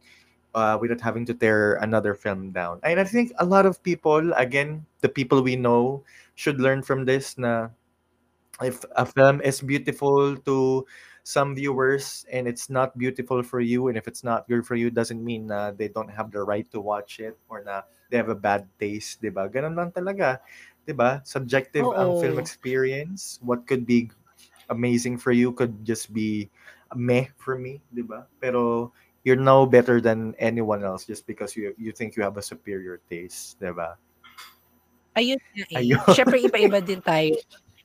uh, 0.53 0.77
without 0.79 1.01
having 1.01 1.25
to 1.25 1.33
tear 1.33 1.79
another 1.79 2.13
film 2.13 2.51
down. 2.51 2.79
And 2.83 2.99
I 2.99 3.07
think 3.07 3.31
a 3.39 3.45
lot 3.45 3.65
of 3.65 3.81
people, 3.83 4.33
again, 4.35 4.85
the 4.99 5.09
people 5.09 5.41
we 5.41 5.55
know 5.55 6.03
should 6.35 6.59
learn 6.59 6.81
from 6.83 7.05
this 7.05 7.37
na 7.37 7.71
if 8.61 8.85
a 8.95 9.05
film 9.05 9.41
is 9.41 9.61
beautiful 9.61 10.37
to 10.37 10.85
some 11.23 11.53
viewers 11.53 12.25
and 12.31 12.47
it's 12.47 12.69
not 12.69 12.97
beautiful 12.97 13.43
for 13.43 13.61
you 13.61 13.87
and 13.87 13.97
if 13.97 14.07
it's 14.07 14.23
not 14.23 14.47
good 14.47 14.65
for 14.65 14.75
you 14.75 14.89
doesn't 14.89 15.23
mean 15.23 15.47
na 15.47 15.71
they 15.71 15.87
don't 15.87 16.09
have 16.09 16.31
the 16.31 16.41
right 16.41 16.69
to 16.71 16.81
watch 16.81 17.19
it 17.19 17.37
or 17.49 17.63
na 17.63 17.81
they 18.09 18.17
have 18.17 18.29
a 18.29 18.37
bad 18.37 18.67
taste, 18.77 19.21
'di 19.21 19.31
ba? 19.31 19.47
Ganun 19.47 19.77
lang 19.77 19.89
talaga, 19.93 20.43
'di 20.83 20.93
ba? 20.93 21.23
Subjective 21.23 21.85
Oo. 21.87 21.95
ang 21.95 22.11
film 22.19 22.37
experience. 22.37 23.39
What 23.45 23.65
could 23.65 23.87
be 23.87 24.11
amazing 24.67 25.17
for 25.17 25.31
you 25.31 25.53
could 25.53 25.85
just 25.87 26.11
be 26.11 26.51
meh 26.97 27.31
for 27.39 27.55
me, 27.55 27.79
'di 27.95 28.03
ba? 28.03 28.27
Pero 28.43 28.91
you're 29.23 29.39
no 29.39 29.63
better 29.69 30.01
than 30.01 30.33
anyone 30.41 30.83
else 30.83 31.07
just 31.07 31.23
because 31.29 31.55
you 31.55 31.71
you 31.79 31.95
think 31.95 32.19
you 32.19 32.25
have 32.25 32.35
a 32.35 32.43
superior 32.43 32.99
taste, 33.07 33.61
'di 33.63 33.71
ba? 33.71 33.95
Ayun 35.15 35.39
nga 35.39 35.65
eh. 35.71 35.79
Ayun. 35.83 36.03
Syempre 36.11 36.39
iba-iba 36.39 36.79
din 36.83 36.99
tayo 37.03 37.35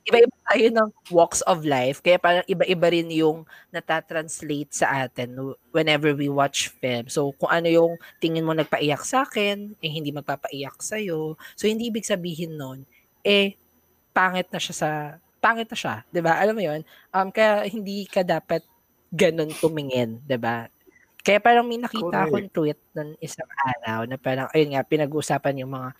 iba-iba 0.07 0.35
tayo 0.47 0.65
ng 0.71 0.89
walks 1.11 1.43
of 1.43 1.67
life. 1.67 1.99
Kaya 1.99 2.15
parang 2.15 2.45
iba-iba 2.47 2.87
rin 2.87 3.11
yung 3.11 3.43
natatranslate 3.75 4.71
sa 4.71 5.03
atin 5.03 5.35
whenever 5.75 6.15
we 6.15 6.31
watch 6.31 6.71
film. 6.79 7.11
So, 7.11 7.35
kung 7.35 7.51
ano 7.51 7.67
yung 7.67 7.93
tingin 8.23 8.47
mo 8.47 8.55
nagpaiyak 8.55 9.03
sa 9.03 9.27
akin, 9.27 9.75
eh 9.83 9.91
hindi 9.91 10.15
magpapaiyak 10.15 10.79
sa'yo. 10.79 11.35
So, 11.59 11.67
hindi 11.67 11.91
ibig 11.91 12.07
sabihin 12.07 12.55
nun, 12.55 12.87
eh, 13.27 13.59
pangit 14.15 14.47
na 14.49 14.63
siya 14.63 14.75
sa, 14.75 14.89
pangit 15.43 15.67
na 15.67 15.77
siya. 15.77 15.95
ba 16.23 16.39
Alam 16.39 16.55
mo 16.55 16.63
yon 16.63 16.81
Um, 17.11 17.27
kaya 17.29 17.67
hindi 17.67 18.07
ka 18.07 18.23
dapat 18.23 18.63
ganun 19.11 19.51
tumingin, 19.59 20.23
ba 20.39 20.71
Kaya 21.27 21.43
parang 21.43 21.67
may 21.67 21.75
nakita 21.75 22.23
akong 22.23 22.47
tweet 22.55 22.79
ng 22.95 23.19
isang 23.19 23.51
araw 23.59 24.07
na 24.07 24.15
parang, 24.15 24.47
ayun 24.55 24.71
nga, 24.71 24.87
pinag-uusapan 24.87 25.59
yung 25.59 25.75
mga 25.75 25.91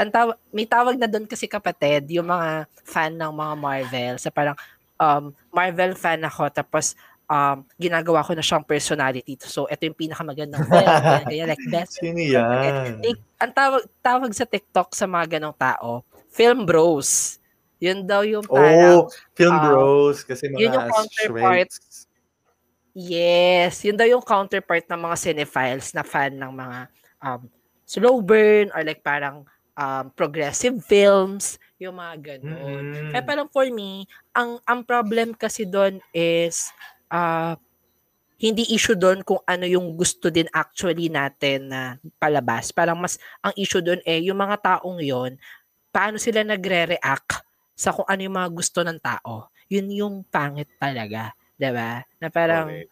ang 0.00 0.08
taw- 0.08 0.40
may 0.48 0.64
tawag 0.64 0.96
na 0.96 1.04
doon 1.04 1.28
kasi 1.28 1.44
kapatid, 1.44 2.08
yung 2.08 2.32
mga 2.32 2.64
fan 2.88 3.12
ng 3.12 3.32
mga 3.36 3.54
Marvel, 3.60 4.14
sa 4.16 4.32
parang 4.32 4.56
um, 4.96 5.28
Marvel 5.52 5.92
fan 5.92 6.24
ako, 6.24 6.48
tapos 6.48 6.96
um, 7.28 7.60
ginagawa 7.76 8.24
ko 8.24 8.32
na 8.32 8.40
siyang 8.40 8.64
personality. 8.64 9.36
So, 9.44 9.68
ito 9.68 9.84
yung 9.84 10.00
pinakamagandang 10.00 10.64
film. 10.64 10.88
kaya, 10.88 11.20
kaya 11.28 11.44
like, 11.44 11.64
best. 11.68 12.00
Sino 12.00 12.16
yan? 12.16 13.04
Like, 13.04 13.20
ang 13.36 13.52
tawag, 13.52 13.82
tawag 14.00 14.32
sa 14.32 14.48
TikTok 14.48 14.96
sa 14.96 15.04
mga 15.04 15.36
ganong 15.36 15.56
tao, 15.60 16.00
film 16.32 16.64
bros. 16.64 17.36
Yun 17.76 18.08
daw 18.08 18.24
yung 18.24 18.44
parang... 18.48 19.04
Oh, 19.04 19.12
film 19.36 19.56
um, 19.56 19.64
bros. 19.68 20.24
Kasi 20.24 20.48
mga 20.48 20.58
yun 20.64 20.76
yung 20.80 20.88
counterpart. 20.88 21.70
Yes. 22.96 23.84
Yun 23.84 23.96
daw 24.00 24.08
yung 24.08 24.24
counterpart 24.24 24.84
ng 24.88 25.00
mga 25.00 25.16
cinephiles 25.16 25.92
na 25.92 26.04
fan 26.04 26.36
ng 26.36 26.52
mga 26.52 26.78
um, 27.20 27.40
slow 27.84 28.20
burn 28.20 28.68
or 28.72 28.80
like 28.84 29.00
parang 29.00 29.44
um, 29.80 30.12
progressive 30.12 30.76
films, 30.84 31.56
yung 31.80 31.96
mga 31.96 32.36
ganun. 32.36 32.92
Mm. 32.92 33.10
Kaya 33.16 33.24
parang 33.24 33.48
for 33.48 33.64
me, 33.72 34.04
ang 34.36 34.60
ang 34.68 34.84
problem 34.84 35.32
kasi 35.32 35.64
doon 35.64 35.96
is 36.12 36.68
uh, 37.08 37.56
hindi 38.40 38.68
issue 38.72 38.96
doon 38.96 39.24
kung 39.24 39.40
ano 39.48 39.64
yung 39.64 39.96
gusto 39.96 40.28
din 40.28 40.48
actually 40.52 41.08
natin 41.08 41.72
na 41.72 41.96
palabas. 42.20 42.68
Parang 42.72 43.00
mas 43.00 43.16
ang 43.40 43.56
issue 43.56 43.80
doon 43.80 44.00
eh 44.04 44.20
yung 44.28 44.36
mga 44.36 44.60
taong 44.60 45.00
yon 45.00 45.40
paano 45.92 46.16
sila 46.16 46.44
nagre-react 46.44 47.44
sa 47.76 47.92
kung 47.96 48.08
ano 48.08 48.20
yung 48.20 48.36
mga 48.36 48.50
gusto 48.52 48.80
ng 48.84 49.00
tao. 49.00 49.48
Yun 49.72 49.88
yung 49.92 50.14
pangit 50.28 50.68
talaga, 50.76 51.32
'di 51.56 51.70
ba? 51.72 52.04
Na 52.20 52.28
parang 52.28 52.68
okay. 52.68 52.88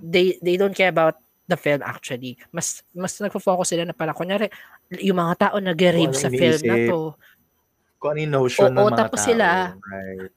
they 0.00 0.26
they 0.40 0.56
don't 0.60 0.76
care 0.76 0.92
about 0.92 1.20
the 1.48 1.58
film 1.58 1.80
actually. 1.84 2.40
Mas 2.50 2.80
mas 2.92 3.16
nagfo-focus 3.20 3.76
sila 3.76 3.84
na 3.84 3.96
parang 3.96 4.16
kunyari 4.16 4.48
yung 5.00 5.20
mga 5.20 5.48
tao 5.48 5.56
nag-rave 5.60 6.16
sa 6.16 6.32
film 6.32 6.60
na 6.64 6.76
to. 6.88 7.00
Kung 8.00 8.08
ano 8.16 8.20
yung 8.20 8.34
notion 8.34 8.72
Oo, 8.72 8.72
ng 8.72 8.84
mga 8.92 8.98
tapos 9.06 9.20
tao. 9.20 9.28
Sila, 9.28 9.48
right. 9.76 10.32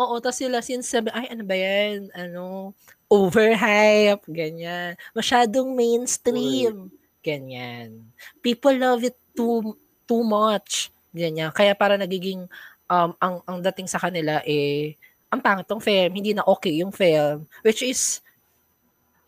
Oo, 0.00 0.14
tapos 0.22 0.38
sila 0.40 0.64
sinasabi, 0.64 1.12
ay 1.12 1.28
ano 1.34 1.42
ba 1.44 1.56
yan? 1.56 2.08
Ano, 2.16 2.72
overhype, 3.10 4.24
ganyan. 4.30 4.96
Masyadong 5.12 5.76
mainstream, 5.76 6.88
ganyan. 7.20 8.08
People 8.40 8.76
love 8.80 9.04
it 9.04 9.18
too 9.36 9.76
too 10.08 10.24
much, 10.24 10.88
ganyan. 11.12 11.52
Kaya 11.52 11.76
para 11.76 12.00
nagiging 12.00 12.48
um, 12.88 13.10
ang 13.20 13.44
ang 13.44 13.58
dating 13.60 13.90
sa 13.90 14.00
kanila 14.00 14.40
eh 14.46 14.96
ang 15.30 15.38
pangit 15.38 15.62
tong 15.70 15.78
film, 15.78 16.10
hindi 16.10 16.34
na 16.34 16.42
okay 16.42 16.82
yung 16.82 16.90
film, 16.90 17.46
which 17.62 17.86
is 17.86 18.18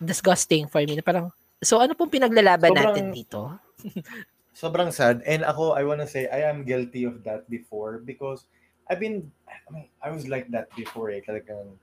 disgusting 0.04 0.68
for 0.68 0.82
me. 0.82 1.00
Parang, 1.00 1.30
so 1.62 1.78
ano 1.78 1.94
pong 1.94 2.10
pinaglalaban 2.10 2.74
Sobrang, 2.74 2.94
natin 2.94 3.04
dito? 3.14 3.40
sobrang 4.62 4.90
sad. 4.92 5.22
And 5.24 5.42
ako, 5.46 5.72
I 5.72 5.82
wanna 5.86 6.06
say, 6.06 6.28
I 6.28 6.46
am 6.46 6.66
guilty 6.66 7.04
of 7.04 7.24
that 7.24 7.48
before 7.48 8.02
because 8.02 8.46
I've 8.90 9.00
been, 9.00 9.30
I 9.48 9.68
mean, 9.72 9.88
I 10.02 10.10
was 10.10 10.28
like 10.28 10.50
that 10.52 10.68
before 10.76 11.10
eh. 11.14 11.22
Talagang 11.24 11.78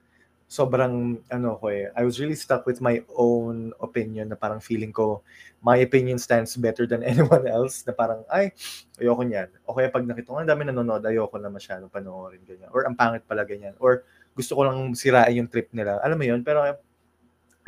sobrang, 0.50 1.22
ano 1.30 1.62
ko 1.62 1.70
eh, 1.70 1.94
I 1.94 2.02
was 2.02 2.18
really 2.18 2.34
stuck 2.34 2.66
with 2.66 2.82
my 2.82 3.06
own 3.14 3.70
opinion 3.78 4.34
na 4.34 4.38
parang 4.38 4.58
feeling 4.58 4.90
ko, 4.90 5.22
my 5.62 5.78
opinion 5.78 6.18
stands 6.18 6.58
better 6.58 6.90
than 6.90 7.06
anyone 7.08 7.46
else 7.46 7.86
na 7.86 7.94
parang, 7.94 8.26
ay, 8.34 8.50
ayoko 8.98 9.22
niyan. 9.22 9.50
O 9.70 9.78
kaya 9.78 9.94
pag 9.94 10.04
nakita 10.10 10.34
ko, 10.34 10.42
ang 10.42 10.50
dami 10.50 10.66
nanonood, 10.66 11.06
ayoko 11.06 11.38
na 11.38 11.54
masyadong 11.54 11.94
panoorin 11.94 12.42
ganyan. 12.44 12.70
Or 12.74 12.84
ang 12.90 12.98
pangit 12.98 13.24
pala 13.30 13.46
ganyan. 13.46 13.78
Or 13.78 14.04
gusto 14.34 14.58
ko 14.58 14.66
lang 14.66 14.98
sirain 14.98 15.38
yung 15.38 15.50
trip 15.50 15.70
nila. 15.70 16.02
Alam 16.02 16.18
mo 16.18 16.26
yun? 16.26 16.42
Pero 16.42 16.66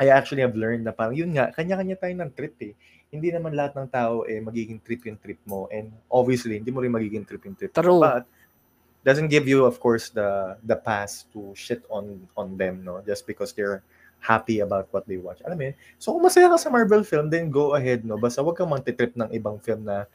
I 0.00 0.08
actually 0.08 0.42
have 0.44 0.56
learned 0.56 0.88
na 0.88 0.92
parang, 0.94 1.14
yun 1.16 1.34
nga, 1.36 1.52
kanya-kanya 1.52 1.96
tayo 2.00 2.14
ng 2.16 2.30
trip 2.32 2.56
eh 2.64 2.74
hindi 3.12 3.28
naman 3.28 3.52
lahat 3.52 3.76
ng 3.76 3.88
tao 3.92 4.24
eh 4.24 4.40
magiging 4.40 4.80
trip 4.80 5.04
yung 5.04 5.20
trip 5.20 5.36
mo 5.44 5.68
and 5.68 5.92
obviously 6.08 6.56
hindi 6.56 6.72
mo 6.72 6.80
rin 6.80 6.88
magiging 6.88 7.28
trip 7.28 7.44
yung 7.44 7.52
trip 7.52 7.76
True. 7.76 8.00
But 8.00 8.24
doesn't 9.04 9.28
give 9.28 9.44
you 9.44 9.68
of 9.68 9.76
course 9.76 10.08
the 10.08 10.56
the 10.64 10.80
pass 10.80 11.28
to 11.36 11.52
shit 11.52 11.84
on 11.92 12.24
on 12.40 12.56
them 12.56 12.80
no 12.80 13.04
just 13.04 13.28
because 13.28 13.52
they're 13.52 13.84
happy 14.22 14.62
about 14.62 14.86
what 14.94 15.02
they 15.10 15.18
watch. 15.18 15.42
Alam 15.42 15.58
mo 15.58 15.64
yun? 15.68 15.76
So 15.98 16.14
kung 16.14 16.22
masaya 16.22 16.46
ka 16.46 16.56
sa 16.56 16.70
Marvel 16.70 17.02
film, 17.02 17.26
then 17.26 17.50
go 17.50 17.74
ahead 17.74 18.06
no. 18.06 18.14
Basta 18.14 18.38
wag 18.38 18.54
kang 18.54 18.70
magte-trip 18.70 19.18
ng 19.18 19.34
ibang 19.34 19.58
film 19.58 19.82
na 19.82 20.06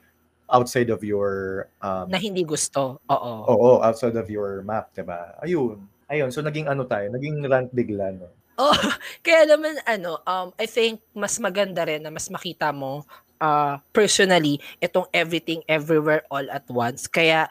outside 0.47 0.87
of 0.87 1.03
your 1.03 1.67
um, 1.83 2.07
na 2.07 2.15
hindi 2.15 2.47
gusto. 2.47 3.03
Oo. 3.03 3.31
Oo, 3.51 3.69
outside 3.83 4.15
of 4.15 4.31
your 4.31 4.63
map, 4.63 4.95
'di 4.95 5.03
ba? 5.03 5.35
Ayun. 5.43 5.83
Ayun, 6.07 6.31
so 6.31 6.39
naging 6.39 6.71
ano 6.71 6.87
tayo, 6.87 7.11
naging 7.11 7.43
rant 7.51 7.67
bigla 7.75 8.15
no. 8.15 8.31
Oh, 8.57 8.73
kaya 9.25 9.45
naman 9.45 9.77
ano, 9.85 10.17
um, 10.25 10.49
I 10.57 10.65
think 10.65 10.99
mas 11.13 11.37
maganda 11.37 11.85
rin 11.85 12.01
na 12.01 12.09
mas 12.09 12.25
makita 12.27 12.73
mo 12.73 13.05
uh, 13.37 13.77
personally 13.93 14.57
itong 14.81 15.05
everything 15.13 15.61
everywhere 15.69 16.25
all 16.33 16.45
at 16.49 16.65
once. 16.65 17.05
Kaya 17.05 17.45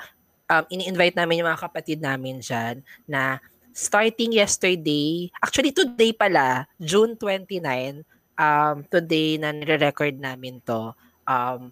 um, 0.50 0.66
ini-invite 0.66 1.14
namin 1.14 1.40
yung 1.40 1.48
mga 1.48 1.62
kapatid 1.62 2.02
namin 2.02 2.42
dyan 2.42 2.82
na 3.06 3.38
starting 3.70 4.34
yesterday, 4.34 5.30
actually 5.38 5.70
today 5.70 6.10
pala, 6.10 6.66
June 6.82 7.14
29, 7.14 8.02
um, 8.34 8.82
today 8.90 9.38
na 9.38 9.54
nire-record 9.54 10.18
namin 10.18 10.58
to, 10.66 10.90
um, 11.30 11.70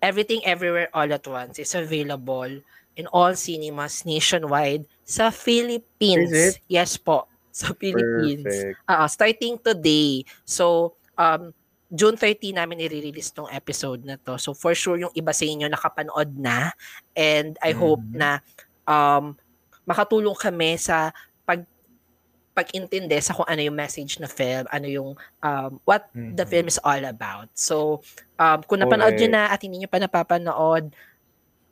Everything 0.00 0.40
Everywhere 0.48 0.88
All 0.96 1.12
at 1.12 1.28
Once 1.28 1.60
is 1.60 1.76
available 1.76 2.48
in 2.96 3.04
all 3.12 3.36
cinemas 3.36 4.04
nationwide 4.08 4.88
sa 5.04 5.28
Philippines. 5.28 6.56
Yes 6.68 6.96
po 6.96 7.29
sa 7.50 7.74
Philippines. 7.80 8.74
Uh, 8.86 9.06
starting 9.10 9.58
today. 9.58 10.24
So, 10.46 10.96
um, 11.18 11.52
June 11.90 12.14
30 12.14 12.54
namin 12.54 12.86
i-release 12.86 13.34
tong 13.34 13.50
episode 13.50 14.06
na 14.06 14.14
to. 14.22 14.38
So, 14.38 14.54
for 14.54 14.78
sure, 14.78 14.96
yung 14.96 15.10
iba 15.12 15.34
sa 15.34 15.42
inyo 15.42 15.66
nakapanood 15.66 16.38
na. 16.38 16.70
And 17.18 17.58
I 17.58 17.74
mm-hmm. 17.74 17.82
hope 17.82 18.04
na 18.14 18.38
um, 18.86 19.34
makatulong 19.82 20.38
kami 20.38 20.78
sa 20.78 21.10
pag 21.42 21.66
pag-intindi 22.54 23.18
sa 23.18 23.34
kung 23.34 23.46
ano 23.50 23.58
yung 23.58 23.74
message 23.74 24.22
na 24.22 24.30
film, 24.30 24.70
ano 24.70 24.86
yung 24.86 25.10
um, 25.42 25.70
what 25.82 26.06
mm-hmm. 26.14 26.38
the 26.38 26.46
film 26.46 26.70
is 26.70 26.78
all 26.86 27.02
about. 27.02 27.50
So, 27.58 28.06
um, 28.38 28.62
kung 28.70 28.78
napanood 28.78 29.18
okay. 29.18 29.26
nyo 29.26 29.30
na 29.34 29.50
at 29.50 29.58
hindi 29.58 29.82
nyo 29.82 29.90
pa 29.90 29.98
napapanood, 29.98 30.94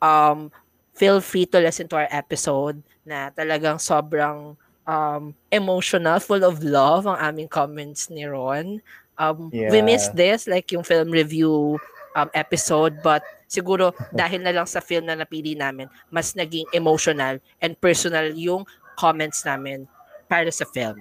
um, 0.03 0.51
feel 0.99 1.23
free 1.23 1.47
to 1.47 1.63
listen 1.63 1.87
to 1.87 1.95
our 1.95 2.11
episode 2.11 2.83
na 3.07 3.31
talagang 3.31 3.79
sobrang 3.79 4.59
um, 4.89 5.37
emotional, 5.53 6.17
full 6.17 6.41
of 6.41 6.65
love 6.65 7.05
ang 7.05 7.21
aming 7.21 7.47
comments 7.47 8.09
ni 8.09 8.25
Ron. 8.25 8.81
Um, 9.21 9.53
yeah. 9.53 9.69
We 9.69 9.85
missed 9.85 10.17
this, 10.17 10.49
like 10.49 10.73
yung 10.73 10.81
film 10.81 11.13
review 11.13 11.77
um, 12.17 12.33
episode, 12.33 12.97
but 13.05 13.21
siguro 13.45 13.93
dahil 14.17 14.41
na 14.41 14.49
lang 14.49 14.65
sa 14.65 14.81
film 14.81 15.05
na 15.05 15.13
napili 15.13 15.53
namin, 15.53 15.85
mas 16.09 16.33
naging 16.33 16.65
emotional 16.73 17.37
and 17.61 17.77
personal 17.77 18.33
yung 18.33 18.65
comments 18.97 19.45
namin 19.45 19.85
para 20.25 20.49
sa 20.49 20.65
film. 20.65 20.97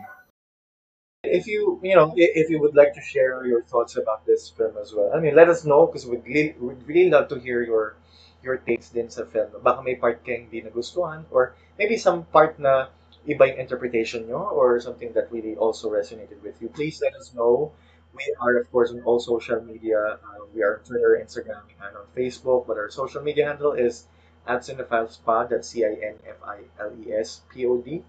If 1.24 1.48
you, 1.48 1.80
you 1.82 1.96
know, 1.96 2.14
if 2.14 2.46
you 2.46 2.60
would 2.62 2.78
like 2.78 2.94
to 2.94 3.02
share 3.02 3.42
your 3.42 3.64
thoughts 3.66 3.98
about 3.98 4.22
this 4.22 4.52
film 4.52 4.78
as 4.78 4.94
well, 4.94 5.10
I 5.10 5.18
mean, 5.18 5.34
let 5.34 5.48
us 5.48 5.64
know 5.64 5.88
because 5.88 6.06
we'd 6.06 6.22
really, 6.22 6.54
we'd 6.60 6.84
really 6.86 7.10
love 7.10 7.26
to 7.32 7.40
hear 7.40 7.64
your 7.64 7.96
your 8.38 8.62
takes 8.62 8.94
din 8.94 9.10
sa 9.10 9.26
film. 9.26 9.50
Baka 9.66 9.82
may 9.82 9.98
part 9.98 10.22
kayong 10.22 10.46
hindi 10.46 10.62
nagustuhan 10.62 11.26
or 11.34 11.58
maybe 11.74 11.98
some 11.98 12.22
part 12.30 12.54
na 12.62 12.86
iba 13.28 13.48
yung 13.48 13.58
interpretation 13.60 14.26
nyo 14.26 14.48
or 14.56 14.80
something 14.80 15.12
that 15.12 15.30
really 15.30 15.54
also 15.56 15.90
resonated 15.90 16.40
with 16.42 16.56
you, 16.60 16.68
please 16.68 17.00
let 17.04 17.14
us 17.14 17.34
know. 17.34 17.72
We 18.16 18.24
are, 18.40 18.56
of 18.56 18.72
course, 18.72 18.90
on 18.90 19.02
all 19.04 19.20
social 19.20 19.60
media. 19.60 20.18
Uh, 20.24 20.48
we 20.54 20.62
are 20.64 20.78
on 20.78 20.84
Twitter, 20.84 21.20
Instagram, 21.20 21.60
and 21.84 21.94
on 21.94 22.06
Facebook, 22.16 22.66
but 22.66 22.78
our 22.80 22.90
social 22.90 23.22
media 23.22 23.46
handle 23.46 23.72
is 23.72 24.06
at 24.48 24.62
CinephileSpod, 24.62 25.50
that's 25.50 25.68
C-I-N-F-I-L-E-S-P-O-D. 25.68 28.02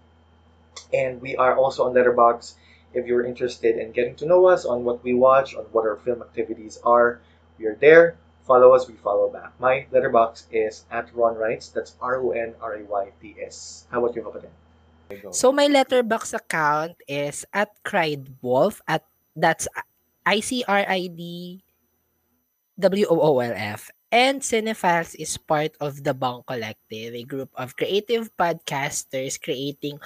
And 0.94 1.20
we 1.20 1.36
are 1.36 1.54
also 1.54 1.84
on 1.84 1.92
Letterbox 1.92 2.56
if 2.94 3.06
you're 3.06 3.24
interested 3.24 3.76
in 3.76 3.92
getting 3.92 4.16
to 4.16 4.26
know 4.26 4.46
us 4.46 4.64
on 4.64 4.84
what 4.84 5.04
we 5.04 5.14
watch, 5.14 5.54
on 5.54 5.64
what 5.70 5.86
our 5.86 5.96
film 5.96 6.22
activities 6.22 6.80
are. 6.82 7.20
We 7.58 7.66
are 7.66 7.76
there. 7.76 8.16
Follow 8.46 8.74
us, 8.74 8.88
we 8.88 8.94
follow 8.94 9.28
back. 9.28 9.52
My 9.60 9.86
letterbox 9.92 10.46
is 10.50 10.84
at 10.90 11.14
Ron 11.14 11.36
Writes. 11.36 11.68
That's 11.68 11.94
R 12.00 12.16
O 12.16 12.30
N 12.30 12.54
R 12.60 12.74
A 12.74 12.82
Y 12.84 13.12
T 13.20 13.36
S. 13.38 13.86
How 13.90 14.02
about 14.02 14.16
you, 14.16 14.22
Kapatid? 14.22 14.48
So 15.30 15.52
my 15.52 15.66
letterbox 15.66 16.32
account 16.34 16.96
is 17.08 17.44
at 17.52 17.70
Cried 17.84 18.28
Wolf 18.42 18.80
at 18.86 19.04
that's 19.34 19.66
I 20.26 20.40
C 20.40 20.64
R 20.66 20.84
I 20.86 21.08
D 21.08 21.62
W 22.78 23.06
O 23.10 23.18
O 23.20 23.40
L 23.40 23.54
F 23.54 23.90
And 24.10 24.42
Cinephiles 24.42 25.14
is 25.14 25.38
part 25.38 25.78
of 25.78 26.02
the 26.02 26.10
Bong 26.10 26.42
Collective, 26.42 27.14
a 27.14 27.22
group 27.22 27.54
of 27.54 27.78
creative 27.78 28.26
podcasters 28.34 29.38
creating 29.38 30.02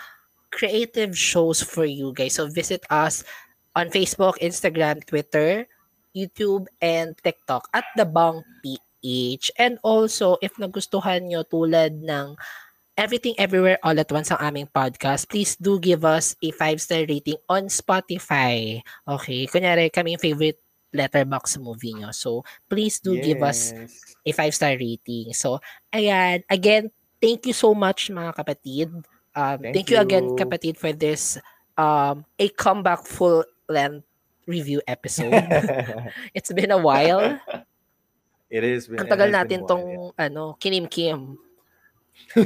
creative 0.53 1.17
shows 1.17 1.65
for 1.65 1.89
you 1.89 2.13
guys. 2.13 2.37
So 2.37 2.53
visit 2.53 2.85
us 2.93 3.25
on 3.73 3.89
Facebook, 3.89 4.37
Instagram, 4.45 5.01
Twitter, 5.09 5.65
YouTube, 6.13 6.69
and 6.85 7.17
TikTok 7.25 7.65
at 7.73 7.89
the 7.97 8.05
Bong 8.05 8.45
PH. 8.61 9.51
And 9.57 9.81
also, 9.81 10.37
if 10.45 10.53
nagustuhan 10.61 11.33
nyo 11.33 11.41
tulad 11.49 12.05
ng 12.05 12.37
Everything 12.95 13.35
Everywhere 13.43 13.79
All 13.83 13.99
at 13.99 14.07
Once 14.15 14.31
ang 14.31 14.39
aming 14.39 14.71
podcast, 14.71 15.27
please 15.27 15.59
do 15.59 15.83
give 15.83 16.07
us 16.07 16.39
a 16.39 16.55
5-star 16.55 17.11
rating 17.11 17.35
on 17.51 17.67
Spotify. 17.67 18.79
Okay? 19.03 19.51
Kunyari, 19.51 19.91
kami 19.91 20.15
yung 20.15 20.23
favorite 20.23 20.63
letterbox 20.95 21.59
movie 21.59 21.91
nyo. 21.99 22.15
So, 22.15 22.47
please 22.71 23.03
do 23.03 23.19
give 23.19 23.43
us 23.43 23.75
Yes. 23.75 23.99
a 24.23 24.31
5-star 24.31 24.79
rating. 24.79 25.35
So, 25.35 25.59
ayan. 25.91 26.47
Again, 26.47 26.95
thank 27.19 27.51
you 27.51 27.57
so 27.57 27.75
much 27.75 28.15
mga 28.15 28.31
kapatid. 28.31 28.95
Um, 29.35 29.59
Thank 29.59 29.75
thank, 29.75 29.89
you. 29.91 29.99
again 29.99 30.31
you. 30.31 30.39
kapatid 30.39 30.79
for 30.79 30.95
this 30.95 31.35
um, 31.75 32.23
a 32.39 32.47
comeback 32.55 33.03
full 33.03 33.43
length 33.67 34.07
review 34.47 34.79
episode. 34.87 35.35
It's 36.39 36.55
been 36.55 36.71
a 36.71 36.79
while. 36.79 37.43
it 38.47 38.63
is. 38.63 38.87
been- 38.87 39.03
Ang 39.03 39.11
tagal 39.11 39.35
natin 39.35 39.65
a 39.65 39.67
tong 39.67 39.83
while, 39.83 40.15
ano, 40.15 40.55
kinim-kim. 40.63 41.35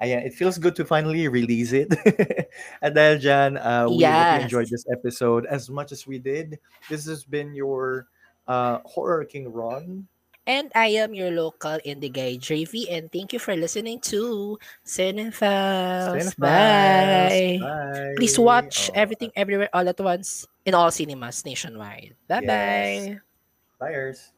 Ayan, 0.00 0.26
it 0.26 0.34
feels 0.34 0.58
good 0.58 0.76
to 0.76 0.84
finally 0.84 1.28
release 1.28 1.72
it. 1.72 1.92
At 2.84 2.94
dahil 2.94 3.20
dyan, 3.20 3.56
uh, 3.56 3.88
we 3.88 4.04
hope 4.04 4.38
you 4.38 4.44
enjoyed 4.44 4.68
this 4.68 4.84
episode 4.92 5.46
as 5.46 5.68
much 5.68 5.92
as 5.92 6.06
we 6.06 6.18
did. 6.18 6.58
This 6.88 7.06
has 7.06 7.24
been 7.24 7.54
your 7.54 8.08
uh, 8.48 8.78
Horror 8.84 9.24
King 9.24 9.52
Ron. 9.52 10.06
And 10.46 10.70
I 10.78 10.94
am 11.02 11.10
your 11.10 11.34
local 11.34 11.82
indie 11.82 12.12
guy, 12.12 12.38
JV, 12.38 12.86
and 12.86 13.10
thank 13.10 13.34
you 13.34 13.42
for 13.42 13.58
listening 13.58 13.98
to. 14.14 14.56
Cinephiles. 14.86 16.38
Bye. 16.38 17.58
Bye. 17.58 18.14
Please 18.14 18.38
watch 18.38 18.88
Oh, 18.94 18.94
Everything 18.94 19.34
Everywhere 19.34 19.68
All 19.74 19.88
at 19.88 19.98
Once 19.98 20.46
in 20.64 20.72
all 20.72 20.92
cinemas 20.94 21.44
nationwide. 21.44 22.14
Bye-bye. 22.28 22.46
Yes. 22.46 23.18
Buyers. 23.80 24.30